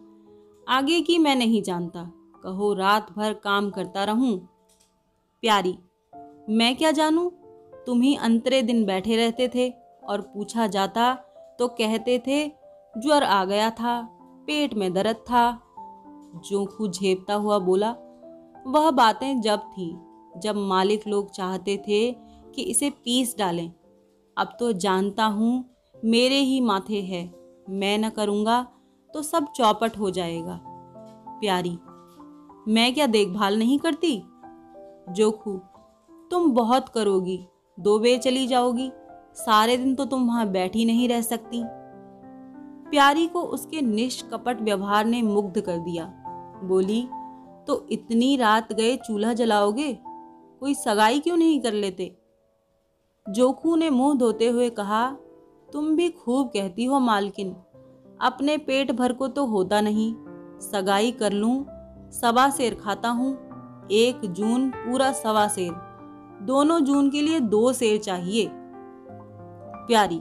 आगे 0.69 1.01
की 1.01 1.19
मैं 1.19 1.37
नहीं 1.37 1.63
जानता। 1.63 2.13
कहो, 2.43 2.75
रात 2.75 3.13
भर 3.17 3.33
काम 3.33 3.71
करता 3.71 4.05
रहूँ। 4.05 4.49
प्यारी, 5.41 5.79
मैं 6.49 6.77
क्या 6.77 6.91
जानूं? 6.91 7.31
तुम 7.87 8.01
ही 8.01 8.17
अंतरे 8.17 8.63
दिन 8.63 8.85
बैठे 8.85 9.17
रहते 9.17 9.51
थे 9.55 9.75
और 10.09 10.21
पूछा 10.21 10.67
जाता 10.67 11.25
तो 11.59 11.69
कहते 11.69 12.19
थे, 12.27 12.49
ज्वर 12.95 13.23
आ 13.23 13.45
गया 13.45 13.71
था, 13.71 14.01
पेट 14.47 14.75
में 14.75 14.93
दर्द 14.93 15.17
था। 15.17 15.51
जोखू 16.49 16.89
झेपता 16.89 17.35
हुआ 17.35 17.59
बोला, 17.59 17.91
वह 18.67 18.91
बातें 18.91 19.41
जब 19.41 19.59
थी, 19.59 19.91
जब 20.37 20.57
मालिक 20.57 21.07
लोग 21.07 21.31
चाहते 21.31 21.77
थे 21.89 22.13
कि 22.55 22.63
इसे 22.63 22.91
पीस 22.91 23.35
डालें। 23.39 23.73
अब 24.37 24.57
तो 24.61 24.73
जानता 24.73 25.25
हूँ, 25.27 25.65
मेरे 26.05 26.39
ही 26.39 26.61
माथे 26.61 27.01
है, 27.03 27.25
मैं 27.71 27.99
न 27.99 28.09
करूँगा 28.09 28.67
तो 29.15 29.23
सब 29.23 29.47
चौपट 29.57 29.99
हो 29.99 30.11
जाएगा। 30.11 30.61
प्यारी, 31.41 31.79
मैं 32.69 32.93
क्या 32.95 33.07
देखभाल 33.07 33.59
नहीं 33.59 33.79
करती? 33.79 34.17
जोखू 35.09 35.53
तुम 36.31 36.51
बहुत 36.51 36.89
करोगी, 36.89 37.41
दो 37.81 37.99
बे 37.99 38.17
चली 38.19 38.47
जाओगी। 38.47 38.91
सारे 39.39 39.77
दिन 39.77 39.95
तो 39.95 40.05
तुम 40.05 40.27
वहाँ 40.27 40.47
बैठी 40.49 40.85
नहीं 40.85 41.09
रह 41.09 41.21
सकती। 41.21 41.63
प्यारी 42.91 43.27
को 43.27 43.43
उसके 43.43 43.81
निष्कपट 43.81 44.61
व्यवहार 44.61 45.05
ने 45.05 45.23
मुग्ध 45.23 45.61
कर 45.61 45.79
दिया। 45.79 46.05
बोली 46.65 47.03
तो 47.67 47.87
इतनी 47.91 48.37
रात 48.37 48.73
गए 48.73 48.97
चूल्हा 48.97 49.33
जलाओगे? 49.33 49.93
कोई 50.61 50.75
सगाई 50.75 51.19
क्यों 51.19 51.37
नहीं 51.37 51.61
कर 51.61 51.73
लेते? 51.73 52.17
जोखू 53.27 53.77
ने 53.77 53.91
मुँह 53.91 54.17
धोते 54.19 54.49
हुए 54.49 54.71
कहा, 54.71 55.11
तुम 55.73 55.97
भी 55.97 56.09
खूब 56.11 56.49
कहती 56.49 56.85
हो 56.85 56.99
मालकिन। 57.01 57.57
अपने 58.21 58.57
पेट 58.59 58.93
भर 58.93 59.13
को 59.13 59.29
तो 59.29 59.45
होता 59.47 59.81
नहीं। 59.81 60.15
सगाई 60.61 61.11
कर 61.11 61.33
लूँ, 61.33 61.67
सवा 62.13 62.49
शेर 62.51 62.75
खाता 62.75 63.09
हूँ। 63.09 63.37
एक 63.91 64.21
जून 64.27 64.71
पूरा 64.71 65.13
सवा 65.13 65.49
शेर 65.49 65.73
दोनों 66.43 66.81
जून 66.81 67.11
के 67.11 67.23
लिए 67.23 67.41
दो 67.41 67.73
शेर 67.73 67.99
चाहिए। 67.99 68.51
प्यारी। 69.89 70.19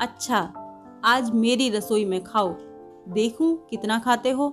अच्छा 0.00 0.38
आज 1.04 1.30
मेरी 1.30 1.68
रसोई 1.70 2.04
में 2.04 2.22
खाओ। 2.24 2.52
देखूँ 3.08 3.56
कितना 3.70 3.98
खाते 3.98 4.30
हो? 4.30 4.48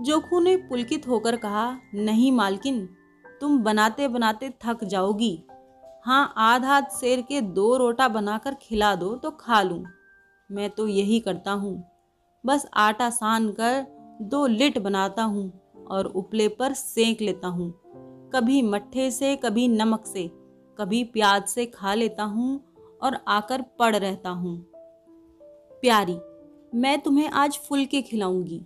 जोखू 0.00 0.40
ने 0.40 0.56
पुलकित 0.56 1.06
होकर 1.08 1.36
कहा, 1.36 1.78
नहीं 1.94 2.32
मालकिन, 2.32 2.84
तुम 3.40 3.58
बनाते 3.58 4.08
बनाते 4.08 4.50
थक 4.64 4.84
जाओगी। 4.84 5.44
हाँ 6.04 6.32
आध 6.36 6.64
हाथ 6.64 6.82
शेर 6.82 7.20
के 7.20 7.40
दो 7.40 7.76
रोटा 7.76 8.08
बनाकर 8.08 8.54
खिला 8.54 8.94
दो 8.94 9.14
तो 9.14 9.30
खा 9.30 9.62
लूँ। 9.62 9.84
मैं 10.50 10.68
तो 10.70 10.86
यही 10.88 11.20
करता 11.20 11.52
हूँ। 11.52 11.74
बस 12.44 12.66
आटा 12.74 13.08
सान 13.10 13.48
कर 13.50 13.86
दो 14.22 14.46
लिट 14.46 14.78
बनाता 14.78 15.22
हूँ 15.22 15.52
और 15.90 16.06
उपले 16.06 16.48
पर 16.48 16.72
सेंक 16.72 17.20
लेता 17.20 17.48
हूँ। 17.48 17.70
कभी 18.34 18.60
मट्ठे 18.62 19.10
से, 19.10 19.34
कभी 19.36 19.66
नमक 19.68 20.04
से, 20.06 20.30
कभी 20.78 21.02
प्याज 21.04 21.44
से 21.44 21.66
खा 21.66 21.94
लेता 21.94 22.24
हूँ 22.24 22.60
और 23.02 23.18
आकर 23.28 23.62
पड़ 23.62 23.96
रहता 23.96 24.30
हूँ। 24.30 24.66
प्यारी, 25.80 26.18
मैं 26.74 27.00
तुम्हें 27.00 27.30
आज 27.30 27.58
फुलके 27.58 28.02
खिलाऊँगी। 28.02 28.60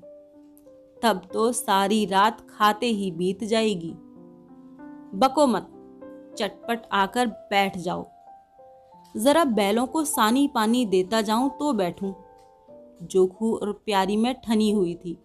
तब 1.03 1.23
तो 1.33 1.53
सारी 1.53 2.07
रात 2.07 2.47
खाते 2.51 2.87
ही 2.87 3.11
बीत 3.11 3.45
जाएगी। 3.45 3.95
बको 5.19 5.47
मत, 5.47 5.67
चटपट 6.39 6.83
आकर 6.93 7.27
बैठ 7.27 7.79
जाओ। 7.79 8.07
जरा 9.17 9.45
बैलों 9.45 9.87
को 9.87 10.05
सानी 10.05 10.49
पानी 10.49 10.87
देता 10.87 11.21
जाऊँ 11.21 11.51
तो 11.51 11.73
बैठूं। 11.73 12.13
जोखू 13.03 13.57
और 13.57 13.73
प्यारी 13.73 14.17
में 14.17 14.35
ठनी 14.35 14.71
हुई 14.71 14.95
थी। 14.95 15.19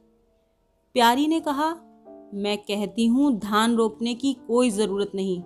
प्यारी 0.93 1.27
ने 1.27 1.39
कहा, 1.39 1.75
मैं 2.33 2.57
कहती 2.57 3.07
हूँ 3.07 3.39
धान 3.39 3.75
रोपने 3.75 4.13
की 4.13 4.33
कोई 4.33 4.69
ज़रूरत 4.69 5.11
नहीं। 5.15 5.43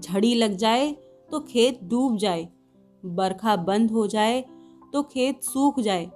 झड़ी 0.00 0.34
लग 0.34 0.52
जाए 0.52 0.92
तो 1.30 1.40
खेत 1.40 1.80
डूब 1.84 2.16
जाए। 2.16 2.48
बरखा 3.02 3.56
बंद 3.56 3.90
हो 3.90 4.06
जाए 4.06 4.40
तो 4.92 5.02
खेत 5.02 5.42
सूख 5.42 5.80
जाए। 5.80 6.10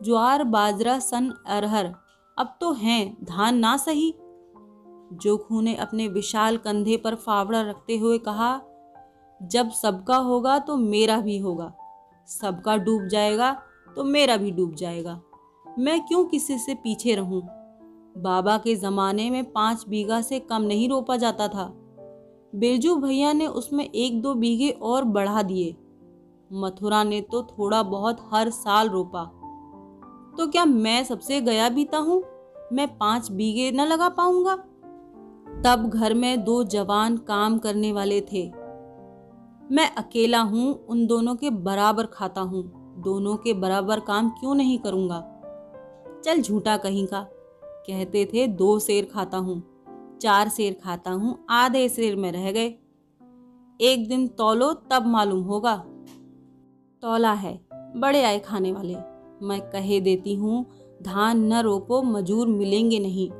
ज्वार, 0.00 0.44
बाजरा, 0.44 0.98
सन, 0.98 1.30
अरहर, 1.46 1.92
अब 2.36 2.56
तो 2.60 2.72
हैं, 2.72 3.16
धान 3.24 3.58
ना 3.58 3.76
सही। 3.76 4.12
जोखू 5.12 5.60
ने 5.60 5.74
अपने 5.74 6.08
विशाल 6.08 6.56
कंधे 6.56 6.96
पर 6.96 7.14
फावड़ा 7.14 7.60
रखते 7.60 7.96
हुए 7.98 8.18
कहा, 8.18 8.60
जब 9.40 9.70
सबका 9.72 10.16
होगा 10.16 10.58
तो 10.58 10.76
मेरा 10.76 11.16
भी 11.20 11.38
होगा। 11.38 11.72
सबका 12.28 12.76
डूब 12.76 13.06
जाएगा 13.08 13.52
तो 13.96 14.04
मेरा 14.04 14.36
भी 14.36 14.50
डूब 14.50 14.74
जाएगा। 14.74 15.20
मैं 15.66 16.00
क्यों 16.00 16.24
किसी 16.24 16.58
से 16.58 16.74
पीछे 16.74 17.14
रहूँ? 17.14 17.42
बाबा 18.18 18.56
के 18.58 18.74
ज़माने 18.76 19.28
में 19.30 19.52
पाँच 19.52 19.84
बीघा 19.88 20.20
से 20.20 20.38
कम 20.40 20.62
नहीं 20.62 20.88
रोपा 20.88 21.16
जाता 21.16 21.48
था। 21.48 21.70
बिरजू 22.54 22.94
भैया 22.96 23.32
ने 23.32 23.46
उसमें 23.46 23.84
एक 23.84 24.20
दो 24.22 24.34
बीघे 24.34 24.70
और 24.70 25.04
बढ़ा 25.04 25.42
दिए। 25.42 25.76
मथुरा 26.52 27.04
ने 27.04 27.20
तो 27.20 27.42
थोड़ा 27.42 27.82
बहुत 27.82 28.28
हर 28.32 28.50
साल 28.50 28.88
रोपा। 28.88 29.24
तो 30.38 30.46
क्या 30.46 30.64
मैं 30.64 31.04
सबसे 31.04 31.40
गया 31.40 31.68
बीता 31.68 31.98
हूँ? 31.98 32.22
मैं 32.72 32.98
पाँच 32.98 33.30
बीघे 33.32 33.70
न 33.70 33.80
लगा 33.80 34.08
पाऊँगा। 34.08 34.56
तब 35.64 35.90
घर 35.94 36.14
में 36.14 36.44
दो 36.44 36.64
जवान 36.64 37.16
काम 37.16 37.58
करने 37.58 37.92
वाले 37.92 38.20
थे। 38.20 38.50
मैं 39.72 39.94
अकेला 39.94 40.40
हूँ, 40.40 40.86
उन 40.86 41.06
दोनों 41.06 41.34
के 41.34 41.50
बराबर 41.50 42.06
खाता 42.06 42.40
हूँ। 42.40 42.62
दोनों 43.02 43.36
के 43.36 43.54
बराबर 43.54 44.00
काम 44.00 44.30
क्यों 44.30 44.54
नहीं 44.54 44.78
करूँगा? 44.78 45.20
चल 46.24 46.42
झूठा 46.42 46.76
कहीं 46.76 47.06
का। 47.06 47.20
कहते 47.64 48.24
थे, 48.24 48.46
दो 48.46 48.78
शेर 48.78 49.08
खाता 49.14 49.38
हूँ, 49.38 49.62
चार 50.22 50.48
शेर 50.48 50.80
खाता 50.84 51.10
हूँ, 51.10 51.46
आधे 51.50 51.88
शेर 51.88 52.16
में 52.16 52.32
रह 52.32 52.50
गए। 52.52 52.74
एक 53.80 54.08
दिन 54.08 54.28
तोलो, 54.28 54.72
तब 54.72 55.06
मालूम 55.06 55.42
होगा। 55.42 55.84
तौला 57.02 57.32
है, 57.32 57.66
बड़े 57.96 58.22
आए 58.22 58.38
खाने 58.38 58.72
वाले। 58.72 58.94
मैं 59.42 59.60
कहे 59.60 60.00
देती 60.00 60.34
हूँ, 60.34 60.66
धान 61.02 61.52
न 61.52 61.60
रोपो, 61.60 62.02
मजूर 62.02 62.48
मिलेंगे 62.48 62.98
नहीं। 62.98 63.30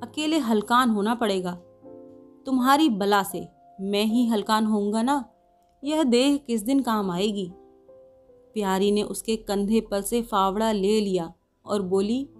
अकेले 0.00 0.38
हलकान 0.38 0.90
होना 0.90 1.14
पड़ेगा। 1.14 1.52
तुम्हारी 2.46 2.88
बला 2.88 3.22
से 3.22 3.48
मैं 3.80 4.04
ही 4.04 4.26
हलकान 4.26 4.64
होऊँगा 4.64 5.02
ना? 5.02 5.24
यह 5.84 6.02
देह 6.02 6.36
किस 6.36 6.62
दिन 6.62 6.80
काम 6.80 7.10
आएगी? 7.10 7.52
प्यारी 8.54 8.92
ने 8.92 9.02
उसके 9.02 9.36
कंधे 9.36 9.80
पर 9.80 10.00
से 10.00 10.22
फावड़ा 10.22 10.72
ले 10.72 11.00
लिया 11.00 11.32
और 11.66 11.82
बोली, 11.82 12.30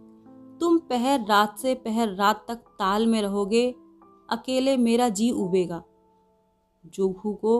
तुम 0.60 0.78
पहर 0.78 1.26
रात 1.26 1.58
से 1.58 1.74
पहर 1.74 2.08
रात 2.08 2.44
तक 2.48 2.54
ताल 2.54 3.06
में 3.06 3.22
रहोगे, 3.22 3.74
अकेले 4.30 4.76
मेरा 4.76 5.08
जी 5.08 5.30
उबेगा। 5.30 5.84
जोखू 6.86 7.32
को 7.34 7.58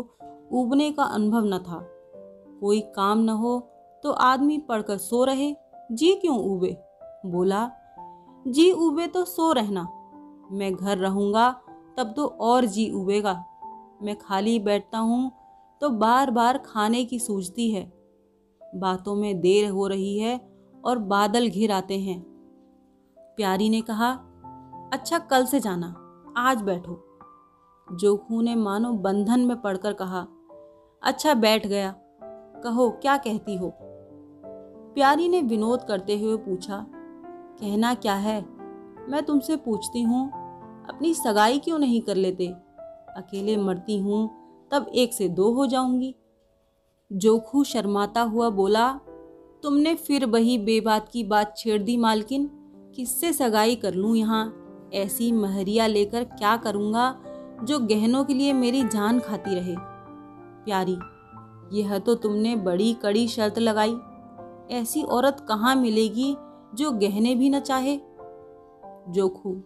उबने 0.53 0.93
का 0.93 1.03
अनुभव 1.03 1.45
न 1.45 1.59
था। 1.59 1.96
कोई 2.61 2.81
काम 2.97 3.19
न 3.21 3.29
हो 3.31 3.59
तो 4.05 4.11
आदमी 4.13 4.59
पढ़कर 4.59 4.99
सो 4.99 5.25
रहे, 5.25 5.55
जी 5.93 6.15
क्यों 6.15 6.39
उबे 6.41 6.77
बोला, 7.27 7.71
जी 8.45 8.71
उबे 8.73 9.07
तो 9.07 9.25
सो 9.25 9.53
रहना। 9.53 9.83
मैं 10.51 10.75
घर 10.75 10.99
रहूँगा, 10.99 11.51
तब 11.99 12.13
तो 12.17 12.27
और 12.27 12.65
जी 12.67 12.89
उबेगा 12.93 13.33
मैं 14.03 14.17
खाली 14.19 14.59
बैठता 14.61 14.99
हूँ 15.01 15.31
तो 15.83 15.89
बार 15.91 16.31
बार 16.31 16.59
खाने 16.59 17.05
की 17.05 17.19
सूझती 17.19 17.71
है। 17.71 17.85
बातों 18.61 19.15
में 19.15 19.41
देर 19.41 19.69
हो 19.71 19.87
रही 19.87 20.17
है 20.19 20.41
और 20.85 20.99
बादल 21.07 21.49
घिर 21.49 21.73
आते 21.73 21.99
हैं। 22.01 22.21
प्यारी 23.37 23.69
ने 23.69 23.81
कहा 23.83 24.11
अच्छा 24.93 25.19
कल 25.21 25.47
से 25.47 25.61
जाना, 25.61 25.95
आज 26.39 26.63
बैठो। 26.63 27.03
जोखू 27.89 28.41
ने 28.43 28.55
मानो 28.57 28.93
बंधन 29.01 29.41
में 29.41 29.61
पड़कर 29.63 29.93
कहा 29.93 30.27
अच्छा 31.03 31.35
बैठ 31.37 31.67
गया। 31.67 31.95
कहो, 32.67 32.91
क्या 32.91 33.17
कहती 33.17 33.57
हो? 33.57 33.73
प्यारी 34.95 35.29
ने 35.29 35.43
विनोद 35.43 35.83
करते 35.83 36.19
हुए 36.21 36.37
पूछा, 36.37 36.87
कहना 37.61 37.95
क्या 37.95 38.15
है? 38.15 38.41
मैं 39.09 39.23
तुमसे 39.23 39.57
पूछती 39.57 40.03
हूँ, 40.03 40.29
अपनी 40.89 41.15
सगाई 41.15 41.59
क्यों 41.59 41.79
नहीं 41.79 42.01
कर 42.01 42.17
लेते? 42.17 42.47
अकेले 43.17 43.57
मरती 43.57 43.99
हूँ, 43.99 44.31
तब 44.71 44.91
एक 44.95 45.13
से 45.13 45.29
दो 45.29 45.53
हो 45.53 45.67
जाऊँगी। 45.67 46.15
जोखू 47.13 47.65
शर्माता 47.65 48.21
हुआ 48.21 48.51
बोला, 48.51 48.93
तुमने 49.63 49.95
फिर 49.95 50.27
वही 50.27 50.59
बेबात 50.59 51.09
की 51.09 51.25
बात 51.25 51.57
छेड़ 51.57 51.83
दी 51.83 51.97
मालकिन? 51.97 52.51
किससे 52.97 53.33
सगाई 53.33 53.77
कर 53.77 53.95
लूँ 53.95 54.17
यहाँ? 54.17 54.55
ऐसी 54.95 55.33
महरिया 55.33 55.87
लेकर 55.87 56.25
क्या 56.25 56.57
करूँगा, 56.57 57.17
जो 57.65 57.79
गहनों 57.79 58.25
के 58.25 58.35
लिए 58.35 58.53
मेरी 58.53 58.83
जान 58.83 59.21
खाती 59.21 59.55
रहे? 59.55 59.77
प्यारी 60.65 60.97
यह 61.73 61.99
तो 61.99 62.15
तुमने 62.15 62.57
बड़ी 62.57 62.93
कड़ी 62.95 63.29
शर्त 63.29 63.59
लगाई। 63.59 63.97
ऐसी 64.71 65.03
औरत 65.03 65.47
कहाँ 65.49 65.77
मिलेगी 65.77 66.37
जो 66.75 66.91
गहने 66.91 67.35
भी 67.35 67.51
न 67.51 67.61
चाहे? 67.61 67.97
जोखू, 69.09 69.57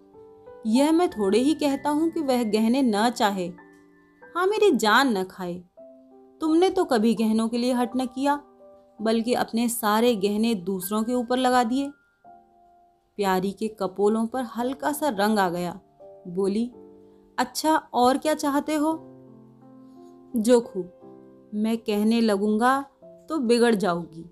यह 0.67 0.93
मैं 0.93 1.09
थोड़े 1.11 1.39
ही 1.39 1.55
कहता 1.55 1.91
हूँ 1.91 2.11
कि 2.11 2.21
वह 2.21 2.43
गहने 2.45 2.83
न 2.83 3.11
चाहे। 3.11 3.47
हाँ 4.37 4.47
मेरी 4.47 4.71
जान 4.71 5.19
न 5.19 5.25
खाए। 5.25 5.55
तुमने 6.41 6.71
तो 6.71 6.85
कभी 6.85 7.15
गहनों 7.15 7.49
के 7.49 7.59
लिए 7.59 7.73
हट 7.73 7.97
न 7.97 8.07
किया, 8.07 8.41
बल्कि 9.03 9.35
अपने 9.35 9.69
सारे 9.69 10.15
गहने 10.17 10.55
दूसरों 10.55 11.03
के 11.03 11.15
ऊपर 11.15 11.37
लगा 11.37 11.65
दिए। 11.65 11.91
प्यारी 13.19 13.53
के 13.53 13.69
कपोलों 13.69 14.27
पर 14.27 14.43
हल्का 14.43 14.93
सा 14.93 15.09
रंग 15.09 15.39
आ 15.39 15.49
गया। 15.51 15.81
बोली 16.29 16.71
अच्छा 17.39 17.77
और 17.77 18.19
क्या 18.19 18.35
चाहते 18.35 18.75
हो? 18.75 18.99
जोखू 20.37 20.85
मैं 21.53 21.77
कहने 21.79 22.21
लगूँगा 22.21 22.81
तो 23.29 23.39
बिगड़ 23.39 23.75
जाऊँगी। 23.75 24.25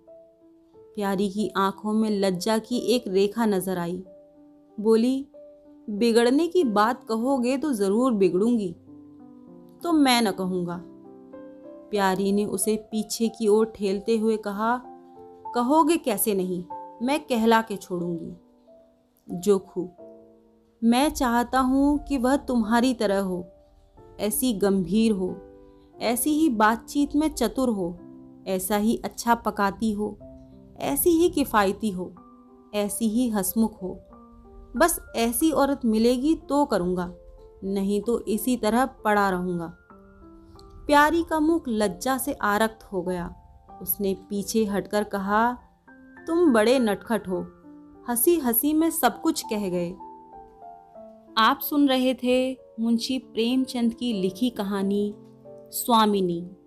प्यारी 0.96 1.28
की 1.30 1.50
आँखों 1.56 1.92
में 1.92 2.10
लज्जा 2.10 2.58
की 2.58 2.78
एक 2.94 3.04
रेखा 3.08 3.46
नज़र 3.46 3.78
आई। 3.78 4.02
बोली, 4.78 5.26
बिगड़ने 5.88 6.46
की 6.46 6.64
बात 6.64 7.04
कहोगे 7.04 7.56
तो 7.56 7.72
ज़रूर 7.72 8.12
बिगड़ूँगी। 8.12 8.70
तो 9.82 9.92
मैं 9.92 10.20
न 10.22 10.30
कहूँगा। 10.30 10.80
प्यारी 11.90 12.32
ने 12.32 12.44
उसे 12.44 12.76
पीछे 12.90 13.28
की 13.28 13.48
ओर 13.48 13.72
ठेलते 13.76 14.16
हुए 14.16 14.36
कहा, 14.36 14.76
कहोगे 15.54 15.96
कैसे 15.96 16.34
नहीं, 16.34 16.62
मैं 17.02 17.20
कहला 17.20 17.60
के 17.62 17.76
छोड़ूँगी। 17.76 18.36
जोखू, 19.28 19.88
मैं 20.82 21.08
चाहता 21.10 21.60
हूँ 21.60 21.98
कि 21.98 22.18
वह 22.18 22.36
तुम्हारी 22.36 22.94
तरह 22.94 23.20
हो, 23.20 23.44
ऐसी 24.20 24.52
गंभीर 24.52 25.12
हो। 25.12 25.28
ऐसी 26.00 26.30
ही 26.30 26.48
बातचीत 26.48 27.16
में 27.16 27.28
चतुर 27.28 27.68
हो, 27.68 27.98
ऐसा 28.46 28.76
ही 28.76 28.96
अच्छा 29.04 29.34
पकाती 29.34 29.92
हो, 29.92 30.18
ऐसी 30.80 31.10
ही 31.10 31.28
किफ़ायती 31.28 31.90
हो, 31.90 32.12
ऐसी 32.74 33.08
ही 33.08 33.28
हसमुख 33.28 33.82
हो। 33.82 33.98
बस 34.76 34.98
ऐसी 35.16 35.50
औरत 35.50 35.80
मिलेगी 35.84 36.34
तो 36.48 36.64
करूँगा, 36.64 37.12
नहीं 37.64 38.00
तो 38.02 38.20
इसी 38.20 38.56
तरह 38.56 38.86
पड़ा 39.04 39.28
रहूँगा। 39.30 39.72
प्यारी 40.86 41.22
का 41.22 41.40
मुख 41.40 41.64
लज्जा 41.68 42.18
से 42.18 42.32
आरक्त 42.32 42.84
हो 42.84 43.02
गया। 43.02 43.34
उसने 43.82 44.14
पीछे 44.30 44.64
हटकर 44.64 45.04
कहा, 45.04 45.52
तुम 46.26 46.52
बड़े 46.52 46.78
नटखट 46.78 47.28
हो 47.28 47.46
हँसी 48.08 48.38
हँसी 48.38 48.72
में 48.72 48.90
सब 48.90 49.20
कुछ 49.20 49.42
कह 49.42 49.68
गए। 49.68 49.90
आप 51.38 51.60
सुन 51.62 51.88
रहे 51.88 52.14
थे 52.14 52.52
मुंशी 52.80 53.18
प्रेमचंद 53.18 53.94
की 53.94 54.12
लिखी 54.12 54.50
कहानी 54.50 55.14
स्वामिनी। 55.72 56.57